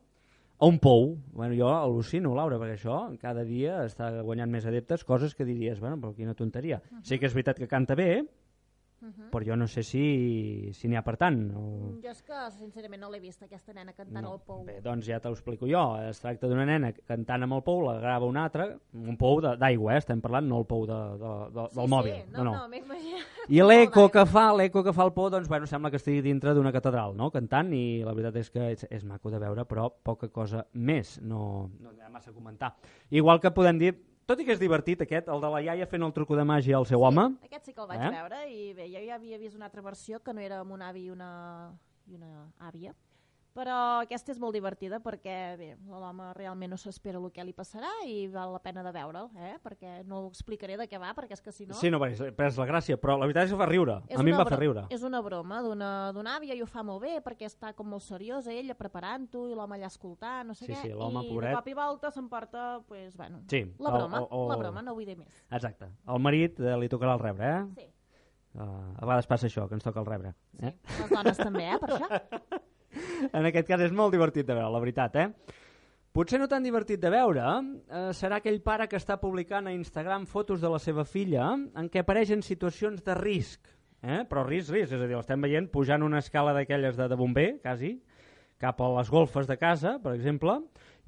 A 0.59 0.67
un 0.67 0.79
pou. 0.83 1.13
Bueno, 1.31 1.55
jo 1.55 1.69
al·lucino, 1.71 2.33
Laura, 2.35 2.57
perquè 2.59 2.75
això 2.75 2.99
cada 3.21 3.45
dia 3.47 3.77
està 3.87 4.09
guanyant 4.27 4.51
més 4.51 4.65
adeptes, 4.67 5.05
coses 5.07 5.35
que 5.35 5.47
diries, 5.47 5.79
bueno, 5.79 5.95
però 6.01 6.11
quina 6.15 6.35
tonteria. 6.35 6.81
Sí 7.03 7.19
que 7.19 7.29
és 7.29 7.35
veritat 7.35 7.61
que 7.61 7.67
canta 7.71 7.95
bé, 7.95 8.25
però 9.31 9.45
jo 9.45 9.55
no 9.55 9.67
sé 9.67 9.83
si 9.83 10.69
si 10.75 10.89
n'hi 10.89 10.97
ha 10.99 11.03
per 11.05 11.15
tant. 11.17 11.37
O... 11.55 11.63
Jo 12.03 12.11
és 12.11 12.21
que, 12.25 12.39
sincerament, 12.57 13.01
no 13.01 13.09
l'he 13.11 13.21
vist, 13.23 13.41
aquesta 13.43 13.73
nena 13.73 13.93
cantant 13.93 14.25
No. 14.25 14.33
al 14.35 14.41
pou. 14.45 14.63
Bé, 14.67 14.79
doncs 14.83 15.07
ja 15.07 15.19
t'ho 15.23 15.31
explico 15.31 15.67
jo. 15.69 15.81
Es 16.03 16.19
tracta 16.19 16.49
d'una 16.51 16.65
nena 16.67 16.91
cantant 17.07 17.45
amb 17.45 17.55
el 17.57 17.63
pou, 17.63 17.83
la 17.87 17.97
grava 18.01 18.27
una 18.27 18.43
altra, 18.47 18.67
un 18.93 19.17
pou 19.19 19.39
d'aigua, 19.41 19.93
eh? 19.93 20.01
estem 20.03 20.21
parlant, 20.21 20.47
no 20.49 20.59
el 20.59 20.67
pou 20.69 20.85
de, 20.89 20.97
de, 21.21 21.33
de, 21.55 21.67
del 21.75 21.85
sí, 21.85 21.91
mòbil. 21.95 22.17
Sí, 22.17 22.35
no, 22.35 22.45
no, 22.49 22.67
m'he 22.71 22.83
imaginat. 22.83 23.39
I 23.49 23.63
l'eco 23.63 24.09
que 24.13 24.25
fa, 24.29 24.49
l'eco 24.57 24.83
que 24.85 24.93
fa 24.93 25.07
el 25.07 25.13
pou, 25.15 25.29
doncs, 25.33 25.47
bueno, 25.49 25.69
sembla 25.69 25.89
que 25.93 26.01
estigui 26.01 26.21
dintre 26.25 26.53
d'una 26.57 26.73
catedral, 26.75 27.15
no?, 27.17 27.31
cantant, 27.33 27.71
i 27.73 28.01
la 28.05 28.13
veritat 28.17 28.41
és 28.43 28.51
que 28.53 28.67
és, 28.75 28.85
és 28.91 29.07
maco 29.07 29.31
de 29.31 29.39
veure, 29.41 29.65
però 29.69 29.87
poca 29.89 30.29
cosa 30.33 30.65
més, 30.73 31.17
no, 31.23 31.69
no 31.79 31.95
hi 31.95 32.03
ha 32.03 32.11
massa 32.11 32.33
a 32.33 32.35
comentar. 32.35 32.75
Igual 33.09 33.39
que 33.39 33.53
podem 33.55 33.79
dir, 33.81 33.95
tot 34.29 34.39
i 34.41 34.45
que 34.45 34.53
és 34.53 34.59
divertit 34.61 35.01
aquest, 35.01 35.27
el 35.33 35.41
de 35.41 35.49
la 35.49 35.59
iaia 35.65 35.87
fent 35.89 36.05
el 36.05 36.13
truco 36.13 36.37
de 36.37 36.45
màgia 36.45 36.77
al 36.77 36.85
seu 36.85 37.01
home, 37.03 37.25
Aquest 37.47 37.65
sí 37.65 37.73
que 37.73 37.81
el 37.81 37.87
vaig 37.89 38.03
Eh? 38.05 38.09
veure 38.13 38.41
i 38.53 38.73
bé, 38.77 38.85
jo 38.93 39.01
ja 39.07 39.15
havia 39.17 39.37
vist 39.41 39.55
una 39.57 39.65
altra 39.65 39.81
versió 39.81 40.19
que 40.21 40.33
no 40.33 40.41
era 40.41 40.59
amb 40.61 40.71
un 40.77 40.81
avi 40.85 41.07
i 41.07 41.09
una, 41.09 41.29
i 42.07 42.15
una 42.15 42.45
àvia, 42.59 42.93
però 43.59 43.75
aquesta 44.05 44.31
és 44.31 44.39
molt 44.39 44.55
divertida 44.55 45.01
perquè 45.03 45.35
bé, 45.59 45.69
l'home 45.91 46.29
realment 46.37 46.71
no 46.71 46.77
s'espera 46.79 47.19
el 47.19 47.27
que 47.35 47.43
li 47.43 47.51
passarà 47.57 47.89
i 48.07 48.21
val 48.31 48.53
la 48.55 48.61
pena 48.63 48.83
de 48.85 48.93
veure'l, 48.95 49.27
eh? 49.35 49.57
perquè 49.63 49.97
no 50.07 50.21
ho 50.23 50.29
explicaré 50.29 50.77
de 50.79 50.87
què 50.87 50.99
va, 51.01 51.11
perquè 51.17 51.35
és 51.35 51.43
que 51.43 51.51
si 51.51 51.67
no... 51.67 51.75
sí, 51.75 51.91
no, 51.91 51.99
perquè 51.99 52.29
és 52.47 52.59
la 52.61 52.67
gràcia, 52.69 52.95
però 53.01 53.17
la 53.19 53.27
veritat 53.27 53.49
és 53.49 53.53
que 53.55 53.59
fa 53.59 53.67
riure, 53.67 53.97
És 54.07 54.19
a 54.19 54.23
mi 54.23 54.31
em 54.31 54.39
va 54.39 54.45
fer 54.47 54.61
riure. 54.61 54.85
És 54.95 55.03
una 55.03 55.19
broma 55.25 55.59
d'una 55.65 56.37
àvia 56.37 56.55
i 56.55 56.63
ho 56.63 56.69
fa 56.69 56.85
molt 56.87 57.03
bé 57.03 57.17
perquè 57.25 57.49
està 57.49 57.73
com 57.75 57.89
molt 57.91 58.05
seriosa 58.07 58.53
ella 58.55 58.77
preparant-ho 58.79 59.45
i 59.51 59.57
l'home 59.57 59.75
allà 59.75 59.91
escoltant, 59.91 60.47
no 60.47 60.55
sé 60.55 60.65
Sí, 60.69 60.71
què, 60.73 60.81
sí, 60.87 60.93
i 60.95 61.29
pobret. 61.33 61.49
de 61.51 61.55
cop 61.59 61.67
i 61.67 61.77
volta 61.77 62.11
s'emporta, 62.15 62.65
pues, 62.87 63.17
bueno, 63.17 63.43
Sí, 63.51 63.65
la 63.79 63.89
el- 63.89 63.95
broma, 63.99 64.23
el- 64.23 64.27
el- 64.39 64.47
la 64.53 64.55
broma, 64.63 64.81
no 64.81 64.95
vull 64.95 65.05
dir 65.05 65.17
més. 65.17 65.43
Exacte. 65.51 65.91
Al 66.05 66.19
marit 66.23 66.59
eh, 66.59 66.77
li 66.79 66.87
tocarà 66.87 67.13
el 67.19 67.23
rebre, 67.27 67.49
eh? 67.57 67.63
Sí. 67.75 67.89
Uh, 68.55 68.63
a 68.97 69.05
vegades 69.05 69.27
passa 69.29 69.45
això, 69.45 69.67
que 69.69 69.75
ens 69.77 69.83
toca 69.85 69.99
el 70.01 70.07
rebre. 70.07 70.33
Eh? 70.59 70.71
Les 70.99 71.09
dones 71.11 71.37
també, 71.37 71.67
eh, 71.69 71.77
per 71.79 71.89
això. 71.93 72.07
en 73.31 73.49
aquest 73.49 73.67
cas 73.69 73.81
és 73.85 73.95
molt 73.95 74.13
divertit 74.15 74.47
de 74.47 74.55
veure, 74.55 74.71
la 74.73 74.83
veritat, 74.83 75.17
eh? 75.19 75.57
Potser 76.09 76.39
no 76.41 76.47
tan 76.49 76.65
divertit 76.65 76.97
de 76.99 77.11
veure 77.13 77.43
eh, 77.45 78.09
serà 78.17 78.39
aquell 78.39 78.57
pare 78.65 78.87
que 78.89 78.97
està 78.97 79.19
publicant 79.21 79.69
a 79.69 79.73
Instagram 79.75 80.25
fotos 80.27 80.61
de 80.61 80.71
la 80.73 80.79
seva 80.81 81.05
filla 81.05 81.51
en 81.53 81.89
què 81.93 82.01
apareixen 82.01 82.41
situacions 82.41 83.03
de 83.05 83.13
risc. 83.19 83.69
Eh? 84.01 84.23
Però 84.29 84.45
risc, 84.47 84.73
risc, 84.73 84.95
és 84.95 84.97
a 84.97 85.05
dir, 85.05 85.15
l'estem 85.15 85.41
veient 85.43 85.67
pujant 85.69 86.03
una 86.03 86.23
escala 86.23 86.55
d'aquelles 86.55 86.97
de, 86.97 87.07
de 87.11 87.19
bomber, 87.19 87.49
quasi, 87.61 87.97
cap 88.59 88.81
a 88.81 88.89
les 88.97 89.11
golfes 89.11 89.47
de 89.47 89.57
casa, 89.59 89.97
per 90.03 90.15
exemple, 90.17 90.57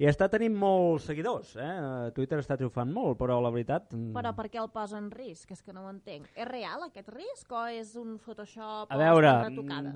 i 0.00 0.06
està 0.08 0.28
tenint 0.32 0.54
molts 0.56 1.06
seguidors. 1.10 1.54
Eh? 1.60 1.72
Twitter 2.16 2.38
està 2.40 2.56
triomfant 2.58 2.90
molt, 2.92 3.18
però 3.20 3.38
la 3.44 3.50
veritat... 3.54 3.90
mm, 3.92 4.12
Però 4.16 4.32
per 4.36 4.48
què 4.52 4.60
el 4.62 4.70
posa 4.72 4.98
en 4.98 5.10
risc? 5.12 5.52
És 5.52 5.62
que 5.62 5.74
no 5.74 5.84
ho 5.86 5.90
entenc. 5.92 6.30
És 6.34 6.48
real 6.48 6.86
aquest 6.86 7.10
risc 7.12 7.52
o 7.52 7.64
és 7.70 7.94
un 8.00 8.16
Photoshop 8.22 8.92
A 8.92 9.00
veure, 9.00 9.32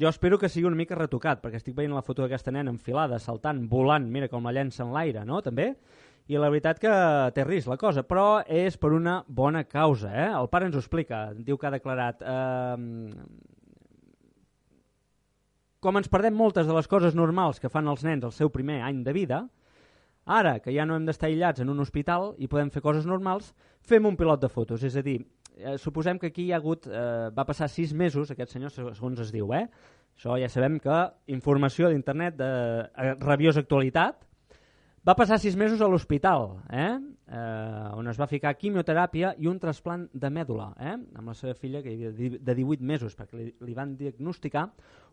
jo 0.01 0.11
espero 0.11 0.39
que 0.39 0.51
sigui 0.53 0.69
una 0.69 0.79
mica 0.79 0.99
retocat, 0.99 1.41
perquè 1.43 1.61
estic 1.61 1.77
veient 1.77 1.95
la 1.97 2.05
foto 2.07 2.25
d'aquesta 2.25 2.55
nena 2.55 2.73
enfilada, 2.75 3.19
saltant, 3.23 3.65
volant, 3.71 4.11
mira 4.13 4.29
com 4.33 4.45
la 4.45 4.55
llença 4.57 4.85
en 4.85 4.93
l'aire, 4.95 5.25
no?, 5.25 5.41
també? 5.45 5.73
I 6.27 6.41
la 6.43 6.49
veritat 6.51 6.81
que 6.83 6.93
té 7.37 7.45
risc 7.47 7.71
la 7.71 7.79
cosa, 7.79 8.03
però 8.03 8.41
és 8.51 8.75
per 8.83 8.91
una 8.91 9.21
bona 9.29 9.63
causa, 9.63 10.11
eh? 10.11 10.31
El 10.35 10.49
pare 10.51 10.67
ens 10.67 10.75
ho 10.75 10.83
explica, 10.83 11.29
diu 11.35 11.59
que 11.59 11.69
ha 11.69 11.77
declarat... 11.77 12.25
Eh, 12.27 13.55
com 15.87 16.01
ens 16.01 16.09
perdem 16.11 16.35
moltes 16.35 16.67
de 16.67 16.75
les 16.75 16.89
coses 16.91 17.15
normals 17.15 17.61
que 17.63 17.71
fan 17.71 17.87
els 17.87 18.03
nens 18.03 18.25
el 18.27 18.33
seu 18.35 18.51
primer 18.51 18.81
any 18.83 19.05
de 19.07 19.13
vida, 19.15 19.45
ara 20.27 20.59
que 20.61 20.75
ja 20.75 20.85
no 20.85 20.97
hem 20.99 21.07
d'estar 21.07 21.31
aïllats 21.31 21.63
en 21.63 21.71
un 21.71 21.81
hospital 21.81 22.35
i 22.43 22.51
podem 22.51 22.71
fer 22.75 22.83
coses 22.83 23.07
normals, 23.07 23.53
fem 23.81 24.07
un 24.07 24.19
pilot 24.19 24.43
de 24.43 24.51
fotos. 24.51 24.83
És 24.83 24.97
a 24.99 25.03
dir, 25.07 25.21
eh, 25.57 25.77
suposem 25.79 26.19
que 26.19 26.29
aquí 26.33 26.49
hi 26.49 26.53
ha 26.53 26.59
hagut, 26.59 26.87
eh, 26.87 27.31
va 27.31 27.47
passar 27.47 27.69
sis 27.69 27.95
mesos, 27.95 28.31
aquest 28.31 28.53
senyor, 28.53 28.71
segons 28.71 29.21
es 29.21 29.33
diu, 29.33 29.53
eh? 29.55 29.69
Això 30.17 30.39
ja 30.41 30.49
sabem 30.49 30.79
que 30.81 30.97
informació 31.29 31.89
d'internet 31.89 32.37
de 32.37 32.51
eh, 32.89 33.15
rabiosa 33.21 33.61
actualitat, 33.61 34.25
va 35.07 35.15
passar 35.15 35.39
sis 35.39 35.57
mesos 35.57 35.81
a 35.81 35.89
l'hospital, 35.89 36.59
eh? 36.71 36.99
Eh, 37.27 37.97
on 37.97 38.09
es 38.09 38.19
va 38.21 38.29
ficar 38.31 38.55
quimioteràpia 38.59 39.35
i 39.43 39.49
un 39.51 39.59
trasplant 39.63 40.07
de 40.13 40.31
mèdula, 40.31 40.71
eh? 40.79 40.95
amb 40.95 41.33
la 41.33 41.35
seva 41.39 41.55
filla 41.59 41.83
que 41.83 41.95
havia 41.95 42.13
de 42.13 42.55
18 42.55 42.87
mesos, 42.87 43.17
perquè 43.19 43.39
li, 43.39 43.49
li 43.67 43.75
van 43.77 43.97
diagnosticar 43.99 44.67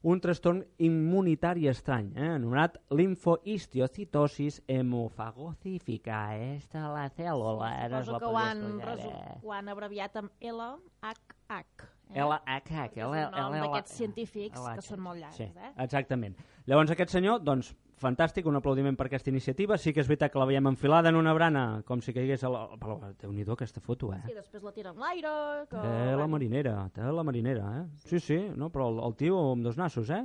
un 0.04 0.20
trastorn 0.24 0.62
immunitari 0.84 1.70
estrany, 1.72 2.12
eh? 2.18 2.30
anomenat 2.36 2.78
linfohistiocitosis 2.92 4.62
hemofagocífica. 4.68 6.22
Esta 6.54 6.90
la 6.92 7.08
cèl·lula. 7.10 7.74
es 7.88 8.06
Suposo 8.06 8.20
que 8.20 8.32
ho 8.32 8.38
han, 8.38 8.64
eh? 8.82 9.40
ho 9.42 9.54
han 9.56 9.74
abreviat 9.74 10.24
amb 10.24 10.32
LHH. 10.54 11.93
Eh? 12.14 12.20
LHH, 12.22 12.98
és 13.00 13.06
un 13.08 13.32
nom 13.32 13.56
d'aquests 13.58 13.96
científics 13.98 14.60
que 14.76 14.84
són 14.86 15.00
molt 15.02 15.20
llargs. 15.22 15.38
Sí, 15.38 15.48
Eh? 15.50 15.72
exactament. 15.86 16.36
Llavors 16.68 16.92
aquest 16.94 17.10
senyor, 17.16 17.40
doncs, 17.42 17.74
fantàstic, 18.04 18.46
un 18.50 18.58
aplaudiment 18.60 18.98
per 19.00 19.08
aquesta 19.08 19.32
iniciativa. 19.32 19.78
Sí 19.78 19.94
que 19.94 20.02
és 20.04 20.08
veritat 20.08 20.32
que 20.34 20.40
la 20.40 20.46
veiem 20.50 20.68
enfilada 20.68 21.10
en 21.10 21.16
una 21.16 21.34
brana, 21.34 21.82
com 21.88 22.02
si 22.02 22.14
caigués 22.14 22.44
a 22.44 22.52
la... 22.52 22.64
Però 22.80 23.00
déu-n'hi-do 23.22 23.56
aquesta 23.56 23.82
foto, 23.82 24.12
eh? 24.14 24.22
Sí, 24.28 24.36
després 24.36 24.64
la 24.64 24.74
tira 24.76 24.92
en 24.92 25.00
l'aire... 25.00 25.34
Que... 25.72 25.82
Té 25.82 26.16
la 26.20 26.28
marinera, 26.28 26.78
té 26.94 27.02
la 27.02 27.24
marinera, 27.24 27.68
eh? 27.82 27.84
Sí, 28.10 28.20
sí, 28.20 28.40
no, 28.56 28.70
però 28.74 28.90
el, 28.92 29.00
el 29.08 29.16
tio 29.20 29.40
amb 29.54 29.64
dos 29.66 29.78
nassos, 29.80 30.10
eh? 30.10 30.24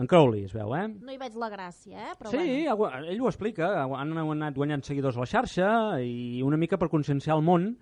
En 0.00 0.06
Crowley, 0.06 0.44
es 0.46 0.52
veu, 0.54 0.70
eh? 0.78 0.86
No 0.88 1.12
hi 1.12 1.18
veig 1.18 1.34
la 1.36 1.48
gràcia, 1.50 1.98
eh? 1.98 2.12
Però 2.18 2.30
sí, 2.30 2.66
bueno. 2.78 3.00
ell 3.10 3.20
ho 3.20 3.28
explica, 3.28 3.72
han 3.82 4.12
anat 4.16 4.54
guanyant 4.54 4.84
seguidors 4.86 5.18
a 5.18 5.24
la 5.24 5.26
xarxa 5.28 5.70
i 6.00 6.42
una 6.46 6.56
mica 6.56 6.78
per 6.78 6.88
conscienciar 6.88 7.36
el 7.36 7.42
món 7.44 7.72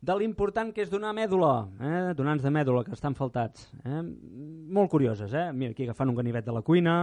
de 0.00 0.14
l'important 0.14 0.70
que 0.74 0.84
és 0.84 0.90
donar 0.90 1.10
mèdula, 1.16 1.52
eh? 1.82 2.14
donants 2.18 2.44
de 2.44 2.52
mèdula 2.54 2.84
que 2.86 2.94
estan 2.94 3.16
faltats. 3.18 3.66
Eh? 3.82 4.02
Molt 4.78 4.90
curioses, 4.92 5.34
eh? 5.34 5.48
Mira, 5.52 5.74
aquí 5.74 5.88
agafant 5.88 6.12
un 6.12 6.18
ganivet 6.18 6.46
de 6.46 6.54
la 6.54 6.62
cuina, 6.62 6.94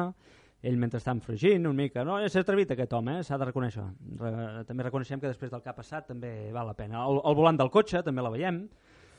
ell 0.65 0.79
mentre 0.79 1.01
estan 1.01 1.19
fregint 1.21 1.67
una 1.67 1.75
mica, 1.75 2.05
no, 2.07 2.17
s'ha 2.31 2.45
atrevit 2.45 2.71
aquest 2.71 2.95
home, 2.95 3.19
eh? 3.19 3.27
s'ha 3.27 3.37
de 3.41 3.49
reconèixer. 3.51 3.83
Re, 4.21 4.31
també 4.69 4.87
reconeixem 4.87 5.19
que 5.19 5.27
després 5.27 5.51
del 5.51 5.61
que 5.61 5.73
ha 5.73 5.77
passat 5.77 6.07
també 6.13 6.33
val 6.55 6.71
la 6.71 6.77
pena. 6.77 7.03
El, 7.03 7.19
el 7.19 7.37
volant 7.37 7.59
del 7.59 7.71
cotxe 7.73 8.01
també 8.05 8.23
la 8.23 8.31
veiem. 8.33 8.63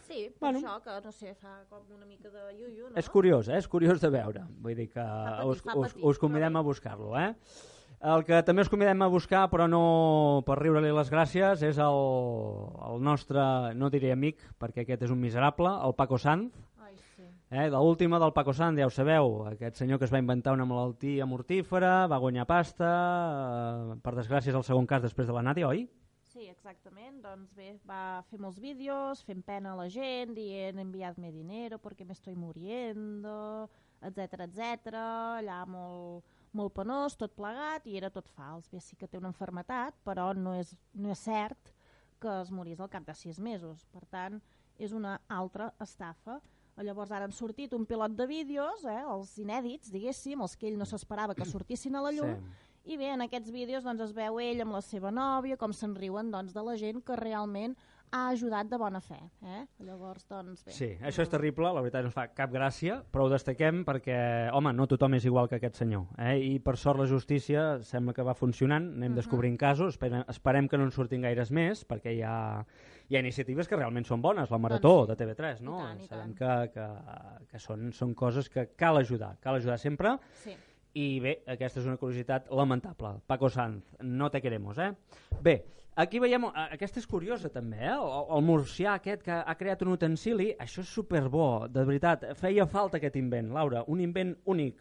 Sí, 0.07 0.29
per 0.31 0.53
bueno. 0.53 0.61
això 0.63 0.81
que, 0.85 0.97
no 1.03 1.13
sé, 1.13 1.35
fa 1.35 1.57
com 1.69 1.83
una 1.93 2.07
mica 2.07 2.31
de 2.31 2.49
iuiu, 2.57 2.89
no? 2.89 2.95
És 2.97 3.09
curiós, 3.13 3.51
eh? 3.51 3.61
és 3.61 3.69
curiós 3.69 4.01
de 4.01 4.11
veure. 4.15 4.45
Vull 4.63 4.79
dir 4.79 4.89
que 4.89 5.03
patir, 5.03 5.49
us, 5.51 5.65
us, 5.75 5.97
us 6.15 6.21
convidem 6.23 6.57
a 6.57 6.63
buscar-lo, 6.65 7.13
eh? 7.19 7.33
El 8.01 8.25
que 8.29 8.43
també 8.45 8.63
us 8.63 8.69
convidem 8.69 9.01
a 9.03 9.09
buscar, 9.09 9.47
però 9.49 9.67
no 9.71 10.43
per 10.47 10.59
riure-li 10.61 10.93
les 10.93 11.11
gràcies, 11.11 11.63
és 11.65 11.79
el, 11.81 12.01
el 12.91 13.03
nostre, 13.03 13.43
no 13.75 13.91
diré 13.91 14.13
amic, 14.13 14.43
perquè 14.61 14.85
aquest 14.85 15.07
és 15.09 15.15
un 15.15 15.21
miserable, 15.21 15.73
el 15.87 15.97
Paco 15.97 16.19
Sanz. 16.21 16.53
Ai, 16.85 16.93
sí. 17.17 17.25
Eh, 17.51 17.69
L'última 17.73 18.21
del 18.21 18.35
Paco 18.37 18.53
Sanz, 18.53 18.79
ja 18.79 18.87
ho 18.87 18.93
sabeu, 18.93 19.47
aquest 19.49 19.81
senyor 19.81 19.99
que 19.99 20.05
es 20.05 20.13
va 20.13 20.21
inventar 20.21 20.53
una 20.53 20.69
malaltia 20.69 21.27
mortífera, 21.27 22.07
va 22.07 22.21
guanyar 22.21 22.47
pasta, 22.47 22.91
eh, 22.93 24.01
per 24.05 24.15
desgràcia 24.19 24.53
és 24.53 24.61
el 24.61 24.69
segon 24.69 24.87
cas 24.87 25.07
després 25.07 25.27
de 25.27 25.39
la 25.39 25.47
Nàdia, 25.49 25.73
oi? 25.73 25.87
Sí, 26.37 26.51
exactament. 26.53 27.23
Doncs 27.25 27.55
bé, 27.57 27.71
va 27.89 28.21
fer 28.29 28.37
molts 28.39 28.61
vídeos, 28.61 29.23
fent 29.25 29.41
pena 29.41 29.73
a 29.73 29.79
la 29.79 29.89
gent, 29.89 30.35
dient 30.37 30.79
enviadme 30.83 31.33
dinero 31.33 31.79
porque 31.79 32.05
me 32.05 32.13
estoy 32.13 32.37
muriendo, 32.37 33.71
etc 34.03 34.45
etc. 34.45 34.93
allà 35.41 35.63
molt, 35.65 36.29
molt 36.57 36.75
penós, 36.77 37.17
tot 37.21 37.35
plegat, 37.37 37.87
i 37.87 37.97
era 38.01 38.11
tot 38.11 38.29
fals. 38.33 38.69
Bé, 38.73 38.81
sí 38.81 38.97
que 38.97 39.09
té 39.09 39.21
una 39.21 39.31
enfermetat, 39.33 39.97
però 40.07 40.31
no 40.37 40.55
és, 40.59 40.73
no 40.95 41.13
és 41.13 41.23
cert 41.29 41.73
que 42.21 42.33
es 42.41 42.51
morís 42.51 42.81
al 42.81 42.89
cap 42.93 43.05
de 43.05 43.15
sis 43.15 43.39
mesos. 43.39 43.85
Per 43.93 44.05
tant, 44.09 44.41
és 44.81 44.93
una 44.97 45.19
altra 45.29 45.71
estafa. 45.85 46.41
Llavors 46.77 47.13
ara 47.17 47.25
han 47.25 47.33
sortit 47.33 47.73
un 47.73 47.87
pilot 47.89 48.13
de 48.19 48.27
vídeos, 48.29 48.83
eh, 48.85 49.03
els 49.09 49.31
inèdits, 49.41 49.89
diguéssim, 49.93 50.43
els 50.45 50.57
que 50.61 50.69
ell 50.69 50.77
no 50.77 50.85
s'esperava 50.85 51.35
que 51.35 51.47
sortissin 51.49 51.97
a 51.97 52.03
la 52.05 52.11
llum, 52.13 52.35
Sí. 52.37 52.93
i 52.93 52.97
bé, 53.01 53.09
en 53.15 53.23
aquests 53.25 53.51
vídeos 53.51 53.85
doncs, 53.85 54.03
es 54.05 54.13
veu 54.13 54.37
ell 54.41 54.61
amb 54.61 54.73
la 54.77 54.83
seva 54.85 55.11
nòvia, 55.11 55.57
com 55.57 55.73
se'n 55.73 55.95
riuen 55.97 56.31
doncs, 56.31 56.53
de 56.53 56.63
la 56.63 56.77
gent 56.77 57.01
que 57.03 57.17
realment 57.17 57.77
ha 58.17 58.31
ajudat 58.33 58.69
de 58.71 58.79
bona 58.81 59.01
fe. 59.05 59.19
Eh? 59.45 59.63
Llavors, 59.85 60.25
doncs 60.31 60.65
bé. 60.65 60.73
Sí, 60.73 60.89
això 61.05 61.23
és 61.27 61.31
terrible, 61.33 61.69
la 61.77 61.83
veritat 61.85 62.07
no 62.07 62.11
fa 62.15 62.27
cap 62.35 62.51
gràcia, 62.55 62.99
però 63.13 63.27
ho 63.27 63.31
destaquem 63.33 63.83
perquè, 63.87 64.17
home, 64.57 64.73
no 64.73 64.87
tothom 64.89 65.15
és 65.19 65.27
igual 65.29 65.49
que 65.51 65.59
aquest 65.61 65.77
senyor. 65.83 66.07
Eh? 66.19 66.39
I 66.49 66.59
per 66.65 66.77
sort 66.81 66.99
la 67.03 67.07
justícia 67.11 67.67
sembla 67.85 68.15
que 68.17 68.25
va 68.27 68.35
funcionant, 68.35 68.89
anem 68.97 69.13
Mhm. 69.13 69.17
descobrint 69.21 69.59
casos, 69.61 69.95
esperem, 69.95 70.25
esperem 70.29 70.69
que 70.69 70.79
no 70.79 70.85
en 70.85 70.91
surtin 70.91 71.23
gaires 71.23 71.51
més, 71.53 71.85
perquè 71.87 72.17
hi 72.17 72.23
ha, 72.23 72.65
hi 73.09 73.17
ha 73.17 73.21
iniciatives 73.21 73.69
que 73.69 73.77
realment 73.77 74.05
són 74.07 74.23
bones, 74.23 74.51
la 74.51 74.59
Marató 74.59 75.07
Doncs 75.07 75.19
sí. 75.19 75.25
de 75.25 75.35
TV3, 75.35 75.61
no? 75.61 75.77
I 75.79 75.83
tant, 75.85 76.01
i 76.01 76.07
Sabem 76.09 76.35
que, 76.35 76.71
que, 76.73 76.87
que 77.51 77.59
són, 77.59 77.93
són 77.93 78.15
coses 78.15 78.49
que 78.49 78.71
cal 78.77 78.97
ajudar, 78.97 79.37
cal 79.41 79.55
ajudar 79.61 79.79
sempre, 79.79 80.17
Sí. 80.43 80.57
I 80.97 81.07
bé, 81.21 81.33
aquesta 81.53 81.83
és 81.83 81.87
una 81.89 81.99
curiositat 82.01 82.49
lamentable. 82.57 83.19
Paco 83.29 83.51
Sanz, 83.53 83.97
no 84.01 84.31
te 84.33 84.41
queremos, 84.41 84.79
eh? 84.81 84.93
Bé, 85.45 85.57
aquí 86.01 86.21
veiem, 86.23 86.47
eh, 86.49 86.69
aquesta 86.77 87.01
és 87.03 87.09
curiosa 87.11 87.51
també, 87.53 87.83
eh? 87.85 87.93
El, 87.93 88.31
el 88.39 88.45
murcià 88.47 88.95
aquest 88.97 89.25
que 89.27 89.37
ha 89.37 89.57
creat 89.61 89.85
un 89.85 89.93
utensili, 89.93 90.53
això 90.63 90.81
és 90.85 90.95
superbo, 90.99 91.67
de 91.69 91.85
veritat, 91.85 92.25
feia 92.41 92.65
falta 92.71 92.97
aquest 93.01 93.19
invent, 93.21 93.53
Laura, 93.53 93.85
un 93.93 94.01
invent 94.01 94.33
únic, 94.49 94.81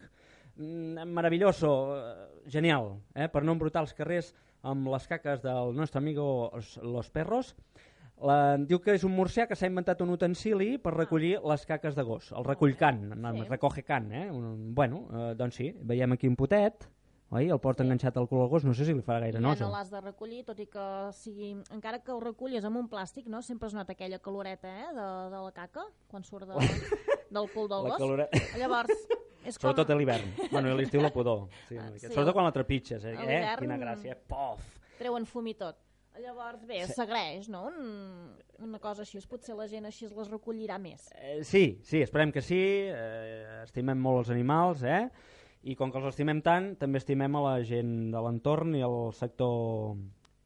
mm, 0.56 1.04
maravilloso, 1.18 1.72
eh, 1.98 2.26
genial, 2.56 2.94
eh? 3.14 3.28
per 3.28 3.44
no 3.44 3.52
embrutar 3.52 3.84
els 3.84 3.92
carrers 3.92 4.32
amb 4.66 4.88
les 4.88 5.06
caques 5.06 5.44
del 5.44 5.76
nostre 5.76 6.00
amigo 6.00 6.26
Los 6.82 7.10
Perros, 7.10 7.52
la, 8.22 8.56
diu 8.56 8.78
que 8.80 8.94
és 8.96 9.04
un 9.04 9.12
murcià 9.12 9.46
que 9.46 9.56
s'ha 9.56 9.68
inventat 9.68 10.00
un 10.00 10.10
utensili 10.14 10.76
per 10.78 10.94
recollir 10.96 11.36
les 11.44 11.66
caques 11.68 11.94
de 11.94 12.02
gos, 12.02 12.30
el 12.32 12.44
recollcant, 12.44 13.02
sí. 13.12 13.48
recoge 13.50 13.82
can, 13.84 14.10
eh? 14.12 14.30
Un, 14.30 14.74
bueno, 14.74 15.06
eh, 15.12 15.34
doncs 15.36 15.54
sí, 15.60 15.72
veiem 15.82 16.12
aquí 16.16 16.28
un 16.28 16.36
potet, 16.36 16.88
oi? 17.30 17.48
El 17.50 17.58
porta 17.60 17.82
sí. 17.82 17.88
enganxat 17.88 18.16
al 18.16 18.28
cul 18.30 18.40
al 18.44 18.48
gos, 18.48 18.64
no 18.64 18.72
sé 18.74 18.86
si 18.86 18.94
li 18.94 19.02
farà 19.04 19.20
gaire 19.26 19.38
Ja 19.40 19.44
nosa. 19.44 19.64
no 19.66 19.72
l'has 19.74 19.90
de 19.90 20.00
recollir, 20.00 20.44
tot 20.46 20.58
i 20.60 20.66
que 20.66 20.86
sigui, 21.12 21.52
encara 21.74 22.00
que 22.00 22.12
ho 22.14 22.20
recullis 22.20 22.64
amb 22.64 22.76
un 22.80 22.88
plàstic, 22.88 23.26
no? 23.26 23.42
sempre 23.42 23.68
es 23.68 23.74
nota 23.74 23.92
aquella 23.92 24.18
caloreta 24.18 24.68
eh? 24.68 24.88
de, 24.94 25.06
de 25.36 25.42
la 25.44 25.52
caca 25.52 25.84
quan 26.08 26.24
surt 26.24 26.48
de, 26.48 26.54
del 27.36 27.50
cul 27.52 27.68
del 27.68 27.82
La 27.84 27.90
gos. 27.90 27.98
caloreta. 27.98 28.42
Llavors, 28.56 29.06
és 29.44 29.56
com... 29.60 29.68
Sobretot 29.70 29.90
a 29.90 29.96
l'hivern. 29.98 30.32
bueno, 30.50 30.70
a 30.72 30.74
l'estiu 30.78 31.02
la 31.02 31.12
pudor. 31.12 31.48
Sí, 31.68 31.76
Ah, 31.76 31.90
sí, 31.98 32.06
Sobretot 32.08 32.32
quan 32.32 32.46
la 32.48 32.52
trepitges, 32.54 33.04
eh? 33.04 33.12
eh? 33.26 33.42
Quina 33.60 33.76
gràcia, 33.76 34.16
eh? 34.16 34.22
Pof! 34.30 34.62
treuen 34.96 35.26
fum 35.28 35.44
i 35.50 35.52
tot. 35.54 35.76
Llavors, 36.22 36.62
bé, 36.66 36.80
s'agraeix, 36.88 37.48
no? 37.52 37.66
Un, 37.68 38.30
una 38.64 38.78
cosa 38.80 39.02
així, 39.04 39.20
potser 39.28 39.56
la 39.58 39.66
gent 39.68 39.84
així 39.88 40.08
les 40.08 40.30
recollirà 40.32 40.78
més. 40.80 41.08
Eh, 41.20 41.42
sí, 41.44 41.78
sí, 41.84 42.00
esperem 42.04 42.32
que 42.32 42.40
sí. 42.44 42.58
Eh, 42.88 43.62
estimem 43.64 44.00
molt 44.00 44.24
els 44.24 44.30
animals, 44.34 44.82
eh? 44.82 45.02
I 45.66 45.74
com 45.76 45.90
que 45.90 45.98
els 45.98 46.08
estimem 46.12 46.40
tant, 46.46 46.74
també 46.80 47.00
estimem 47.02 47.36
a 47.36 47.42
la 47.42 47.56
gent 47.66 48.12
de 48.14 48.22
l'entorn 48.22 48.76
i 48.78 48.82
al 48.86 49.12
sector 49.18 49.96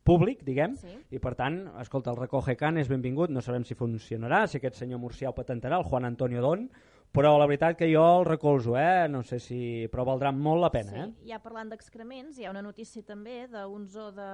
públic, 0.03 0.41
diguem, 0.43 0.75
Sí. 0.81 0.95
i 1.14 1.18
per 1.23 1.35
tant, 1.37 1.61
escolta, 1.79 2.11
el 2.11 2.16
Recoge 2.16 2.57
Can 2.57 2.79
és 2.81 2.89
benvingut, 2.89 3.31
no 3.31 3.43
sabem 3.45 3.64
si 3.68 3.77
funcionarà, 3.77 4.47
si 4.49 4.57
aquest 4.59 4.81
senyor 4.81 4.99
murcià 4.99 5.29
ho 5.29 5.35
patentarà, 5.37 5.77
el 5.77 5.85
Juan 5.85 6.09
Antonio 6.09 6.41
Don, 6.43 6.64
però 7.13 7.33
la 7.39 7.47
veritat 7.51 7.77
que 7.79 7.89
jo 7.93 8.03
el 8.21 8.25
recolzo, 8.29 8.77
eh? 8.79 9.09
No 9.11 9.23
sé 9.27 9.41
si... 9.43 9.89
però 9.91 10.05
valdrà 10.07 10.31
molt 10.33 10.63
la 10.63 10.71
pena, 10.71 10.93
eh? 11.05 11.09
Sí, 11.23 11.31
ja 11.33 11.41
parlant 11.43 11.73
d'excrements, 11.73 12.39
hi 12.39 12.47
ha 12.47 12.53
una 12.55 12.63
notícia 12.63 13.03
també 13.03 13.47
d'un 13.51 13.89
zoo 13.89 14.13
de, 14.15 14.31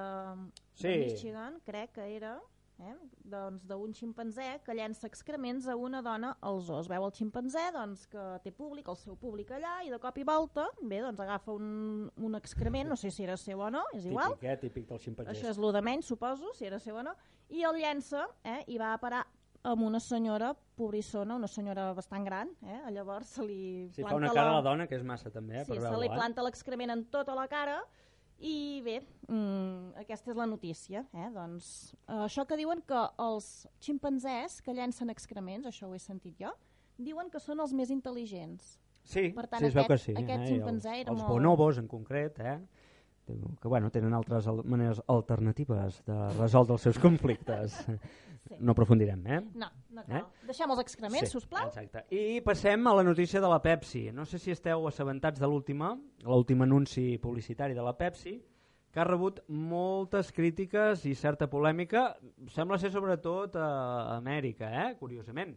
Sí. 0.77 0.87
de 0.91 0.97
Michigan, 1.07 1.57
crec 1.65 1.93
que 1.95 2.05
era, 2.15 2.35
eh? 2.79 2.93
doncs 3.25 3.63
d'un 3.65 3.93
ximpanzé 3.97 4.59
que 4.63 4.75
llença 4.77 5.07
excrements 5.09 5.65
a 5.67 5.73
una 5.75 6.03
dona 6.05 6.35
al 6.45 6.61
zoo. 6.61 6.77
Es 6.83 6.87
veu 6.87 7.03
el 7.07 7.11
ximpanzé 7.17 7.63
doncs, 7.73 8.05
que 8.11 8.25
té 8.43 8.51
públic, 8.53 8.87
el 8.93 8.95
seu 9.01 9.15
públic 9.17 9.49
allà, 9.57 9.79
i 9.83 9.89
de 9.89 9.97
cop 9.99 10.19
i 10.21 10.23
volta, 10.23 10.67
bé, 10.83 11.01
doncs 11.01 11.19
agafa 11.25 11.55
un, 11.57 12.11
un 12.21 12.35
excrement, 12.37 12.87
no 12.93 12.95
sé 12.95 13.09
si 13.09 13.25
era 13.25 13.35
seu 13.41 13.59
o 13.65 13.71
no, 13.73 13.81
és 13.97 14.05
igual, 14.05 14.35
Típic, 14.37 14.49
eh? 14.53 14.57
Típic 14.67 14.85
del 14.93 14.99
ximpanzés. 15.01 15.33
això 15.33 15.49
és 15.49 15.57
lo 15.57 15.71
de 15.73 15.81
menys, 15.81 16.05
suposo, 16.05 16.53
si 16.53 16.69
era 16.69 16.77
seu 16.77 16.95
o 17.01 17.01
no, 17.03 17.15
i 17.49 17.63
el 17.65 17.81
llença 17.81 18.27
eh, 18.43 18.61
i 18.67 18.77
va 18.77 18.93
a 18.93 19.01
parar 19.01 19.25
amb 19.67 19.83
una 19.83 19.99
senyora 19.99 20.53
pobrissona, 20.77 21.35
una 21.35 21.49
senyora 21.51 21.89
bastant 21.97 22.25
gran, 22.27 22.51
eh? 22.63 22.79
llavors 22.93 23.35
se 23.37 23.45
li 23.45 23.61
fa 23.95 24.03
planta 24.03 24.17
una 24.21 24.33
cara 24.33 24.51
a 24.53 24.57
la 24.59 24.65
dona, 24.65 24.87
que 24.87 24.95
és 24.95 25.05
massa 25.05 25.31
també, 25.33 25.59
eh? 25.59 25.65
Sí, 25.65 25.73
per 25.73 25.81
se 25.83 25.99
li 25.99 26.09
eh? 26.09 26.15
planta 26.15 26.45
l'excrement 26.45 26.93
en 26.93 27.03
tota 27.11 27.35
la 27.37 27.47
cara 27.51 27.81
i 28.37 28.81
bé, 28.85 28.99
mm, 29.27 29.97
aquesta 30.03 30.31
és 30.31 30.37
la 30.37 30.45
notícia. 30.45 31.03
Eh? 31.11 31.29
Doncs, 31.33 31.69
eh, 32.05 32.21
això 32.27 32.45
que 32.47 32.57
diuen 32.59 32.83
que 32.85 33.03
els 33.25 33.67
ximpanzés 33.83 34.61
que 34.61 34.75
llencen 34.77 35.09
excrements, 35.09 35.67
això 35.67 35.89
ho 35.89 35.95
he 35.97 36.01
sentit 36.01 36.37
jo, 36.39 36.53
diuen 36.97 37.31
que 37.33 37.41
són 37.41 37.59
els 37.59 37.73
més 37.73 37.91
intel·ligents. 37.93 38.77
Sí, 39.07 39.29
per 39.33 39.47
tant, 39.47 39.63
sí, 39.63 39.71
es 39.71 39.75
veu 39.75 39.85
aquest, 39.87 40.05
que 40.05 40.13
sí. 40.13 40.17
aquest 40.21 40.43
eh? 40.43 40.51
Ximpanzé 40.53 40.93
els, 40.93 41.01
era 41.01 41.15
els 41.15 41.23
molt... 41.23 41.33
bonobos, 41.33 41.81
en 41.81 41.87
concret, 41.89 42.39
eh? 42.39 42.59
que 43.27 43.67
bueno, 43.67 43.89
tenen 43.91 44.13
altres 44.15 44.45
al 44.47 44.61
maneres 44.63 45.01
alternatives 45.11 45.99
de 46.07 46.15
resoldre 46.37 46.77
els 46.77 46.85
seus 46.87 46.99
conflictes. 46.99 47.75
Sí. 48.47 48.57
No 48.59 48.71
aprofundirem, 48.75 49.23
eh? 49.27 49.39
No, 49.55 49.69
no 49.91 50.03
cal. 50.07 50.17
Eh? 50.21 50.45
Deixem 50.49 50.71
els 50.73 50.83
excrements, 50.83 51.29
Sí, 51.29 51.39
sisplau. 51.39 51.67
Exacte. 51.67 52.05
I 52.15 52.41
passem 52.45 52.87
a 52.87 52.93
la 52.97 53.03
notícia 53.03 53.41
de 53.43 53.49
la 53.51 53.61
Pepsi. 53.61 54.07
No 54.15 54.25
sé 54.25 54.39
si 54.39 54.51
esteu 54.55 54.87
assabentats 54.87 55.39
de 55.39 55.47
l'última, 55.49 55.93
l'últim 56.23 56.61
anunci 56.63 57.17
publicitari 57.23 57.75
de 57.75 57.83
la 57.83 57.95
Pepsi, 57.97 58.37
que 58.91 59.01
ha 59.01 59.05
rebut 59.05 59.43
moltes 59.49 60.31
crítiques 60.33 61.03
i 61.05 61.13
certa 61.15 61.49
polèmica, 61.51 62.15
sembla 62.49 62.79
ser 62.81 62.89
sobretot 62.93 63.57
a 63.59 63.67
Amèrica, 64.17 64.71
eh? 64.71 64.95
curiosament. 64.97 65.53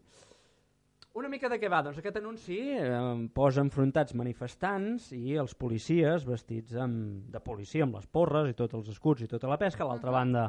Una 1.19 1.27
mica 1.29 1.49
de 1.51 1.57
què 1.59 1.67
va? 1.67 1.81
Doncs 1.83 1.97
aquest 1.99 2.21
anunci 2.21 2.57
eh, 2.71 2.91
posa 3.35 3.65
enfrontats 3.65 4.15
manifestants 4.15 5.09
i 5.17 5.35
els 5.43 5.57
policies 5.59 6.23
vestits 6.29 6.77
amb, 6.79 7.25
de 7.33 7.41
policia 7.43 7.83
amb 7.83 7.97
les 7.99 8.07
porres 8.07 8.53
i 8.53 8.55
tots 8.55 8.77
els 8.79 8.93
escuts 8.93 9.25
i 9.25 9.31
tota 9.31 9.51
la 9.51 9.59
pesca. 9.59 9.83
A 9.83 9.89
l'altra 9.89 10.15
banda, 10.15 10.45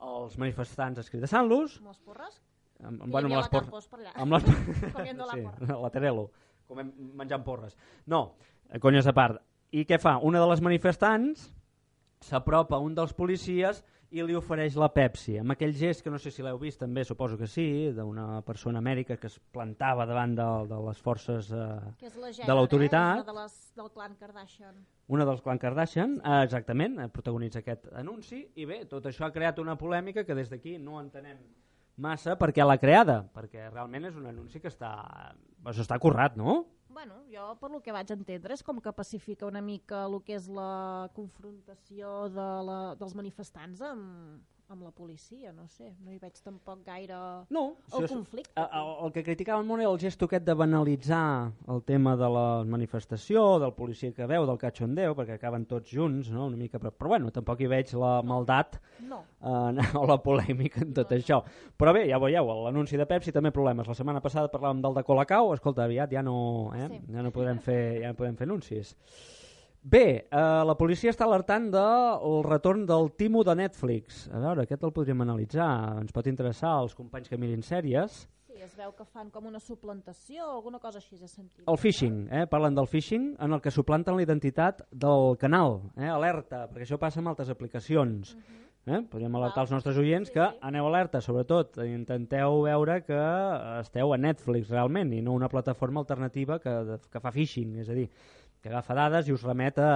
els 0.00 0.36
manifestants 0.40 1.00
escridassant-los. 1.02 1.78
Amb 1.80 1.92
les 1.92 2.00
porres? 2.04 2.40
Amb, 2.80 3.04
Hi 3.04 3.10
bueno, 3.10 3.28
amb 3.28 3.36
les 3.36 3.50
porres. 3.52 3.68
Campos 3.68 3.88
per 3.90 4.00
allà. 4.00 4.12
Amb 4.16 4.36
les... 4.36 4.48
Comiendo 4.96 5.26
la 5.28 5.36
sí, 5.36 5.44
porra. 5.44 5.78
la 5.84 5.90
Terelo, 5.94 6.26
comem, 6.70 6.92
menjant 7.20 7.44
porres. 7.44 7.76
No, 8.08 8.22
eh, 8.68 8.80
conyes 8.80 9.08
a 9.10 9.14
part. 9.16 9.40
I 9.70 9.84
què 9.86 10.00
fa? 10.02 10.16
Una 10.26 10.40
de 10.42 10.48
les 10.50 10.62
manifestants 10.64 11.50
s'apropa 12.24 12.78
a 12.78 12.84
un 12.84 12.96
dels 12.96 13.12
policies 13.16 13.84
i 14.10 14.24
li 14.26 14.34
ofereix 14.34 14.74
la 14.80 14.88
Pepsi, 14.90 15.36
amb 15.38 15.54
aquell 15.54 15.72
gest 15.76 16.02
que 16.02 16.10
no 16.10 16.18
sé 16.18 16.32
si 16.34 16.42
l'heu 16.42 16.58
vist 16.58 16.80
també, 16.82 17.04
suposo 17.06 17.38
que 17.38 17.46
sí, 17.50 17.66
d'una 17.94 18.40
persona 18.46 18.80
amèrica 18.82 19.16
que 19.20 19.28
es 19.30 19.36
plantava 19.54 20.06
davant 20.08 20.34
de, 20.38 20.48
de 20.70 20.80
les 20.88 21.02
forces 21.04 21.52
eh, 21.54 21.68
Que 22.00 22.08
és 22.10 22.16
la 22.16 22.26
de 22.26 22.38
Jenner, 22.40 22.56
l'autoritat. 22.58 23.22
Eh? 23.22 23.28
De 23.28 23.36
les, 23.36 23.54
del 23.78 23.92
clan 23.94 24.16
Kardashian. 24.18 24.82
Una 25.14 25.26
dels 25.28 25.42
clan 25.46 25.62
Kardashian, 25.62 26.18
eh, 26.24 26.40
exactament, 26.48 26.98
eh, 27.04 27.08
protagonitza 27.14 27.62
aquest 27.62 27.86
anunci, 28.02 28.42
i 28.58 28.66
bé, 28.66 28.82
tot 28.90 29.06
això 29.06 29.28
ha 29.28 29.34
creat 29.34 29.62
una 29.62 29.78
polèmica 29.78 30.26
que 30.26 30.38
des 30.38 30.50
d'aquí 30.50 30.74
no 30.82 30.98
entenem 30.98 31.38
massa 32.00 32.34
per 32.40 32.50
què 32.56 32.66
l'ha 32.66 32.80
creada, 32.82 33.20
perquè 33.34 33.68
realment 33.70 34.10
és 34.10 34.18
un 34.18 34.26
anunci 34.26 34.58
que 34.58 34.72
està, 34.72 34.90
això 35.62 35.86
està 35.86 36.00
currat, 36.02 36.34
no? 36.40 36.64
Bueno, 36.90 37.20
jo 37.30 37.44
per 37.60 37.70
lo 37.70 37.78
que 37.84 37.92
vaig 37.94 38.10
entendre 38.10 38.54
és 38.56 38.64
com 38.66 38.80
que 38.82 38.92
pacifica 38.92 39.46
una 39.46 39.62
mica 39.62 40.02
el 40.08 40.16
que 40.26 40.34
és 40.34 40.48
la 40.50 41.08
confrontació 41.14 42.14
de 42.34 42.46
la, 42.66 42.78
dels 42.98 43.14
manifestants 43.14 43.82
amb, 43.86 44.40
amb 44.70 44.84
la 44.86 44.90
policia, 44.94 45.50
no 45.52 45.64
sé, 45.66 45.88
no 46.04 46.12
hi 46.14 46.18
veig 46.22 46.36
tampoc 46.44 46.84
gaire 46.86 47.16
no, 47.50 47.62
el 47.98 48.04
és- 48.04 48.12
conflicte. 48.12 48.52
El, 48.54 48.68
el, 48.78 48.90
el 49.06 49.12
que 49.16 49.24
criticaven 49.26 49.66
molt 49.66 49.82
era 49.82 49.90
el 49.90 49.98
gest 49.98 50.22
aquest 50.22 50.44
de 50.46 50.54
banalitzar 50.54 51.50
el 51.74 51.82
tema 51.82 52.12
de 52.16 52.28
la 52.30 52.44
manifestació, 52.64 53.58
del 53.58 53.72
policia 53.74 54.12
que 54.14 54.28
veu, 54.30 54.46
del 54.46 54.60
cachondeo, 54.62 55.16
perquè 55.18 55.34
acaben 55.40 55.66
tots 55.66 55.90
junts, 55.90 56.30
no? 56.30 56.46
una 56.46 56.56
mica, 56.60 56.78
però, 56.78 56.92
però 56.94 57.08
bueno, 57.16 57.32
tampoc 57.34 57.60
hi 57.64 57.66
veig 57.72 57.90
la 57.98 58.20
maldat 58.22 58.78
No. 59.08 59.24
eh, 59.42 59.88
o 60.00 60.06
la 60.06 60.20
polèmica 60.22 60.84
en 60.86 60.94
tot 60.94 61.10
això. 61.18 61.40
Però 61.76 61.92
bé, 61.96 62.06
ja 62.10 62.22
veieu, 62.22 62.54
l'anunci 62.64 62.96
de 63.00 63.06
Pepsi 63.10 63.32
també 63.34 63.50
problemes. 63.50 63.88
La 63.90 63.94
setmana 63.98 64.22
passada 64.22 64.52
parlàvem 64.52 64.80
del 64.86 64.94
de 64.94 65.02
Colacao, 65.04 65.50
escolta, 65.54 65.84
aviat 65.88 66.14
ja 66.14 66.22
no, 66.22 66.70
eh? 66.78 66.86
Sí. 66.94 67.02
ja 67.10 67.26
no 67.26 67.34
podrem 67.34 67.58
fer, 67.58 67.80
ja 68.04 68.14
no 68.14 68.18
podem 68.22 68.38
fer 68.38 68.46
anuncis. 68.46 68.94
Bé, 69.82 70.28
eh, 70.28 70.40
la 70.68 70.74
policia 70.76 71.08
està 71.08 71.24
alertant 71.24 71.70
del 71.72 72.42
retorn 72.44 72.84
del 72.84 73.14
Timo 73.16 73.40
de 73.46 73.54
Netflix. 73.56 74.26
A 74.28 74.42
veure, 74.42 74.66
aquest 74.66 74.84
el 74.84 74.92
podríem 74.92 75.24
analitzar. 75.24 75.70
Ens 76.02 76.12
pot 76.12 76.28
interessar 76.28 76.74
als 76.76 76.94
companys 76.94 77.32
que 77.32 77.38
mirin 77.40 77.64
sèries. 77.64 78.26
Sí, 78.44 78.60
es 78.60 78.74
veu 78.76 78.92
que 78.92 79.06
fan 79.08 79.30
com 79.32 79.46
una 79.48 79.60
suplantació 79.60 80.44
o 80.44 80.58
alguna 80.58 80.82
cosa 80.82 81.00
així, 81.00 81.16
sentit. 81.24 81.64
El 81.66 81.78
phishing, 81.80 82.26
eh? 82.28 82.44
parlen 82.50 82.76
del 82.76 82.88
phishing 82.92 83.36
en 83.40 83.56
el 83.56 83.62
que 83.64 83.72
suplanten 83.72 84.18
la 84.18 84.26
identitat 84.26 84.82
del 84.92 85.38
canal. 85.40 85.80
Eh? 85.96 86.10
Alerta, 86.12 86.66
perquè 86.68 86.84
això 86.84 86.98
passa 87.00 87.24
amb 87.24 87.32
altres 87.32 87.48
aplicacions. 87.48 88.34
Eh? 88.84 89.00
Podríem 89.08 89.34
alertar 89.36 89.64
els 89.64 89.72
nostres 89.72 89.96
oients 90.00 90.32
que 90.32 90.44
aneu 90.66 90.86
alerta, 90.88 91.20
sobretot 91.24 91.76
intenteu 91.84 92.62
veure 92.64 92.98
que 93.04 93.20
esteu 93.78 94.12
a 94.12 94.18
Netflix 94.18 94.72
realment 94.72 95.12
i 95.12 95.20
no 95.24 95.36
una 95.36 95.50
plataforma 95.52 96.00
alternativa 96.00 96.58
que, 96.60 96.98
que 97.12 97.20
fa 97.20 97.32
phishing, 97.32 97.76
és 97.84 97.92
a 97.92 97.96
dir, 97.96 98.08
que 98.60 98.68
agafa 98.68 98.96
dades 98.96 99.28
i 99.28 99.32
us 99.32 99.44
remet 99.46 99.78
a, 99.80 99.92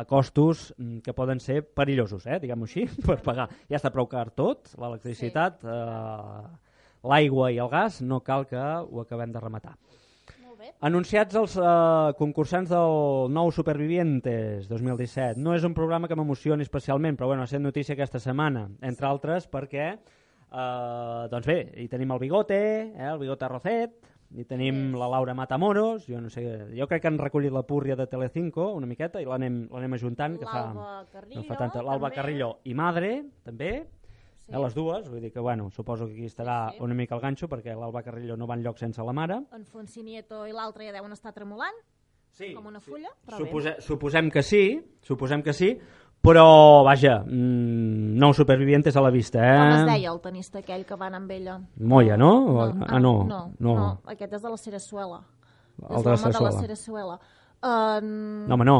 a 0.00 0.04
costos 0.08 0.72
mm, 0.76 0.98
que 1.04 1.14
poden 1.16 1.40
ser 1.40 1.62
perillosos, 1.64 2.26
eh? 2.26 2.38
diguem-ho 2.42 2.68
així, 2.68 2.84
per 3.08 3.20
pagar. 3.24 3.48
Ja 3.70 3.80
està 3.80 3.92
prou 3.94 4.08
car 4.10 4.28
tot, 4.36 4.74
l'electricitat, 4.78 5.64
eh, 5.64 6.76
l'aigua 7.08 7.50
i 7.52 7.58
el 7.62 7.72
gas, 7.72 8.02
no 8.04 8.20
cal 8.20 8.46
que 8.50 8.60
ho 8.60 9.02
acabem 9.02 9.32
de 9.32 9.40
rematar. 9.42 9.76
Anunciats 10.82 11.36
els 11.38 11.56
eh, 11.58 12.12
concursants 12.18 12.70
del 12.70 13.32
nou 13.34 13.50
Supervivientes 13.54 14.68
2017. 14.70 15.40
No 15.42 15.56
és 15.56 15.66
un 15.66 15.74
programa 15.74 16.08
que 16.10 16.18
m'emocioni 16.18 16.66
especialment, 16.66 17.18
però 17.18 17.30
bueno, 17.30 17.42
ha 17.42 17.50
estat 17.50 17.62
notícia 17.62 17.96
aquesta 17.96 18.20
setmana, 18.22 18.68
entre 18.82 19.08
altres 19.08 19.48
perquè, 19.50 19.88
eh, 19.96 21.22
doncs 21.32 21.48
bé, 21.48 21.58
hi 21.82 21.88
tenim 21.90 22.14
el 22.14 22.22
Bigote, 22.22 22.60
eh, 22.92 23.08
el 23.10 23.20
Bigote 23.22 23.50
Rocet, 23.50 24.11
i 24.36 24.44
tenim 24.48 24.94
la 24.96 25.08
Laura 25.12 25.34
Matamoros, 25.34 26.06
jo 26.08 26.20
no 26.20 26.30
sé, 26.30 26.42
jo 26.76 26.86
crec 26.88 27.02
que 27.02 27.08
han 27.08 27.18
recollit 27.18 27.52
la 27.52 27.62
púrria 27.68 27.96
de 27.96 28.06
Telecinco 28.06 28.70
una 28.72 28.86
miqueta 28.86 29.20
i 29.20 29.26
l'anem 29.28 29.92
ajuntant, 29.92 30.38
que 30.40 30.46
fa, 30.46 30.62
Carrillo, 31.12 31.40
no 31.40 31.44
fa 31.48 31.56
tanta, 31.56 31.82
l'Alba. 31.82 32.10
Carrillo 32.10 32.58
i 32.64 32.74
Madre, 32.74 33.24
també, 33.44 33.72
Sí. 34.42 34.50
eh, 34.52 34.58
les 34.58 34.74
dues, 34.74 35.08
vull 35.08 35.20
dir 35.20 35.30
que, 35.32 35.38
bueno, 35.40 35.70
suposo 35.70 36.06
que 36.06 36.14
aquí 36.14 36.24
estarà 36.26 36.72
una 36.80 36.94
mica 36.94 37.14
el 37.14 37.20
ganxo, 37.20 37.46
perquè 37.48 37.76
l'Alba 37.78 38.02
Carrillo 38.02 38.36
no 38.36 38.46
va 38.46 38.56
enlloc 38.56 38.76
sense 38.78 39.00
la 39.02 39.12
mare. 39.12 39.36
En 39.52 39.64
Fonsi 39.64 40.02
Nieto 40.02 40.46
i 40.46 40.52
l'altre 40.52 40.84
ja 40.88 40.92
deuen 40.92 41.12
estar 41.12 41.32
tremolant, 41.32 41.76
sí, 42.32 42.52
com 42.54 42.66
una 42.66 42.80
fulla, 42.80 43.10
però 43.24 43.36
Supose, 43.38 43.76
suposem 43.80 44.30
que 44.30 44.42
sí, 44.42 44.80
suposem 45.02 45.42
que 45.42 45.52
sí, 45.52 45.78
però, 46.22 46.82
vaja, 46.86 47.18
mm, 47.26 48.14
nou 48.22 48.32
supervivientes 48.32 48.94
a 48.96 49.02
la 49.02 49.10
vista, 49.10 49.40
eh? 49.42 49.58
Com 49.58 49.72
es 49.80 49.86
deia 49.90 50.12
el 50.12 50.20
tenista 50.22 50.60
aquell 50.62 50.84
que 50.86 50.94
va 50.96 51.08
anar 51.10 51.18
amb 51.22 51.30
ella? 51.34 51.58
Moya, 51.80 52.16
no? 52.16 52.30
O- 52.54 52.68
ah, 52.86 52.98
no, 53.00 53.24
no, 53.24 53.42
no. 53.58 53.74
no, 53.74 53.88
aquest 54.06 54.32
és 54.38 54.42
de 54.42 54.48
la 54.48 54.56
Cerezuela. 54.56 55.20
El 55.88 55.96
és 55.98 56.04
de 56.04 56.10
la 56.10 56.32
de 56.38 56.44
la 56.46 56.52
Cerezuela. 56.60 57.18
Uh, 57.62 58.00
No, 58.48 58.54
home, 58.54 58.64
no. 58.64 58.78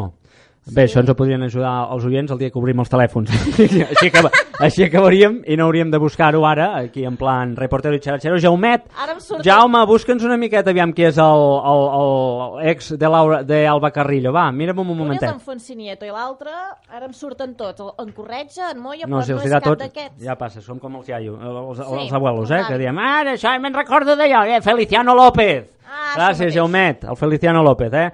Bé, 0.71 0.85
això 0.87 1.01
ens 1.03 1.11
ho 1.11 1.15
podrien 1.19 1.43
ajudar 1.43 1.89
els 1.91 2.05
oients 2.07 2.31
el 2.31 2.39
dia 2.39 2.51
que 2.55 2.59
obrim 2.61 2.79
els 2.79 2.91
telèfons. 2.91 3.31
així, 3.91 4.07
acaba, 4.07 4.31
així 4.63 4.85
acabaríem 4.87 5.41
i 5.47 5.57
no 5.59 5.67
hauríem 5.67 5.91
de 5.91 5.99
buscar-ho 5.99 6.45
ara, 6.47 6.71
aquí 6.79 7.05
en 7.05 7.17
plan 7.21 7.55
reportero 7.57 7.95
i 7.97 8.01
xaratxero. 8.01 8.39
Jaumet, 8.41 8.87
surt... 9.19 9.43
Jaume, 9.45 9.83
busca'ns 9.87 10.25
una 10.25 10.37
miqueta, 10.41 10.71
aviam 10.71 10.93
qui 10.97 11.05
és 11.09 11.19
el, 11.19 11.45
el, 11.73 11.85
el 12.01 12.71
ex 12.73 12.93
de, 12.99 13.09
Laura, 13.09 13.43
de 13.43 13.61
Alba 13.67 13.91
Carrillo. 13.91 14.33
Va, 14.33 14.47
mira'm 14.53 14.79
un 14.83 14.89
Un 14.89 14.97
és 14.97 15.03
momentet. 15.05 15.29
en 15.31 15.41
Fonsi 15.41 15.77
Nieto 15.77 16.07
i 16.07 16.11
l'altre, 16.11 16.51
ara 16.91 17.07
em 17.07 17.13
surten 17.13 17.55
tots. 17.59 17.83
En 17.99 18.13
Corretja, 18.13 18.71
en 18.73 18.81
Moya, 18.81 19.07
No, 19.07 19.19
però 19.21 19.27
si 19.27 19.33
no 19.33 19.41
és 19.43 19.51
cap 19.51 19.65
tot, 19.65 19.79
d'aquests. 19.83 20.23
ja 20.25 20.37
passa, 20.39 20.61
som 20.61 20.79
com 20.79 20.97
els 20.97 21.09
iaios, 21.09 21.39
els, 21.41 21.79
Sí, 21.83 22.01
els 22.07 22.13
abuelos, 22.13 22.51
eh, 22.51 22.63
que 22.69 22.79
diem, 22.79 22.99
ara, 22.99 23.33
això 23.37 23.53
me'n 23.61 23.75
recordo 23.75 24.17
d'allò, 24.17 24.45
eh, 24.47 24.61
Feliciano 24.63 25.15
López. 25.15 25.69
Ah, 25.93 26.15
Gràcies. 26.17 26.55
Jaumet, 26.55 27.05
el 27.05 27.17
Feliciano 27.17 27.63
López, 27.63 27.93
eh? 27.93 28.11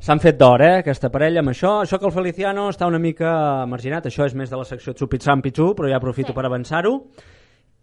S'han 0.00 0.20
fet 0.20 0.36
d'or, 0.38 0.62
eh, 0.62 0.74
aquesta 0.80 1.10
parella, 1.10 1.40
amb 1.40 1.50
això. 1.50 1.80
Això 1.82 1.98
que 1.98 2.06
el 2.06 2.12
Feliciano 2.12 2.68
està 2.70 2.86
una 2.86 2.98
mica 2.98 3.64
marginat, 3.66 4.06
això 4.06 4.26
és 4.26 4.34
més 4.34 4.50
de 4.50 4.56
la 4.56 4.64
secció 4.64 4.94
Tzupitzam 4.94 5.42
Pitzu, 5.42 5.74
però 5.74 5.88
ja 5.90 5.96
aprofito 5.96 6.28
Sí. 6.28 6.34
per 6.34 6.44
avançar-ho. 6.46 7.04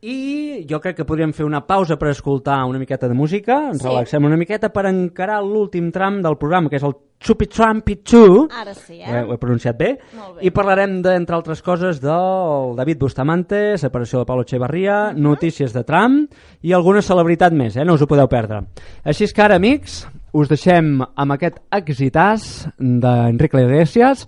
I 0.06 0.66
jo 0.68 0.82
crec 0.84 0.98
que 0.98 1.06
podríem 1.08 1.32
fer 1.32 1.46
una 1.48 1.62
pausa 1.66 1.96
per 1.96 2.10
escoltar 2.10 2.66
una 2.68 2.78
miqueta 2.80 3.08
de 3.08 3.14
música, 3.16 3.70
ens 3.70 3.82
Sí. 3.82 3.88
relaxem 3.88 4.26
una 4.26 4.36
miqueta 4.36 4.68
per 4.74 4.86
encarar 4.88 5.42
l'últim 5.42 5.92
tram 5.94 6.22
del 6.22 6.36
programa, 6.38 6.68
que 6.70 6.76
és 6.76 6.84
el 6.84 6.92
Tzupitzam 7.24 7.82
Pitzu. 7.84 8.50
Ara 8.52 8.74
sí, 8.74 9.00
eh? 9.00 9.22
Ho 9.24 9.34
he, 9.34 9.38
pronunciat 9.38 9.78
bé. 9.78 9.98
Molt 10.18 10.36
bé. 10.42 10.46
I 10.46 10.52
parlarem, 10.52 11.02
de, 11.02 11.16
entre 11.16 11.36
altres 11.38 11.62
coses, 11.62 12.02
del 12.02 12.76
David 12.76 12.98
Bustamante, 13.00 13.78
separació 13.78 14.20
de 14.20 14.26
Pablo 14.26 14.42
Echevarria, 14.44 15.14
notícies 15.14 15.72
de 15.72 15.86
Trump 15.86 16.30
i 16.62 16.74
alguna 16.74 17.02
celebritat 17.02 17.54
més, 17.54 17.78
eh? 17.78 17.86
no 17.86 17.94
us 17.94 18.02
ho 18.02 18.08
podeu 18.08 18.28
perdre. 18.28 18.60
Així 19.06 19.24
és 19.24 19.32
que 19.32 19.42
ara, 19.42 19.56
amics, 19.56 20.06
us 20.34 20.50
deixem 20.50 20.98
amb 21.04 21.36
aquest 21.36 21.60
exitàs 21.72 22.66
d'Enric 22.78 23.54
Iglesias. 23.60 24.26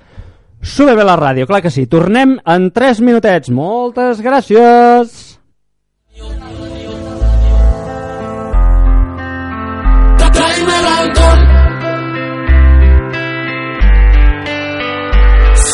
Sube 0.62 0.96
bé 0.98 1.04
la 1.06 1.18
ràdio, 1.20 1.48
clar 1.50 1.62
que 1.66 1.74
sí. 1.74 1.86
Tornem 1.90 2.38
en 2.46 2.70
3 2.74 3.02
minutets. 3.06 3.50
Moltes 3.54 4.22
gràcies! 4.26 5.36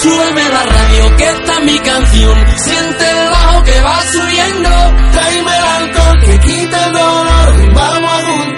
Súbeme 0.01 0.41
la 0.49 0.63
radio, 0.65 1.15
que 1.15 1.27
está 1.29 1.59
mi 1.59 1.77
canción. 1.77 2.37
Siente 2.57 3.03
el 3.11 3.29
bajo 3.29 3.63
que 3.63 3.81
va 3.81 4.01
subiendo. 4.01 4.69
Tráeme 5.11 5.57
el 5.57 5.65
alcohol 5.77 6.19
que 6.25 6.39
quita 6.39 6.85
el 6.87 6.93
dolor. 6.93 7.73
Vamos 7.75 8.11
a 8.11 8.25
juntar 8.25 8.50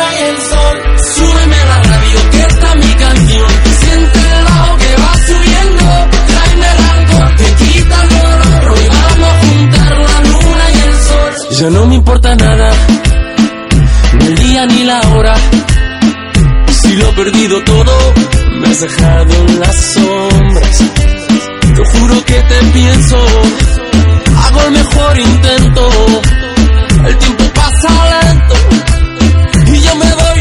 luna 0.00 0.14
y 0.14 0.22
el 0.22 0.36
sol. 0.40 0.78
Súbeme 1.14 1.64
la 1.64 1.82
radio, 1.82 2.30
que 2.30 2.40
está 2.40 2.74
mi 2.76 2.94
canción. 2.94 3.50
Siente 3.80 4.18
el 4.18 4.44
bajo 4.44 4.76
que 4.76 4.96
va 4.96 5.12
subiendo. 5.26 5.84
Tráeme 6.26 6.66
el 6.74 6.82
alcohol 6.94 7.36
que 7.36 7.64
quita 7.64 8.02
el 8.02 8.08
dolor. 8.08 8.70
Hoy 8.72 8.88
vamos 8.88 9.30
a 9.30 9.46
juntar 9.46 9.98
la 9.98 10.20
luna 10.30 10.64
y 10.74 10.78
el 10.88 10.94
sol. 10.94 11.58
Ya 11.60 11.70
no 11.70 11.86
me 11.86 11.94
importa 11.96 12.34
nada 12.34 12.72
ni 14.18 14.26
el 14.26 14.34
día 14.36 14.66
ni 14.66 14.84
la 14.84 15.00
hora. 15.12 15.34
Si 16.68 16.96
lo 16.96 17.08
he 17.08 17.12
perdido 17.12 17.62
todo, 17.64 17.92
me 18.60 18.68
has 18.68 18.80
dejado 18.80 19.34
en 19.46 19.60
las 19.60 19.76
sombras. 19.94 20.84
Te 21.74 21.98
juro 21.98 22.24
que 22.24 22.34
te 22.34 22.64
pienso, 22.72 23.16
hago 24.44 24.60
el 24.66 24.72
mejor 24.72 25.18
intento. 25.18 25.90
El 27.06 27.16
tiempo 27.16 27.44
pasa 27.54 28.22
lento 28.22 28.99
yo 29.82 29.94
me 29.96 30.14
voy 30.14 30.39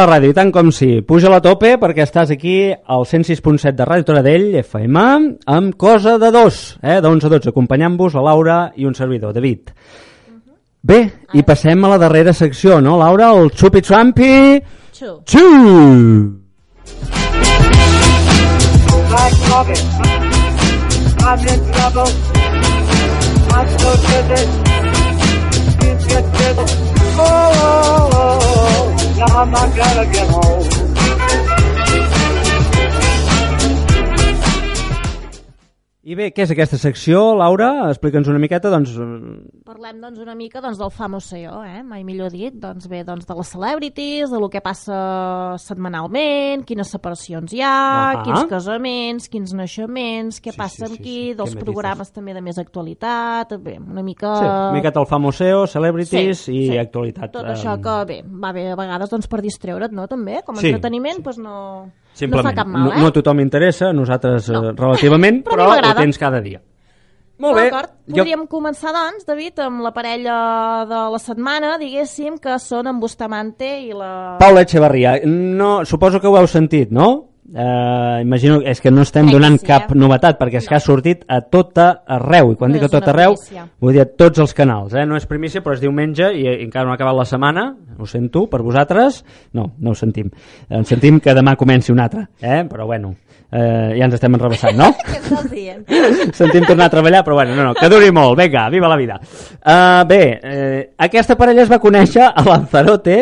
la 0.00 0.08
ràdio, 0.08 0.32
i 0.32 0.36
tant 0.36 0.50
com 0.54 0.70
sí. 0.74 1.00
Puja 1.06 1.30
la 1.32 1.42
tope 1.44 1.74
perquè 1.80 2.04
estàs 2.06 2.32
aquí 2.34 2.56
al 2.72 3.06
106.7 3.06 3.74
de 3.76 3.86
Ràdio 3.86 4.08
Toradell, 4.08 4.48
FM, 4.62 5.04
amb 5.46 5.76
Cosa 5.80 6.16
de 6.18 6.30
Dos, 6.34 6.78
eh, 6.82 7.00
d'11 7.04 7.28
a 7.28 7.32
12, 7.36 7.52
acompanyant-vos 7.52 8.16
la 8.16 8.24
Laura 8.30 8.60
i 8.76 8.88
un 8.88 8.96
servidor, 8.96 9.34
David. 9.36 9.70
Bé, 10.82 11.00
i 11.36 11.44
passem 11.44 11.84
a 11.84 11.92
la 11.92 12.00
darrera 12.00 12.32
secció, 12.32 12.80
no, 12.80 12.96
Laura? 12.98 13.32
El 13.36 13.52
Xupi 13.52 13.84
Trumpi... 13.84 14.32
Black. 19.10 19.34
I'm 21.22 21.38
in 21.46 21.72
trouble. 21.72 22.08
I'm 23.52 23.68
so 23.78 23.90
get. 24.08 24.48
Oh, 27.18 27.22
oh, 27.22 28.10
oh, 28.12 28.38
oh. 28.94 28.99
I'm 29.22 29.50
not 29.50 29.76
gonna 29.76 30.10
get 30.10 30.30
home. 30.30 30.79
I 36.10 36.16
bé, 36.18 36.30
què 36.34 36.42
és 36.42 36.50
aquesta 36.50 36.74
secció, 36.80 37.20
Laura? 37.38 37.68
Explica'ns 37.92 38.26
una 38.32 38.40
miqueta, 38.42 38.70
doncs... 38.72 38.96
eh, 38.98 39.60
Parlem 39.68 40.00
doncs, 40.02 40.18
una 40.18 40.34
mica 40.34 40.58
doncs, 40.64 40.80
del 40.80 40.90
famoseo, 40.90 41.60
eh? 41.62 41.84
mai 41.86 42.02
millor 42.08 42.32
dit, 42.34 42.56
doncs, 42.58 42.88
bé, 42.90 43.04
doncs, 43.06 43.28
de 43.28 43.36
les 43.38 43.50
celebrities, 43.54 44.32
de 44.32 44.40
lo 44.42 44.48
que 44.50 44.62
passa 44.64 44.96
setmanalment, 45.62 46.64
quines 46.66 46.90
separacions 46.90 47.54
hi 47.54 47.62
ha, 47.62 47.70
Ah. 48.10 48.22
quins 48.26 48.48
casaments, 48.50 49.28
quins 49.30 49.54
naixements, 49.54 50.40
què 50.42 50.50
Sí, 50.50 50.58
passa 50.58 50.80
sí, 50.80 50.88
amb 50.88 50.96
sí, 50.96 51.02
qui, 51.04 51.16
sí. 51.30 51.36
dels 51.38 51.54
programes 51.60 52.10
també 52.10 52.34
de 52.34 52.42
més 52.42 52.58
actualitat, 52.58 53.54
bé, 53.62 53.78
una 53.78 54.02
mica... 54.02 54.34
Sí, 54.40 54.44
una 54.50 54.72
miqueta 54.80 55.04
el 55.04 55.06
famoseo, 55.06 55.66
celebrities 55.70 56.46
Sí, 56.48 56.56
i 56.56 56.66
sí. 56.72 56.78
actualitat. 56.80 57.30
Tot 57.36 57.46
això 57.54 57.76
que, 57.80 57.96
bé, 58.10 58.20
va 58.26 58.50
bé 58.56 58.70
a 58.72 58.76
vegades 58.82 59.14
doncs, 59.14 59.30
per 59.30 59.44
distreure't, 59.46 59.94
no?, 59.94 60.08
també, 60.10 60.40
com 60.42 60.58
a 60.58 60.64
Sí, 60.64 60.72
entreteniment, 60.72 61.22
doncs 61.22 61.38
no, 61.38 61.58
no 62.20 62.36
Simplement, 62.36 62.50
fa 62.50 62.54
cap 62.62 62.68
mal, 62.68 62.84
no, 62.84 62.92
eh? 62.92 63.00
no 63.00 63.06
a 63.08 63.14
tothom 63.14 63.40
interessa, 63.40 63.92
nosaltres 63.96 64.48
eh, 64.50 64.60
relativament, 64.76 65.42
Però 65.48 65.70
però, 65.72 65.90
ho 65.94 65.94
tens 66.02 66.18
cada 66.20 66.40
dia. 66.40 66.60
Molt 67.40 67.56
bé. 67.56 67.62
D'acord. 67.70 67.94
Jo- 68.06 68.20
Podríem 68.20 68.42
començar, 68.52 68.90
doncs, 68.92 69.24
David, 69.24 69.58
amb 69.64 69.80
la 69.80 69.94
parella 69.96 70.34
de 70.84 70.98
la 71.14 71.18
setmana, 71.22 71.78
diguéssim, 71.80 72.36
que 72.42 72.58
són 72.60 72.90
en 72.90 72.98
Bustamante 73.00 73.70
i 73.80 73.94
la... 73.96 74.36
Paula 74.38 74.66
Echevarria, 74.66 75.14
no, 75.24 75.86
suposo 75.88 76.20
que 76.20 76.28
ho 76.28 76.36
heu 76.36 76.46
sentit, 76.50 76.90
no? 76.92 77.29
Eh, 77.50 78.18
imagino, 78.22 78.60
és 78.62 78.78
que 78.78 78.92
no 78.94 79.02
estem 79.02 79.26
Crec 79.26 79.34
donant 79.34 79.56
sí, 79.58 79.66
cap 79.66 79.88
eh? 79.90 79.96
novetat 79.98 80.36
perquè 80.38 80.60
és 80.60 80.68
que 80.70 80.76
ha 80.76 80.82
sortit 80.82 81.24
a 81.26 81.40
tot 81.42 81.80
arreu 81.82 82.52
i 82.52 82.58
quan 82.58 82.70
No 82.70 82.78
dic 82.78 82.84
a 82.86 82.90
tot 82.92 83.08
arreu 83.10 83.34
primícia. 83.34 83.64
vull 83.82 83.96
dir 83.96 84.04
a 84.04 84.06
tots 84.06 84.38
els 84.38 84.54
canals 84.54 84.94
eh? 84.94 85.02
no 85.02 85.16
és 85.18 85.26
primícia 85.26 85.58
però 85.64 85.74
és 85.74 85.82
diumenge 85.82 86.28
i 86.30 86.46
encara 86.52 86.86
no 86.86 86.92
ha 86.92 86.94
acabat 86.94 87.16
la 87.18 87.24
setmana 87.26 87.64
ho 87.98 88.06
sento 88.06 88.44
per 88.46 88.62
vosaltres 88.62 89.24
no, 89.58 89.72
no 89.82 89.90
ho 89.90 89.98
sentim 89.98 90.30
ens 90.68 90.94
sentim 90.94 91.18
que 91.18 91.34
demà 91.34 91.56
comenci 91.58 91.90
un 91.90 91.98
altre 91.98 92.28
eh? 92.38 92.62
però 92.70 92.86
bueno 92.86 93.16
eh, 93.50 93.98
ja 93.98 94.06
ens 94.06 94.14
estem 94.14 94.38
enrebaçant 94.38 94.78
no? 94.78 94.92
Sentim 96.40 96.64
tornar 96.66 96.86
a 96.86 96.90
treballar, 96.92 97.24
però 97.24 97.34
bueno, 97.34 97.54
no, 97.54 97.64
no, 97.64 97.74
que 97.74 97.88
duri 97.90 98.10
molt, 98.14 98.38
vinga, 98.38 98.68
viva 98.70 98.88
la 98.90 98.96
vida. 98.98 99.18
Uh, 99.60 100.06
bé, 100.08 100.22
eh, 100.42 100.80
aquesta 100.98 101.36
parella 101.38 101.64
es 101.64 101.70
va 101.70 101.80
conèixer 101.82 102.24
a 102.26 102.44
Lanzarote, 102.46 103.16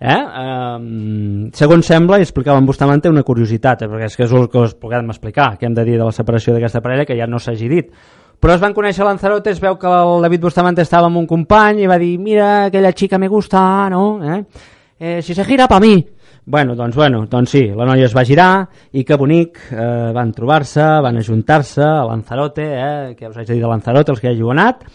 eh? 0.00 0.18
Um, 0.18 1.50
segons 1.54 1.86
sembla, 1.86 2.18
i 2.18 2.26
explicava 2.26 2.58
en 2.60 2.66
Bustamante 2.66 3.10
una 3.10 3.24
curiositat, 3.26 3.82
eh, 3.82 3.90
perquè 3.90 4.08
és 4.10 4.16
que 4.16 4.26
és 4.26 4.32
el 4.32 4.48
que 4.52 4.62
us 4.62 4.74
podem 4.78 5.10
explicar, 5.10 5.56
que 5.58 5.66
hem 5.66 5.74
de 5.74 5.84
dir 5.84 5.98
de 5.98 6.06
la 6.06 6.14
separació 6.14 6.54
d'aquesta 6.54 6.82
parella, 6.84 7.06
que 7.06 7.18
ja 7.18 7.26
no 7.26 7.40
s'hagi 7.42 7.68
dit. 7.68 7.92
Però 8.38 8.54
es 8.54 8.62
van 8.62 8.74
conèixer 8.74 9.02
a 9.02 9.08
Lanzarote, 9.08 9.50
es 9.50 9.58
veu 9.58 9.74
que 9.78 9.90
el 9.90 10.22
David 10.22 10.44
Bustamante 10.46 10.84
estava 10.86 11.08
amb 11.10 11.18
un 11.18 11.26
company 11.26 11.82
i 11.82 11.90
va 11.90 11.98
dir, 11.98 12.12
mira, 12.22 12.68
aquella 12.68 12.94
xica 12.94 13.18
me 13.18 13.26
gusta, 13.26 13.60
no? 13.90 14.04
Eh? 14.22 14.44
Eh, 14.98 15.18
si 15.22 15.34
se 15.34 15.44
gira 15.44 15.66
pa 15.66 15.80
mi. 15.82 15.96
Bueno, 16.48 16.74
doncs, 16.74 16.94
bueno, 16.96 17.26
doncs 17.26 17.50
sí, 17.50 17.66
la 17.76 17.84
noia 17.84 18.06
es 18.06 18.14
va 18.16 18.24
girar 18.24 18.68
i 18.96 19.02
que 19.04 19.18
bonic, 19.20 19.58
eh, 19.68 20.12
van 20.16 20.30
trobar-se, 20.32 20.80
van 21.04 21.18
ajuntar-se 21.20 21.82
a 21.82 22.06
Lanzarote, 22.08 22.64
eh, 22.64 23.16
que 23.18 23.28
us 23.28 23.36
haig 23.36 23.50
de 23.50 23.58
dir 23.58 23.62
de 23.66 23.68
Lanzarote, 23.68 24.14
els 24.14 24.20
que 24.22 24.30
hagi 24.30 24.46
anat. 24.54 24.86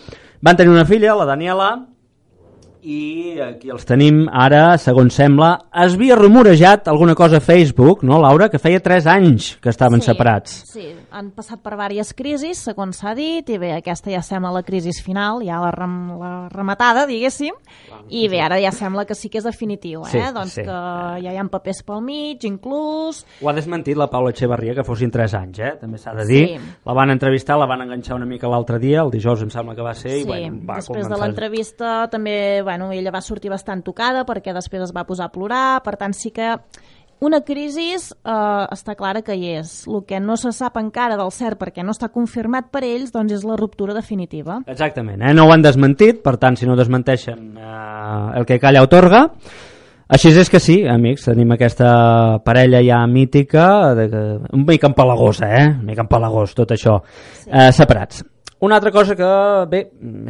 Van 0.41 0.57
tenir 0.57 0.71
una 0.73 0.85
filla, 0.85 1.13
la 1.13 1.27
Daniela, 1.29 1.69
i 2.83 3.39
aquí 3.39 3.71
els 3.71 3.85
tenim 3.87 4.25
ara, 4.27 4.77
segons 4.81 5.15
sembla, 5.15 5.53
es 5.85 5.95
havia 5.95 6.17
rumorejat 6.19 6.89
alguna 6.91 7.15
cosa 7.15 7.37
a 7.39 7.43
Facebook, 7.43 8.03
no, 8.03 8.19
Laura, 8.21 8.49
que 8.51 8.59
feia 8.59 8.81
3 8.83 9.07
anys 9.07 9.53
que 9.63 9.71
estaven 9.71 10.01
Sí, 10.03 10.09
separats. 10.11 10.55
Sí, 10.73 10.89
han 11.11 11.31
passat 11.31 11.61
per 11.63 11.77
diverses 11.77 12.13
crisis, 12.17 12.63
segons 12.67 12.99
s'ha 12.99 13.13
dit, 13.15 13.47
i 13.49 13.57
bé, 13.61 13.71
aquesta 13.77 14.11
ja 14.11 14.21
sembla 14.25 14.51
la 14.51 14.63
crisi 14.67 14.91
final, 15.03 15.41
ja 15.47 15.61
la, 15.63 15.71
rem, 15.71 15.95
la 16.19 16.33
rematada, 16.51 17.05
diguéssim, 17.07 17.55
i 18.09 18.27
bé, 18.27 18.41
ara 18.43 18.59
ja 18.61 18.71
sembla 18.75 19.05
que 19.07 19.15
sí 19.15 19.29
que 19.31 19.39
és 19.39 19.47
definitiu, 19.47 20.03
eh? 20.03 20.11
Sí, 20.11 20.23
doncs 20.35 20.57
sí. 20.59 20.65
que 20.67 20.77
ja 21.23 21.33
hi 21.33 21.39
ha 21.39 21.47
papers 21.53 21.83
pel 21.87 22.01
mig, 22.03 22.43
inclús... 22.47 23.23
Ho 23.41 23.49
ha 23.49 23.55
desmentit 23.55 23.97
la 23.97 24.09
Paula 24.11 24.31
Echevarria 24.35 24.75
que 24.75 24.83
fossin 24.83 25.11
3 25.11 25.33
anys, 25.39 25.59
eh? 25.59 25.73
també 25.79 25.97
s'ha 26.01 26.13
de 26.19 26.27
dir. 26.27 26.43
Sí. 26.57 26.71
La 26.85 26.93
van 26.97 27.11
entrevistar, 27.15 27.57
la 27.59 27.67
van 27.69 27.85
enganxar 27.87 28.15
una 28.19 28.27
mica 28.27 28.51
l'altre 28.51 28.79
dia, 28.79 29.01
el 29.03 29.11
dijous 29.13 29.41
em 29.45 29.51
sembla 29.53 29.75
que 29.75 29.85
va 29.85 29.93
ser, 29.95 30.17
Sí, 30.17 30.21
i 30.23 30.27
bueno, 30.27 30.59
va 30.67 30.81
després 30.81 31.03
de 31.05 31.09
començar... 31.09 31.23
l'entrevista 31.27 31.93
també, 32.11 32.35
bueno, 32.73 32.91
ella 32.91 33.11
va 33.11 33.21
sortir 33.21 33.51
bastant 33.53 33.83
tocada 33.85 34.25
perquè 34.25 34.53
després 34.53 34.87
es 34.87 34.93
va 34.95 35.05
posar 35.05 35.29
a 35.29 35.33
plorar, 35.33 35.81
per 35.85 35.95
tant 35.99 36.13
sí 36.17 36.31
que 36.33 36.55
una 37.23 37.39
crisi 37.45 37.93
eh, 37.93 38.63
està 38.73 38.95
clara 38.99 39.21
que 39.23 39.35
hi 39.37 39.53
és. 39.55 39.85
El 39.87 40.03
que 40.07 40.19
no 40.19 40.35
se 40.39 40.51
sap 40.51 40.77
encara 40.81 41.15
del 41.19 41.31
cert 41.31 41.59
perquè 41.61 41.85
no 41.85 41.93
està 41.95 42.09
confirmat 42.11 42.71
per 42.73 42.83
ells 42.83 43.13
doncs 43.13 43.37
és 43.37 43.45
la 43.47 43.57
ruptura 43.59 43.95
definitiva. 43.95 44.59
Exactament, 44.67 45.21
eh? 45.21 45.35
no 45.37 45.47
ho 45.47 45.53
han 45.53 45.63
desmentit, 45.63 46.23
per 46.25 46.35
tant, 46.41 46.57
si 46.59 46.67
no 46.67 46.75
desmenteixen, 46.79 47.53
eh, 47.55 48.25
el 48.39 48.49
que 48.49 48.59
calla 48.59 48.83
otorga. 48.83 49.27
Així 50.13 50.33
és 50.35 50.51
que 50.51 50.59
sí, 50.59 50.81
amics, 50.89 51.29
tenim 51.29 51.55
aquesta 51.55 51.93
parella 52.43 52.83
ja 52.83 52.99
mítica, 53.07 53.93
de, 53.95 54.09
que, 54.11 54.23
un 54.53 54.67
mica 54.67 54.91
empalagosa, 54.91 55.47
eh? 55.47 55.65
un 55.79 55.87
mica 55.87 56.03
empalagós, 56.03 56.53
tot 56.57 56.75
això, 56.75 56.99
sí. 57.39 57.47
eh, 57.47 57.71
separats. 57.73 58.25
Una 58.63 58.77
altra 58.77 58.93
cosa 58.95 59.11
que, 59.19 59.29
bé, 59.67 59.79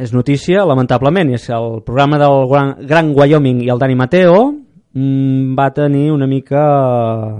és 0.02 0.10
notícia, 0.10 0.64
lamentablement, 0.66 1.28
és 1.36 1.44
el 1.54 1.76
programa 1.86 2.18
del 2.18 2.48
Gran, 2.82 3.12
Wyoming 3.14 3.60
i 3.62 3.68
el 3.70 3.78
Dani 3.78 3.94
Mateo 3.94 4.40
mm, 4.50 5.52
va 5.54 5.68
tenir 5.76 6.08
una 6.10 6.26
mica... 6.26 6.64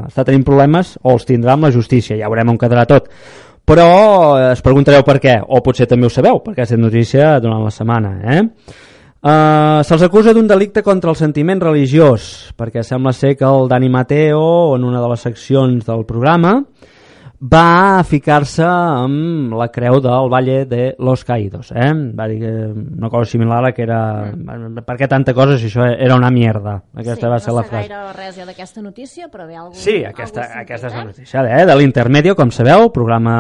està 0.07 0.23
tenint 0.23 0.45
problemes, 0.47 0.93
o 1.03 1.17
els 1.17 1.27
tindrà 1.27 1.57
amb 1.57 1.67
la 1.67 1.73
justícia, 1.75 2.15
ja 2.21 2.31
veurem 2.31 2.55
on 2.55 2.61
quedarà 2.63 2.87
tot. 2.87 3.11
Però 3.67 3.89
eh, 4.39 4.53
es 4.53 4.63
preguntareu 4.63 5.03
per 5.03 5.19
què, 5.19 5.41
o 5.43 5.65
potser 5.67 5.91
també 5.91 6.07
ho 6.07 6.15
sabeu, 6.15 6.39
perquè 6.47 6.63
ha 6.63 6.71
estat 6.71 6.79
notícia 6.79 7.35
durant 7.43 7.67
la 7.67 7.75
setmana. 7.75 8.15
Eh? 8.31 8.41
Uh, 9.25 9.83
Se'ls 9.83 10.07
acusa 10.07 10.31
d'un 10.37 10.47
delicte 10.47 10.87
contra 10.87 11.11
el 11.11 11.19
sentiment 11.19 11.59
religiós, 11.59 12.53
perquè 12.55 12.87
sembla 12.87 13.11
ser 13.19 13.35
que 13.35 13.51
el 13.51 13.67
Dani 13.67 13.91
Mateo, 13.91 14.47
en 14.77 14.87
una 14.87 15.03
de 15.03 15.11
les 15.11 15.27
seccions 15.27 15.91
del 15.91 16.07
programa, 16.07 16.61
va 17.45 18.03
ficar-se 18.09 18.65
amb 18.65 19.53
la 19.59 19.67
creu 19.69 19.99
del 20.01 20.31
Valle 20.33 20.65
de 20.65 20.95
los 20.99 21.25
Caídos. 21.25 21.73
Eh? 21.73 21.93
Va 22.17 22.27
dir 22.29 22.39
que 22.41 22.53
una 22.73 23.11
cosa 23.11 23.31
similar 23.31 23.65
a 23.67 23.73
que 23.73 23.83
era... 23.83 24.33
Mm. 24.33 24.81
Per 24.85 24.97
què 24.97 25.09
tanta 25.11 25.35
cosa 25.37 25.59
si 25.59 25.69
això 25.69 25.85
era 25.85 26.17
una 26.17 26.31
mierda? 26.33 26.79
Aquesta 26.95 27.27
sí, 27.27 27.33
va 27.33 27.39
ser 27.41 27.53
no 27.53 27.57
la 27.59 27.65
sé 27.65 27.69
frase. 27.69 27.89
gaire 27.89 28.13
res 28.17 28.39
d'aquesta 28.41 28.83
notícia, 28.83 29.29
però 29.29 29.47
bé, 29.47 29.57
algú, 29.57 29.75
Sí, 29.77 29.99
aquesta, 30.05 30.47
algú 30.47 30.63
aquesta 30.63 30.89
és 30.89 30.95
la 30.97 31.05
notícia 31.05 31.43
eh? 31.45 31.65
de 31.69 31.77
l'Intermedio, 31.77 32.37
com 32.39 32.53
sabeu, 32.55 32.89
programa 32.95 33.37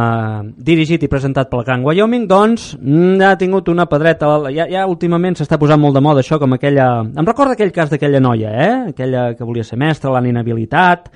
dirigit 0.56 1.06
i 1.06 1.08
presentat 1.08 1.48
pel 1.52 1.64
Gran 1.64 1.84
Wyoming, 1.86 2.26
doncs 2.28 2.74
mm, 2.80 3.22
ha 3.24 3.36
tingut 3.40 3.70
una 3.72 3.86
pedreta, 3.88 4.28
ja, 4.52 4.68
ja 4.68 4.84
últimament 4.90 5.38
s'està 5.38 5.58
posant 5.60 5.80
molt 5.80 5.96
de 5.96 6.04
moda 6.04 6.24
això, 6.24 6.38
com 6.42 6.58
aquella... 6.58 6.90
Em 7.04 7.24
recorda 7.24 7.56
aquell 7.56 7.72
cas 7.72 7.92
d'aquella 7.92 8.20
noia, 8.20 8.52
eh? 8.52 8.74
aquella 8.92 9.30
que 9.38 9.48
volia 9.48 9.64
ser 9.64 9.80
mestra, 9.80 10.12
l'han 10.12 10.28
inhabilitat, 10.28 11.08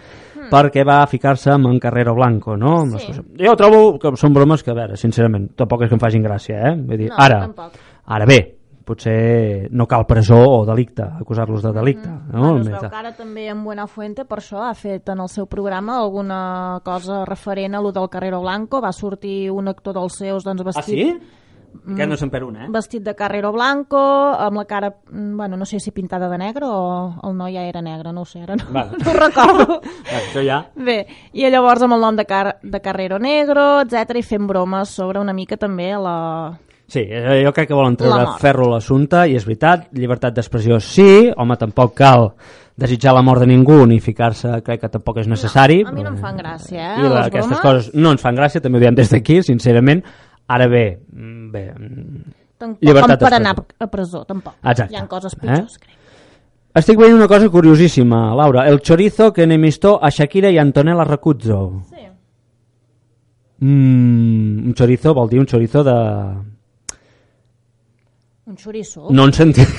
Hmm. 0.48 0.54
perquè 0.56 0.84
va 0.86 1.06
ficar-se 1.06 1.50
amb 1.52 1.66
en 1.66 1.78
Carrero 1.78 2.14
Blanco, 2.14 2.56
no? 2.56 2.80
Amb 2.80 2.92
les 2.94 3.02
Sí. 3.02 3.08
coses. 3.08 3.24
Jo 3.38 3.54
trobo 3.56 3.98
que 3.98 4.16
són 4.16 4.32
bromes 4.34 4.62
que, 4.62 4.70
a 4.70 4.74
veure, 4.74 4.96
sincerament, 4.96 5.50
tampoc 5.54 5.82
és 5.82 5.88
que 5.88 5.94
em 5.94 6.00
facin 6.00 6.22
gràcia, 6.24 6.72
eh? 6.72 6.74
Vull 6.76 6.96
dir, 6.98 7.08
No, 7.10 7.16
ara, 7.18 7.40
tampoc. 7.40 7.72
ara 8.06 8.26
bé, 8.26 8.54
potser 8.84 9.68
no 9.70 9.86
cal 9.86 10.06
presó 10.06 10.38
o 10.60 10.64
delicte, 10.66 11.02
acusar-los 11.02 11.62
de 11.62 11.72
delicte. 11.72 12.08
No? 12.08 12.40
Bueno, 12.54 12.60
es 12.60 12.68
veu 12.68 12.80
que 12.90 12.96
ara 12.96 13.12
també 13.14 13.48
en 13.48 13.62
Buenafuente 13.62 14.24
per 14.24 14.38
això 14.38 14.62
ha 14.68 14.74
fet 14.74 15.08
en 15.10 15.20
el 15.20 15.28
seu 15.28 15.46
programa 15.46 15.98
alguna 16.00 16.80
cosa 16.82 17.24
referent 17.26 17.74
a 17.74 17.80
lo 17.82 17.92
del 17.92 18.08
Carrero 18.08 18.40
Blanco. 18.40 18.80
Va 18.80 18.92
sortir 18.92 19.50
un 19.50 19.68
actor 19.68 19.92
dels 19.94 20.14
seus 20.16 20.42
doncs, 20.44 20.62
Ah, 20.62 20.64
vestit... 20.64 20.84
sí? 20.94 21.18
Mm. 21.72 21.94
Aquest 21.94 22.10
no 22.10 22.16
se'n 22.20 22.30
per 22.32 22.42
un, 22.44 22.56
eh? 22.56 22.66
Vestit 22.72 23.02
de 23.04 23.14
Carrero 23.16 23.50
Blanco, 23.54 23.98
amb 23.98 24.60
la 24.60 24.64
cara, 24.68 24.90
mm, 25.10 25.36
bueno, 25.36 25.56
no 25.56 25.64
sé 25.64 25.80
si 25.80 25.90
pintada 25.90 26.28
de 26.28 26.38
negre 26.38 26.66
o 26.66 27.14
el 27.24 27.36
noi 27.36 27.54
ja 27.56 27.64
era 27.64 27.82
negre, 27.82 28.12
no 28.12 28.22
ho 28.22 28.28
sé, 28.28 28.42
ara 28.42 28.56
no, 28.56 28.68
Vale. 28.70 28.98
no 28.98 29.10
ho 29.10 29.16
recordo. 29.16 29.80
Això 30.20 30.44
ja... 30.44 30.62
Bé, 30.76 31.00
i 31.32 31.48
llavors 31.48 31.82
amb 31.86 31.96
el 31.96 32.04
nom 32.04 32.16
de, 32.16 32.26
Car 32.28 32.58
de 32.62 32.80
Carrero 32.84 33.18
Negro, 33.18 33.80
etc 33.86 34.18
i 34.18 34.22
fent 34.22 34.46
bromes 34.48 34.88
sobre 34.88 35.20
una 35.20 35.32
mica 35.32 35.56
també 35.56 35.92
la... 35.96 36.16
Sí, 36.88 37.02
eh, 37.04 37.42
jo 37.44 37.52
crec 37.52 37.68
que 37.68 37.76
volen 37.76 37.98
treure 38.00 38.16
La 38.16 38.38
ferro 38.40 38.70
a 38.70 38.78
l'assumpte 38.78 39.26
i 39.28 39.34
és 39.36 39.44
veritat, 39.44 39.90
llibertat 39.92 40.32
d'expressió 40.38 40.78
sí, 40.80 41.28
home, 41.36 41.56
tampoc 41.60 41.92
cal 41.98 42.30
desitjar 42.78 43.12
la 43.12 43.24
mort 43.26 43.42
de 43.42 43.48
ningú 43.50 43.82
ni 43.90 43.98
ficar-se, 44.00 44.60
crec 44.64 44.84
que 44.84 44.88
tampoc 44.92 45.18
és 45.20 45.28
necessari. 45.28 45.82
A 45.84 45.92
mi 45.92 46.04
no 46.06 46.14
em 46.14 46.20
fan 46.22 46.38
gràcia, 46.38 46.94
eh, 46.94 47.02
I 47.02 47.10
la, 47.10 47.26
aquestes 47.26 47.50
bromes. 47.50 47.64
coses 47.64 47.90
no 47.94 48.14
ens 48.14 48.22
fan 48.22 48.38
gràcia, 48.38 48.62
també 48.64 48.78
ho 48.78 48.84
diem 48.86 48.96
des 48.96 49.10
d'aquí, 49.12 49.42
sincerament. 49.42 50.04
Ara 50.48 50.66
bé, 50.66 50.84
mm, 51.12 51.50
bé, 51.52 51.64
mm, 51.74 52.22
Tampoc 52.58 52.82
llibertat 52.82 53.20
com 53.20 53.28
per 53.28 53.34
anar 53.36 53.54
a 53.78 53.86
presó, 53.86 54.24
tampoc. 54.24 54.54
Exacte. 54.64 54.94
Hi 54.94 54.96
ha 54.98 55.06
coses 55.06 55.34
Eh? 55.34 55.38
pitjors, 55.40 55.78
crec. 55.78 55.94
Estic 56.74 56.98
veient 56.98 57.14
una 57.16 57.26
cosa 57.28 57.48
curiosíssima, 57.48 58.34
Laura. 58.34 58.66
El 58.68 58.80
chorizo 58.80 59.32
que 59.32 59.42
enemistó 59.44 59.98
a 60.02 60.10
Shakira 60.10 60.50
i 60.50 60.58
Antonella 60.58 61.04
Racuzzo. 61.04 61.82
Sí. 61.88 62.04
Mm, 63.60 64.66
un 64.68 64.74
chorizo 64.74 65.14
vol 65.14 65.28
dir 65.28 65.40
un 65.40 65.46
chorizo 65.46 65.82
de... 65.84 65.94
Un 68.46 68.56
xoriço. 68.56 69.08
No 69.10 69.24
en 69.26 69.32
sentit... 69.32 69.68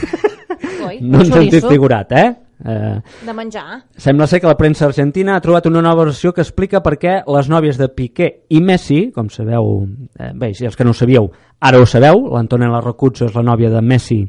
No 1.02 1.20
en 1.22 1.26
sentit 1.26 1.52
chorizo. 1.62 1.70
figurat, 1.70 2.12
eh? 2.12 2.36
Eh? 2.66 3.02
De 3.26 3.34
menjar. 3.34 3.84
Sembla 3.98 4.28
ser 4.28 4.42
que 4.42 4.48
la 4.48 4.58
premsa 4.58 4.86
argentina 4.86 5.36
ha 5.36 5.44
trobat 5.44 5.68
una 5.70 5.82
nova 5.82 6.06
versió 6.06 6.34
que 6.34 6.44
explica 6.46 6.82
per 6.86 6.98
què 7.00 7.20
les 7.28 7.50
nòvies 7.52 7.80
de 7.80 7.90
Piqué 7.94 8.30
i 8.50 8.62
Messi, 8.62 9.10
com 9.16 9.30
sabeu, 9.30 9.86
eh, 10.20 10.32
bé, 10.34 10.54
si 10.54 10.68
els 10.68 10.76
que 10.76 10.88
no 10.88 10.92
ho 10.92 10.98
sabíeu, 10.98 11.30
ara 11.60 11.80
ho 11.80 11.86
sabeu, 11.86 12.26
l'Antonella 12.34 12.82
Rocuzzo 12.84 13.30
és 13.30 13.36
la 13.36 13.46
nòvia 13.46 13.72
de 13.74 13.82
Messi, 13.82 14.24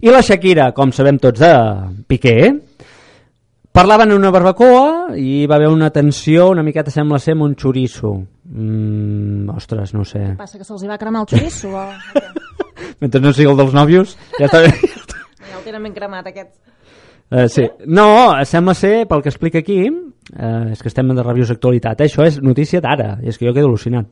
i 0.00 0.12
la 0.12 0.22
Shakira, 0.22 0.72
com 0.76 0.92
sabem 0.92 1.18
tots, 1.18 1.40
de 1.40 2.04
Piqué, 2.08 2.36
parlaven 3.72 4.10
en 4.10 4.18
una 4.18 4.32
barbacoa 4.34 5.16
i 5.16 5.42
hi 5.42 5.46
va 5.46 5.56
haver 5.56 5.68
una 5.70 5.90
tensió, 5.94 6.50
una 6.50 6.64
miqueta 6.66 6.90
sembla 6.90 7.20
ser 7.22 7.36
amb 7.36 7.46
un 7.46 7.54
xoriço. 7.56 8.16
Mm, 8.50 9.48
ostres, 9.54 9.94
no 9.94 10.04
sé. 10.04 10.24
Passa 10.38 10.58
que 10.58 10.66
se'ls 10.66 10.82
va 10.90 10.98
cremar 10.98 11.22
el 11.22 11.30
xoriço 11.30 11.70
o... 11.70 11.86
Mentre 13.00 13.20
no 13.22 13.32
sigui 13.32 13.48
el 13.48 13.56
dels 13.56 13.72
nòvios, 13.72 14.16
ja 14.36 14.48
està 14.48 14.60
bé. 14.64 14.72
Ja 15.46 15.56
el 15.56 15.64
tenen 15.64 15.86
ben 15.86 15.94
cremat 15.96 16.26
aquests. 16.28 16.58
Uh, 17.30 17.46
sí. 17.48 17.62
No, 17.86 18.34
sembla 18.44 18.74
ser, 18.74 19.06
pel 19.06 19.22
que 19.22 19.30
explica 19.30 19.60
aquí, 19.62 19.84
uh, 19.86 20.70
és 20.72 20.80
que 20.82 20.90
estem 20.90 21.12
de 21.14 21.22
reviews 21.22 21.52
d'actualitat, 21.52 22.00
eh? 22.02 22.08
això 22.10 22.26
és 22.26 22.40
notícia 22.42 22.80
d'ara, 22.82 23.18
i 23.22 23.30
és 23.30 23.38
que 23.38 23.46
jo 23.46 23.54
quedo 23.54 23.68
al·lucinat. 23.70 24.08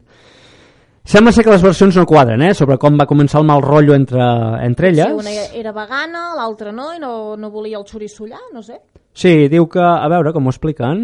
Sembla 1.08 1.32
ser 1.32 1.42
que 1.42 1.50
les 1.50 1.62
versions 1.64 1.96
no 1.96 2.04
quadren, 2.06 2.42
eh? 2.44 2.52
sobre 2.54 2.76
com 2.78 2.98
va 3.00 3.06
començar 3.08 3.40
el 3.40 3.46
mal 3.48 3.62
rotllo 3.64 3.94
entre, 3.96 4.20
entre 4.66 4.90
Sí, 4.92 5.00
elles. 5.00 5.14
una 5.16 5.32
era 5.56 5.72
vegana, 5.72 6.34
l'altra 6.36 6.70
no, 6.70 6.90
i 6.94 7.00
no, 7.00 7.34
no 7.40 7.50
volia 7.50 7.78
el 7.80 7.86
xoriço 7.88 8.26
allà, 8.28 8.42
no 8.52 8.62
sé. 8.62 8.76
Sí, 9.18 9.48
diu 9.50 9.64
que, 9.66 9.82
a 9.82 10.06
veure, 10.06 10.30
com 10.30 10.46
ho 10.46 10.52
expliquen, 10.52 10.98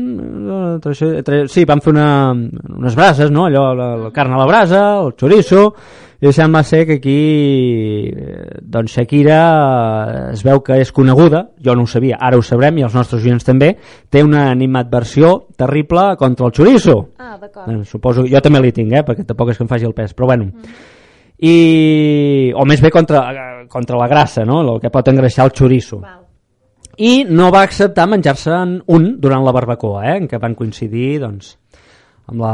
eh, 0.78 1.38
sí, 1.50 1.64
van 1.66 1.80
fer 1.82 1.90
una, 1.90 2.30
unes 2.30 2.94
brases, 2.94 3.32
no? 3.34 3.48
Allò, 3.48 3.64
la, 3.74 3.88
la 4.04 4.10
carn 4.14 4.36
a 4.36 4.38
la 4.38 4.46
brasa, 4.46 4.82
el 5.02 5.16
chorizo, 5.18 5.64
i 6.22 6.30
sembla 6.32 6.62
ser 6.62 6.84
que 6.86 7.00
aquí, 7.00 7.16
eh, 8.14 8.60
doncs 8.62 8.94
Shakira 8.94 9.40
eh, 9.40 10.20
es 10.30 10.44
veu 10.46 10.62
que 10.62 10.78
és 10.78 10.94
coneguda, 10.94 11.42
jo 11.58 11.74
no 11.74 11.88
ho 11.88 11.90
sabia, 11.90 12.20
ara 12.22 12.38
ho 12.38 12.44
sabrem, 12.46 12.78
i 12.78 12.86
els 12.86 12.94
nostres 12.94 13.26
oients 13.26 13.44
també, 13.44 13.72
té 14.06 14.22
una 14.22 14.46
animadversió 14.52 15.34
terrible 15.58 16.12
contra 16.20 16.46
el 16.46 16.54
chorizo. 16.54 16.98
Ah, 17.18 17.34
d'acord. 17.40 17.82
Suposo, 17.90 18.28
jo 18.30 18.40
també 18.44 18.62
li 18.62 18.70
tinc, 18.76 18.94
eh, 18.94 19.02
perquè 19.02 19.26
tampoc 19.26 19.50
és 19.50 19.58
que 19.58 19.66
em 19.66 19.72
faci 19.74 19.90
el 19.90 19.96
pes, 19.96 20.14
però 20.14 20.30
bueno. 20.30 20.52
I, 21.42 22.52
o 22.54 22.62
més 22.62 22.78
bé 22.78 22.94
contra, 22.94 23.24
contra 23.66 23.98
la 23.98 24.06
grassa, 24.06 24.46
no? 24.46 24.62
el 24.62 24.78
que 24.78 24.94
pot 24.94 25.10
engreixar 25.10 25.50
el 25.50 25.58
chorizo. 25.58 25.98
I 26.96 27.24
no 27.28 27.50
va 27.54 27.64
acceptar 27.66 28.06
menjar-se'n 28.10 28.78
un 28.94 29.10
durant 29.20 29.44
la 29.44 29.52
barbacoa, 29.52 30.06
eh, 30.12 30.16
en 30.22 30.28
què 30.30 30.40
van 30.40 30.54
coincidir 30.54 31.18
doncs, 31.22 31.56
amb 32.24 32.40
la, 32.40 32.52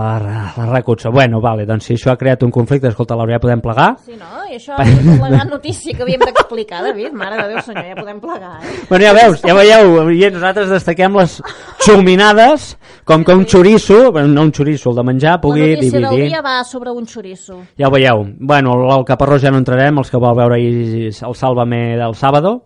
la 0.57 0.64
recutsa. 0.66 1.11
Bueno, 1.14 1.38
vale, 1.41 1.62
doncs 1.66 1.84
si 1.86 1.95
això 1.95 2.11
ha 2.11 2.16
creat 2.18 2.43
un 2.43 2.51
conflicte, 2.51 2.88
escolta, 2.91 3.14
Laura, 3.14 3.36
ja 3.36 3.43
podem 3.43 3.61
plegar? 3.62 3.93
Sí, 4.03 4.16
no? 4.18 4.41
I 4.51 4.57
això 4.57 4.74
és 4.82 5.20
la 5.20 5.28
gran 5.30 5.53
notícia 5.53 5.95
que 5.95 6.03
havíem 6.03 6.24
d'explicar, 6.26 6.80
David. 6.88 7.12
Mare 7.14 7.38
de 7.38 7.45
Déu, 7.53 7.61
senyor, 7.62 7.86
ja 7.93 7.95
podem 8.01 8.18
plegar, 8.18 8.57
eh? 8.64 8.74
Bueno, 8.88 9.05
ja 9.05 9.12
veus, 9.14 9.45
ja 9.45 9.55
veieu, 9.55 10.11
i 10.11 10.32
nosaltres 10.34 10.72
destaquem 10.74 11.14
les 11.20 11.36
xuminades, 11.86 12.72
com 13.07 13.22
que 13.22 13.36
un 13.38 13.47
xoriço, 13.47 14.01
no 14.26 14.49
un 14.49 14.53
xoriço, 14.57 14.91
el 14.91 14.99
de 14.99 15.07
menjar, 15.07 15.38
pugui 15.41 15.62
la 15.62 15.76
notícia 15.76 16.01
del 16.01 16.09
dividir. 16.11 16.32
dia 16.34 16.43
va 16.43 16.59
sobre 16.64 16.91
un 16.91 17.07
xoriço. 17.07 17.61
Ja 17.78 17.86
ho 17.86 17.95
veieu. 17.95 18.26
Bueno, 18.41 18.74
al 18.91 19.07
Caparrós 19.07 19.43
ja 19.47 19.55
no 19.55 19.62
entrarem, 19.62 20.03
els 20.03 20.11
que 20.11 20.18
vol 20.18 20.34
veure 20.34 20.59
ahir 20.59 21.12
el 21.14 21.34
Sálvame 21.38 21.97
del 22.01 22.18
Sábado. 22.18 22.64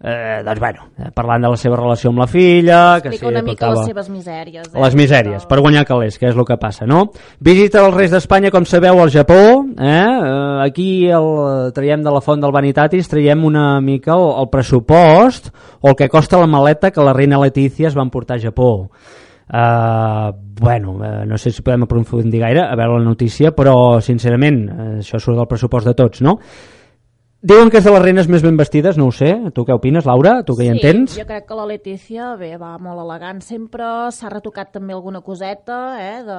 Eh, 0.00 0.42
doncs 0.46 0.60
bueno, 0.62 0.84
eh, 0.96 1.08
parlant 1.10 1.42
de 1.42 1.48
la 1.50 1.56
seva 1.58 1.74
relació 1.76 2.12
amb 2.12 2.20
la 2.22 2.28
filla... 2.30 3.00
que 3.02 3.10
Explica 3.10 3.26
sí, 3.26 3.32
una 3.32 3.42
mica 3.42 3.70
les 3.74 3.88
seves 3.90 4.10
misèries. 4.14 4.68
Eh? 4.70 4.82
les 4.84 4.94
misèries, 4.94 5.46
per 5.50 5.58
guanyar 5.58 5.82
calés, 5.88 6.20
que 6.20 6.28
és 6.30 6.38
el 6.38 6.46
que 6.46 6.56
passa, 6.60 6.86
no? 6.86 7.08
Visita 7.42 7.82
dels 7.82 7.96
Reis 7.96 8.14
d'Espanya, 8.14 8.52
com 8.54 8.62
sabeu, 8.62 9.02
al 9.02 9.10
Japó. 9.10 9.40
Eh? 9.74 9.90
Eh, 9.90 10.68
aquí 10.68 10.88
el, 11.10 11.28
traiem 11.74 12.06
de 12.06 12.14
la 12.14 12.22
font 12.22 12.46
del 12.46 12.54
Vanitatis, 12.54 13.10
traiem 13.10 13.42
una 13.50 13.80
mica 13.82 14.14
el, 14.14 14.28
el 14.44 14.50
pressupost 14.54 15.50
o 15.80 15.90
el 15.90 15.98
que 15.98 16.08
costa 16.08 16.38
la 16.38 16.46
maleta 16.46 16.92
que 16.94 17.02
la 17.02 17.16
reina 17.16 17.42
Letícia 17.42 17.90
es 17.90 17.98
va 17.98 18.06
emportar 18.06 18.38
a 18.38 18.46
Japó. 18.46 18.70
Uh, 19.48 20.30
bueno, 20.60 20.92
uh, 21.00 21.24
no 21.24 21.38
sé 21.40 21.50
si 21.50 21.62
podem 21.64 21.86
aprofundir 21.86 22.42
gaire 22.42 22.66
a 22.66 22.74
veure 22.76 22.98
la 22.98 23.06
notícia, 23.06 23.54
però 23.56 23.96
sincerament 24.04 24.58
uh, 24.68 24.88
això 25.00 25.16
surt 25.16 25.40
del 25.40 25.48
pressupost 25.48 25.88
de 25.88 25.94
tots, 25.96 26.20
no? 26.20 26.36
Diuen 27.40 27.70
que 27.70 27.78
és 27.78 27.84
de 27.86 27.92
les 27.94 28.02
reines 28.02 28.26
més 28.26 28.42
ben 28.42 28.56
vestides, 28.58 28.96
no 28.98 29.06
ho 29.08 29.12
sé. 29.14 29.28
Tu 29.54 29.62
què 29.64 29.74
opines, 29.76 30.06
Laura? 30.08 30.40
Tu 30.42 30.56
que 30.58 30.64
hi 30.66 30.72
sí, 30.72 30.74
entens? 30.74 31.14
jo 31.20 31.26
crec 31.28 31.44
que 31.46 31.54
la 31.54 31.66
Letícia, 31.70 32.32
bé, 32.36 32.56
va 32.58 32.72
molt 32.82 32.98
elegant 33.04 33.38
sempre, 33.46 33.84
s'ha 34.10 34.30
retocat 34.32 34.72
també 34.74 34.92
alguna 34.96 35.20
coseta, 35.22 35.76
eh, 36.02 36.24
de, 36.26 36.38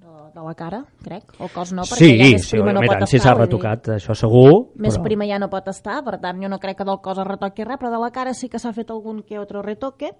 de, 0.00 0.14
de 0.38 0.46
la 0.46 0.54
cara, 0.56 0.80
crec. 1.04 1.34
El 1.38 1.52
cos 1.52 1.74
no, 1.76 1.84
perquè 1.84 2.00
sí, 2.00 2.14
ja 2.16 2.30
més 2.32 2.46
sí, 2.48 2.56
prima 2.56 2.72
no 2.72 2.80
i 2.80 2.88
pot 2.88 2.96
tant, 2.96 3.04
estar. 3.04 3.10
si 3.12 3.20
s'ha 3.20 3.34
vull 3.34 3.42
dir, 3.44 3.50
retocat, 3.50 3.90
això 3.98 4.16
segur. 4.16 4.54
Més 4.80 4.96
però... 4.96 5.04
prima 5.10 5.28
ja 5.28 5.38
no 5.42 5.50
pot 5.52 5.68
estar, 5.68 6.00
per 6.08 6.16
tant, 6.24 6.40
jo 6.40 6.48
no 6.48 6.58
crec 6.64 6.80
que 6.80 6.88
del 6.88 7.02
cos 7.04 7.20
es 7.20 7.28
retoqui 7.28 7.68
res, 7.68 7.76
però 7.84 7.92
de 7.92 8.00
la 8.00 8.10
cara 8.16 8.32
sí 8.32 8.48
que 8.48 8.58
s'ha 8.58 8.72
fet 8.72 8.88
algun 8.96 9.20
que 9.22 9.38
otro 9.38 9.60
retoque. 9.60 10.14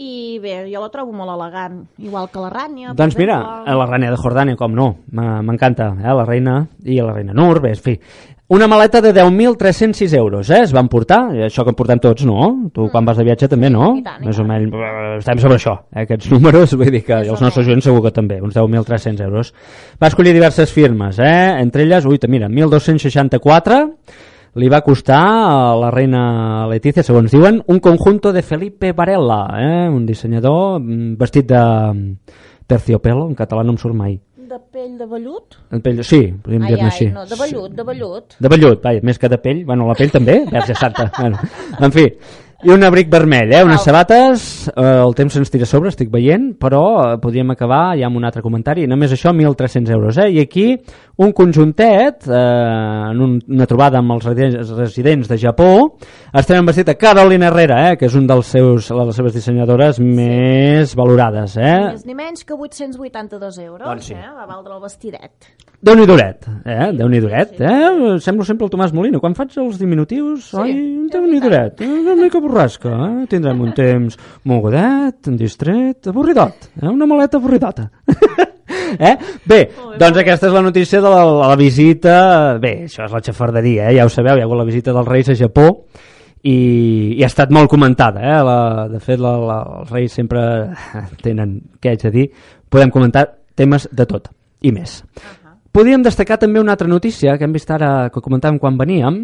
I 0.00 0.38
bé, 0.40 0.62
jo 0.72 0.80
la 0.80 0.88
trobo 0.88 1.12
molt 1.12 1.28
elegant, 1.36 1.82
igual 2.00 2.30
que 2.32 2.40
la 2.40 2.48
Rània. 2.48 2.94
Doncs 2.96 3.18
mira, 3.20 3.36
exemple. 3.42 3.74
la 3.82 3.86
reina 3.90 4.08
de 4.14 4.16
Jordània, 4.16 4.56
com 4.56 4.72
no, 4.72 4.86
m'e- 5.12 5.42
m'encanta, 5.44 5.90
eh? 6.00 6.14
la 6.16 6.24
reina 6.24 6.62
i 6.88 6.96
la 7.04 7.12
reina 7.12 7.34
Nur, 7.36 7.60
bé, 7.60 7.74
en 7.76 7.82
fi. 7.84 7.98
Una 8.50 8.66
maleta 8.66 9.00
de 9.00 9.14
10.306 9.14 10.12
euros, 10.18 10.48
eh? 10.50 10.64
Es 10.64 10.72
van 10.74 10.88
portar, 10.90 11.20
i 11.38 11.44
això 11.46 11.62
que 11.62 11.70
en 11.70 11.76
portem 11.78 12.00
tots, 12.02 12.24
no? 12.26 12.48
Tu 12.74 12.88
quan 12.90 13.06
vas 13.06 13.20
de 13.20 13.22
viatge 13.28 13.46
també, 13.46 13.68
no? 13.70 13.92
i 13.94 14.02
tant, 14.02 14.24
i 14.24 14.26
Més 14.26 14.40
o 14.42 14.46
menys, 14.48 14.72
estem 15.20 15.38
sobre 15.38 15.58
això, 15.60 15.74
eh? 15.92 16.02
aquests 16.02 16.32
números, 16.32 16.74
vull 16.80 16.90
dir 16.90 17.04
que 17.06 17.20
i 17.28 17.30
els 17.30 17.44
nostres 17.44 17.68
oients 17.70 17.86
segur 17.86 18.02
que 18.08 18.10
també, 18.16 18.40
uns 18.42 18.56
10.300 18.58 19.22
euros. 19.28 19.52
Va 20.02 20.10
escollir 20.10 20.32
diverses 20.34 20.74
firmes, 20.74 21.20
eh? 21.22 21.60
Entre 21.62 21.86
elles, 21.86 22.08
ui, 22.10 22.18
mira, 22.26 22.48
1.264, 22.50 23.78
li 24.58 24.72
va 24.74 24.82
costar 24.82 25.22
a 25.22 25.76
la 25.78 25.92
reina 25.94 26.66
Letícia, 26.72 27.06
segons 27.06 27.30
diuen, 27.30 27.62
un 27.70 27.78
conjunto 27.78 28.32
de 28.34 28.42
Felipe 28.42 28.90
Varela, 28.90 29.44
eh? 29.62 29.86
un 29.94 30.02
dissenyador 30.10 30.80
mm, 30.80 31.14
vestit 31.22 31.46
de 31.54 31.62
mm, 31.62 32.34
terciopelo, 32.66 33.28
en 33.30 33.38
català 33.38 33.62
no 33.62 33.76
em 33.76 33.78
surt 33.78 33.94
mai. 33.94 34.18
De 34.50 34.56
pell 34.58 34.96
de 34.98 35.06
vellut? 35.06 35.54
En 35.70 35.82
pell, 35.84 36.00
sí, 36.02 36.18
podríem 36.42 36.64
dir-ne 36.66 36.82
ai, 36.82 36.88
així. 36.88 37.06
no, 37.14 37.22
de 37.30 37.36
vellut, 37.38 37.74
de 37.78 37.84
vellut. 37.86 38.34
De 38.42 38.50
vellut, 38.50 38.80
vai, 38.82 38.98
més 39.06 39.20
que 39.22 39.28
de 39.30 39.36
pell, 39.38 39.60
bueno, 39.68 39.86
la 39.86 39.94
pell 39.94 40.10
també, 40.10 40.40
verge 40.56 40.74
santa. 40.74 41.04
Bueno, 41.20 41.38
en 41.78 41.94
fi, 41.94 42.08
i 42.62 42.68
un 42.70 42.82
abric 42.84 43.08
vermell, 43.08 43.52
eh? 43.56 43.62
unes 43.64 43.80
sabates, 43.86 44.42
eh, 44.68 44.82
el 45.00 45.14
temps 45.16 45.32
se'ns 45.32 45.48
tira 45.50 45.64
sobre, 45.64 45.88
estic 45.88 46.10
veient, 46.12 46.50
però 46.60 46.82
eh, 47.14 47.14
podríem 47.22 47.50
acabar 47.54 47.94
ja 47.96 48.08
amb 48.10 48.18
un 48.20 48.26
altre 48.28 48.42
comentari, 48.44 48.84
només 48.90 49.14
això 49.16 49.32
1.300 49.32 49.94
euros, 49.96 50.18
eh? 50.20 50.28
i 50.34 50.40
aquí 50.42 50.66
un 51.24 51.32
conjuntet, 51.36 52.26
eh, 52.28 52.40
en 53.12 53.20
un, 53.24 53.38
una 53.48 53.66
trobada 53.70 53.98
amb 54.02 54.12
els 54.18 54.28
residents, 54.28 54.74
residents 54.76 55.30
de 55.32 55.38
Japó, 55.40 55.70
estem 56.36 56.68
vestit 56.68 56.92
a 56.92 56.98
Carolina 57.00 57.48
Herrera, 57.48 57.80
eh? 57.92 57.96
que 57.96 58.10
és 58.10 58.18
un 58.20 58.28
dels 58.28 58.52
seus, 58.52 58.90
les 58.92 59.16
seves 59.16 59.34
dissenyadores 59.38 59.98
més 60.04 60.94
valorades. 60.96 61.56
Ni 61.56 61.64
Eh? 61.70 61.80
més 61.94 62.06
ni 62.06 62.14
menys 62.18 62.44
que 62.44 62.54
882 62.54 63.58
euros, 63.64 63.86
Doncs 63.88 64.12
sí. 64.12 64.14
eh? 64.14 64.30
va 64.36 64.44
valdre 64.46 64.76
el 64.76 64.82
vestidet. 64.84 65.52
Déu-n'hi 65.80 66.04
duret, 66.04 66.44
eh? 66.68 66.90
Déu-n'hi 66.92 67.22
duret, 67.24 67.54
eh? 67.64 68.16
Semblo 68.20 68.44
sempre 68.44 68.66
el 68.66 68.72
Tomàs 68.72 68.90
Molino. 68.92 69.16
Quan 69.22 69.32
faig 69.32 69.54
els 69.62 69.78
diminutius, 69.80 70.50
ai, 70.60 70.74
Déu-n'hi 71.08 71.38
duret, 71.40 71.80
eh? 71.80 71.88
una 71.88 72.16
mica 72.18 72.42
borrasca, 72.42 72.92
eh? 73.06 73.24
Tindrem 73.30 73.62
un 73.64 73.72
temps 73.72 74.18
mogudet, 74.44 75.30
distret, 75.40 76.10
avorridot, 76.12 76.68
eh? 76.82 76.84
Una 76.90 77.08
maleta 77.08 77.40
avorridota. 77.40 77.86
eh? 79.08 79.14
Bé, 79.48 79.60
doncs 79.96 80.20
aquesta 80.20 80.50
és 80.50 80.56
la 80.58 80.62
notícia 80.66 81.00
de 81.00 81.12
la, 81.14 81.22
la 81.48 81.56
visita... 81.56 82.14
Bé, 82.60 82.74
això 82.84 83.06
és 83.06 83.16
la 83.16 83.22
xafarderia, 83.24 83.88
eh? 83.88 83.96
Ja 83.96 84.04
ho 84.04 84.12
sabeu, 84.12 84.36
hi 84.36 84.44
ha 84.44 84.48
hagut 84.50 84.60
la 84.60 84.68
visita 84.68 84.92
dels 84.92 85.08
Reis 85.08 85.32
a 85.32 85.38
Japó 85.38 85.70
i, 86.44 86.58
i 87.16 87.24
ha 87.24 87.30
estat 87.32 87.56
molt 87.56 87.72
comentada, 87.72 88.20
eh? 88.20 88.36
La, 88.44 88.58
de 88.92 89.00
fet, 89.00 89.16
la, 89.16 89.32
la, 89.48 89.56
els 89.80 89.96
Reis 89.96 90.20
sempre 90.20 90.44
tenen, 91.24 91.56
què 91.80 91.94
haig 91.94 92.04
de 92.04 92.12
dir, 92.18 92.28
podem 92.68 92.92
comentar 92.92 93.30
temes 93.56 93.88
de 93.96 94.08
tot 94.12 94.28
i 94.60 94.76
més. 94.76 95.00
Podríem 95.70 96.02
destacar 96.02 96.34
també 96.42 96.58
una 96.58 96.72
altra 96.74 96.88
notícia 96.90 97.36
que 97.38 97.46
hem 97.46 97.52
vist 97.54 97.68
ara, 97.70 98.08
que 98.10 98.22
comentàvem 98.22 98.58
quan 98.58 98.78
veníem, 98.78 99.20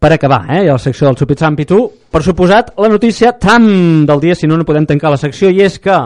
per 0.00 0.14
acabar, 0.14 0.46
eh, 0.48 0.64
la 0.64 0.78
secció 0.80 1.06
del 1.06 1.18
Supitzam 1.20 1.58
Pitu, 1.58 1.80
per 2.10 2.22
suposat, 2.24 2.72
la 2.80 2.88
notícia 2.88 3.34
Trump 3.36 4.06
del 4.08 4.20
dia, 4.20 4.34
si 4.34 4.48
no, 4.48 4.56
no 4.56 4.64
podem 4.64 4.86
tancar 4.88 5.10
la 5.12 5.20
secció, 5.20 5.50
i 5.52 5.60
és 5.60 5.76
que 5.78 5.98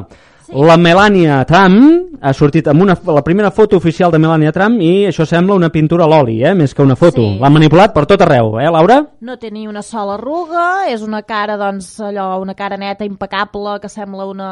la 0.51 0.77
Melania 0.77 1.45
Trump 1.47 2.19
ha 2.21 2.33
sortit 2.35 2.67
amb 2.69 2.83
una, 2.83 2.97
la 3.07 3.23
primera 3.23 3.51
foto 3.51 3.77
oficial 3.77 4.11
de 4.11 4.19
Melania 4.19 4.53
Trump 4.53 4.81
i 4.83 5.07
això 5.09 5.25
sembla 5.25 5.55
una 5.55 5.71
pintura 5.71 6.05
a 6.05 6.09
l'oli, 6.11 6.41
eh, 6.43 6.55
més 6.55 6.75
que 6.75 6.83
una 6.83 6.97
foto. 6.97 7.23
Sí. 7.23 7.39
L'ha 7.41 7.51
manipulat 7.55 7.95
per 7.95 8.05
tot 8.11 8.25
arreu, 8.27 8.59
eh, 8.59 8.69
Laura? 8.71 9.01
No 9.21 9.37
té 9.39 9.53
ni 9.55 9.69
una 9.71 9.83
sola 9.83 10.19
arruga, 10.19 10.89
és 10.91 11.03
una 11.07 11.23
cara, 11.23 11.57
doncs, 11.57 12.01
allò, 12.01 12.41
una 12.43 12.55
cara 12.55 12.77
neta, 12.77 13.07
impecable, 13.07 13.79
que 13.81 13.89
sembla 13.89 14.27
una, 14.27 14.51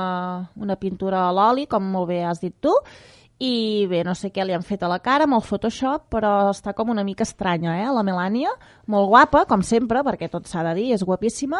una 0.54 0.76
pintura 0.76 1.26
a 1.26 1.32
l'oli, 1.34 1.66
com 1.66 1.82
molt 1.82 2.08
bé 2.14 2.22
has 2.22 2.40
dit 2.40 2.54
tu, 2.60 2.78
i 3.42 3.86
bé, 3.90 4.04
no 4.06 4.14
sé 4.14 4.30
què 4.30 4.44
li 4.46 4.54
han 4.54 4.62
fet 4.62 4.84
a 4.86 4.90
la 4.90 5.00
cara 5.02 5.26
amb 5.26 5.34
el 5.34 5.42
Photoshop, 5.42 6.04
però 6.14 6.52
està 6.52 6.76
com 6.78 6.92
una 6.92 7.02
mica 7.02 7.26
estranya, 7.26 7.74
eh, 7.82 7.88
la 7.90 8.04
Melania, 8.06 8.52
molt 8.86 9.10
guapa, 9.10 9.42
com 9.50 9.64
sempre, 9.66 10.04
perquè 10.06 10.28
tot 10.30 10.46
s'ha 10.46 10.62
de 10.68 10.76
dir, 10.78 10.92
és 10.94 11.02
guapíssima, 11.02 11.58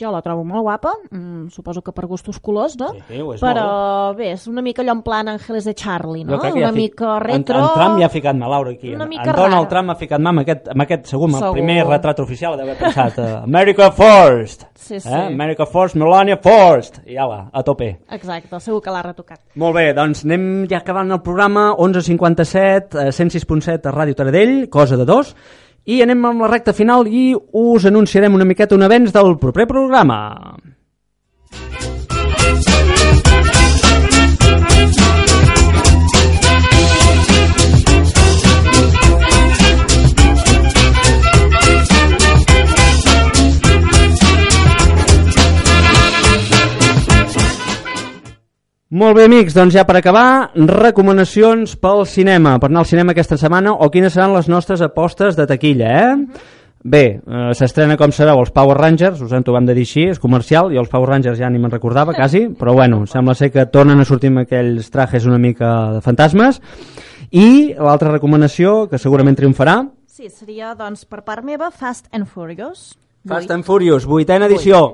jo 0.00 0.10
la 0.12 0.20
trobo 0.22 0.44
molt 0.44 0.62
guapa, 0.62 0.92
mm, 1.10 1.48
suposo 1.54 1.82
que 1.82 1.92
per 1.92 2.06
gustos 2.06 2.40
colors, 2.40 2.76
no? 2.80 2.90
Sí, 3.08 3.20
és 3.20 3.40
Però 3.42 4.14
bé, 4.16 4.32
és 4.32 4.46
una 4.50 4.62
mica 4.62 4.82
allò 4.82 4.92
en 4.92 5.02
plan 5.02 5.28
Ángeles 5.28 5.64
de 5.64 5.74
Charlie, 5.74 6.24
no? 6.24 6.38
Una 6.38 6.50
ja 6.50 6.70
fi- 6.72 6.76
mica 6.76 7.18
retro... 7.20 7.58
En, 7.58 7.64
en 7.64 7.70
Trump 7.74 7.98
ja 8.00 8.06
ha 8.06 8.12
ficat 8.12 8.36
mà, 8.36 8.48
Laura, 8.48 8.70
aquí. 8.72 8.94
Una 8.94 9.06
mica 9.06 9.30
en 9.30 9.36
Donald 9.36 9.54
rara. 9.54 9.68
Trump 9.68 9.90
ha 9.90 9.94
ficat 10.00 10.20
mà 10.20 10.28
amb 10.34 10.40
aquest, 10.44 10.68
amb 10.74 10.82
aquest 10.86 11.06
segur, 11.06 11.28
amb 11.30 11.34
el 11.36 11.40
Segur. 11.46 11.54
primer 11.60 11.78
retrat 11.86 12.20
oficial 12.20 12.56
d'haver 12.58 12.76
pensat 12.78 13.18
eh, 13.18 13.30
America 13.42 13.90
First! 13.92 14.66
Sí, 14.74 15.00
sí. 15.00 15.08
Eh? 15.08 15.26
America 15.32 15.64
First, 15.66 15.96
Melania 15.96 16.36
First! 16.42 17.00
I 17.06 17.16
ala, 17.16 17.48
a 17.52 17.62
tope. 17.62 17.90
Exacte, 18.10 18.60
segur 18.60 18.82
que 18.84 18.90
l'ha 18.92 19.02
retocat. 19.02 19.40
Molt 19.56 19.74
bé, 19.76 19.92
doncs 19.96 20.24
anem 20.26 20.66
ja 20.68 20.78
acabant 20.82 21.10
el 21.14 21.22
programa 21.24 21.70
11.57, 21.78 22.98
eh, 23.00 23.12
106.7 23.12 23.86
a 23.88 23.92
Ràdio 23.92 24.14
Taradell, 24.18 24.68
cosa 24.70 24.96
de 24.96 25.04
dos, 25.04 25.34
i 25.84 26.00
anem 26.02 26.24
amb 26.24 26.44
la 26.44 26.50
recta 26.50 26.72
final 26.72 27.08
i 27.08 27.32
us 27.34 27.84
anunciarem 27.90 28.34
una 28.34 28.48
miqueta 28.48 28.76
un 28.76 28.86
avenç 28.86 29.12
del 29.12 29.36
proper 29.38 29.66
programa. 29.68 30.20
Molt 49.04 49.18
bé, 49.18 49.26
amics, 49.28 49.52
doncs 49.52 49.74
ja 49.76 49.82
per 49.84 49.98
acabar, 49.98 50.54
recomanacions 50.56 51.74
pel 51.76 52.06
cinema, 52.08 52.54
per 52.56 52.70
anar 52.70 52.80
al 52.80 52.88
cinema 52.88 53.12
aquesta 53.12 53.36
setmana, 53.36 53.74
o 53.76 53.90
quines 53.92 54.14
seran 54.16 54.32
les 54.32 54.48
nostres 54.48 54.80
apostes 54.80 55.36
de 55.36 55.44
taquilla, 55.44 55.90
eh? 55.92 56.46
Bé, 56.80 57.02
eh, 57.20 57.50
s'estrena, 57.52 57.98
com 58.00 58.14
sabeu, 58.16 58.40
els 58.40 58.54
Power 58.56 58.78
Rangers, 58.78 59.20
us 59.20 59.36
hem 59.36 59.44
vam 59.44 59.68
de 59.68 59.76
dir 59.76 59.84
així, 59.84 60.06
és 60.14 60.22
comercial, 60.22 60.72
i 60.72 60.80
els 60.80 60.88
Power 60.88 61.10
Rangers 61.10 61.36
ja 61.36 61.50
ni 61.52 61.60
me'n 61.60 61.74
recordava, 61.74 62.16
quasi, 62.16 62.46
però 62.48 62.72
bueno, 62.72 63.04
sembla 63.04 63.34
ser 63.34 63.52
que 63.52 63.66
tornen 63.66 64.00
a 64.00 64.08
sortir 64.08 64.32
amb 64.32 64.46
aquells 64.46 64.88
trajes 64.88 65.28
una 65.28 65.36
mica 65.36 65.92
de 65.92 66.00
fantasmes, 66.00 66.62
i 67.30 67.74
l'altra 67.76 68.16
recomanació, 68.16 68.88
que 68.88 68.96
segurament 68.96 69.36
triomfarà, 69.36 69.82
Sí, 70.08 70.30
seria, 70.30 70.72
doncs, 70.78 71.04
per 71.04 71.26
part 71.26 71.44
meva, 71.44 71.68
Fast 71.70 72.08
and 72.10 72.24
Furious. 72.24 72.94
Fast 73.28 73.50
and 73.50 73.66
Furious, 73.66 74.06
vuitena 74.06 74.46
edició. 74.46 74.86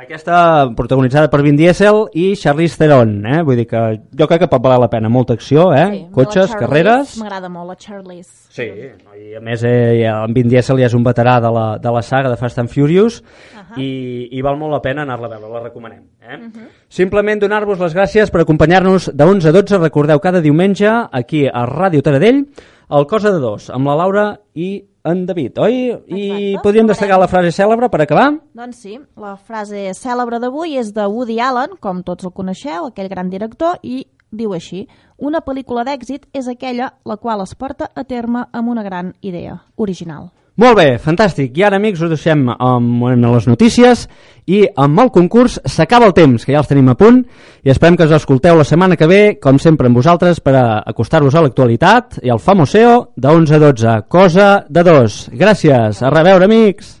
Aquesta 0.00 0.70
protagonitzada 0.72 1.28
per 1.28 1.42
Vin 1.44 1.58
Diesel 1.58 2.06
i 2.16 2.30
Charlize 2.40 2.78
Theron, 2.80 3.10
eh? 3.28 3.40
Vull 3.44 3.58
dir 3.60 3.66
que 3.68 3.80
jo 4.16 4.28
crec 4.30 4.46
que 4.46 4.48
pot 4.48 4.62
valer 4.64 4.78
la 4.80 4.88
pena. 4.88 5.10
Molta 5.12 5.34
acció, 5.36 5.66
eh? 5.76 5.84
Sí, 5.92 5.98
Cotxes, 6.14 6.54
carreres... 6.56 7.18
M'agrada 7.20 7.50
molt 7.52 7.68
la 7.68 7.76
Charlize. 7.76 8.48
Sí, 8.48 8.64
i 8.64 9.36
a 9.36 9.42
més 9.44 9.60
eh, 9.68 10.00
ja, 10.00 10.14
en 10.24 10.32
Vin 10.32 10.48
Diesel 10.48 10.80
ja 10.80 10.88
és 10.88 10.96
un 10.96 11.04
veterà 11.04 11.36
de 11.44 11.50
la, 11.52 11.66
de 11.82 11.92
la 11.92 12.00
saga 12.06 12.32
de 12.32 12.38
Fast 12.40 12.62
and 12.62 12.72
Furious 12.72 13.20
uh 13.20 13.60
-huh. 13.60 13.82
i, 13.82 14.28
i 14.32 14.40
val 14.40 14.56
molt 14.56 14.72
la 14.72 14.80
pena 14.80 15.02
anar-la 15.02 15.26
a 15.26 15.36
veure, 15.36 15.52
la 15.52 15.62
recomanem. 15.68 16.02
Eh? 16.22 16.36
Uh 16.36 16.48
-huh. 16.48 16.68
Simplement 16.88 17.40
donar-vos 17.40 17.78
les 17.78 17.94
gràcies 17.94 18.30
per 18.30 18.40
acompanyar-nos 18.40 19.10
de 19.14 19.24
11 19.24 19.48
a 19.48 19.52
12, 19.52 19.78
recordeu, 19.78 20.18
cada 20.18 20.40
diumenge 20.40 20.88
aquí 21.12 21.46
a 21.46 21.66
Ràdio 21.66 22.00
Taradell, 22.02 22.46
el 22.90 23.06
Cosa 23.06 23.30
de 23.30 23.38
Dos, 23.38 23.70
amb 23.70 23.86
la 23.86 23.94
Laura 23.94 24.24
i 24.54 24.70
en 25.06 25.24
David, 25.26 25.58
oi? 25.62 25.76
I 26.10 26.56
podríem 26.62 26.88
destacar 26.90 27.20
la 27.20 27.28
frase 27.30 27.52
cèlebre 27.54 27.88
per 27.88 28.02
acabar? 28.02 28.26
Doncs 28.56 28.82
sí, 28.82 28.96
la 29.20 29.36
frase 29.38 29.92
cèlebre 29.96 30.40
d'avui 30.42 30.76
és 30.80 30.90
de 30.96 31.06
Woody 31.06 31.38
Allen, 31.40 31.78
com 31.80 32.02
tots 32.02 32.26
el 32.26 32.34
coneixeu, 32.34 32.90
aquell 32.90 33.08
gran 33.12 33.30
director, 33.30 33.78
i 33.82 34.02
diu 34.30 34.52
així, 34.54 34.84
una 35.18 35.40
pel·lícula 35.46 35.86
d'èxit 35.86 36.26
és 36.34 36.50
aquella 36.50 36.92
la 37.06 37.16
qual 37.16 37.42
es 37.46 37.54
porta 37.54 37.90
a 37.94 38.04
terme 38.04 38.44
amb 38.52 38.74
una 38.74 38.84
gran 38.86 39.14
idea 39.22 39.60
original. 39.76 40.30
Molt 40.60 40.76
bé, 40.76 40.98
fantàstic. 41.00 41.54
I 41.56 41.62
ara, 41.64 41.78
amics, 41.80 42.02
us 42.04 42.10
deixem 42.12 42.42
amb, 42.52 43.04
amb 43.08 43.24
les 43.32 43.46
notícies 43.48 44.02
i 44.44 44.58
amb 44.76 45.00
el 45.00 45.08
concurs 45.14 45.56
s'acaba 45.64 46.04
el 46.10 46.12
temps, 46.12 46.44
que 46.44 46.52
ja 46.52 46.60
els 46.60 46.68
tenim 46.68 46.90
a 46.92 46.96
punt, 47.00 47.22
i 47.64 47.72
esperem 47.72 47.96
que 47.96 48.04
us 48.04 48.12
escolteu 48.12 48.58
la 48.58 48.66
setmana 48.68 48.98
que 49.00 49.08
ve, 49.08 49.20
com 49.40 49.56
sempre 49.62 49.88
amb 49.88 49.96
vosaltres, 49.96 50.42
per 50.44 50.52
acostar-vos 50.60 51.32
a 51.32 51.44
l'actualitat 51.46 52.20
i 52.20 52.28
al 52.28 52.42
famoseo 52.44 53.14
de 53.16 53.32
11 53.32 53.56
a 53.56 53.62
12. 53.64 53.96
Cosa 54.12 54.50
de 54.68 54.84
dos. 54.84 55.30
Gràcies. 55.32 56.02
A 56.04 56.12
reveure, 56.12 56.44
amics. 56.44 56.98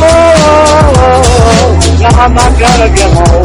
Oh, 0.00 0.04
oh, 0.04 0.92
oh, 0.98 1.24
oh, 1.48 2.20
I'm 2.20 2.34
not 2.34 2.52
gonna 2.60 2.88
get 2.94 3.16
home. 3.16 3.28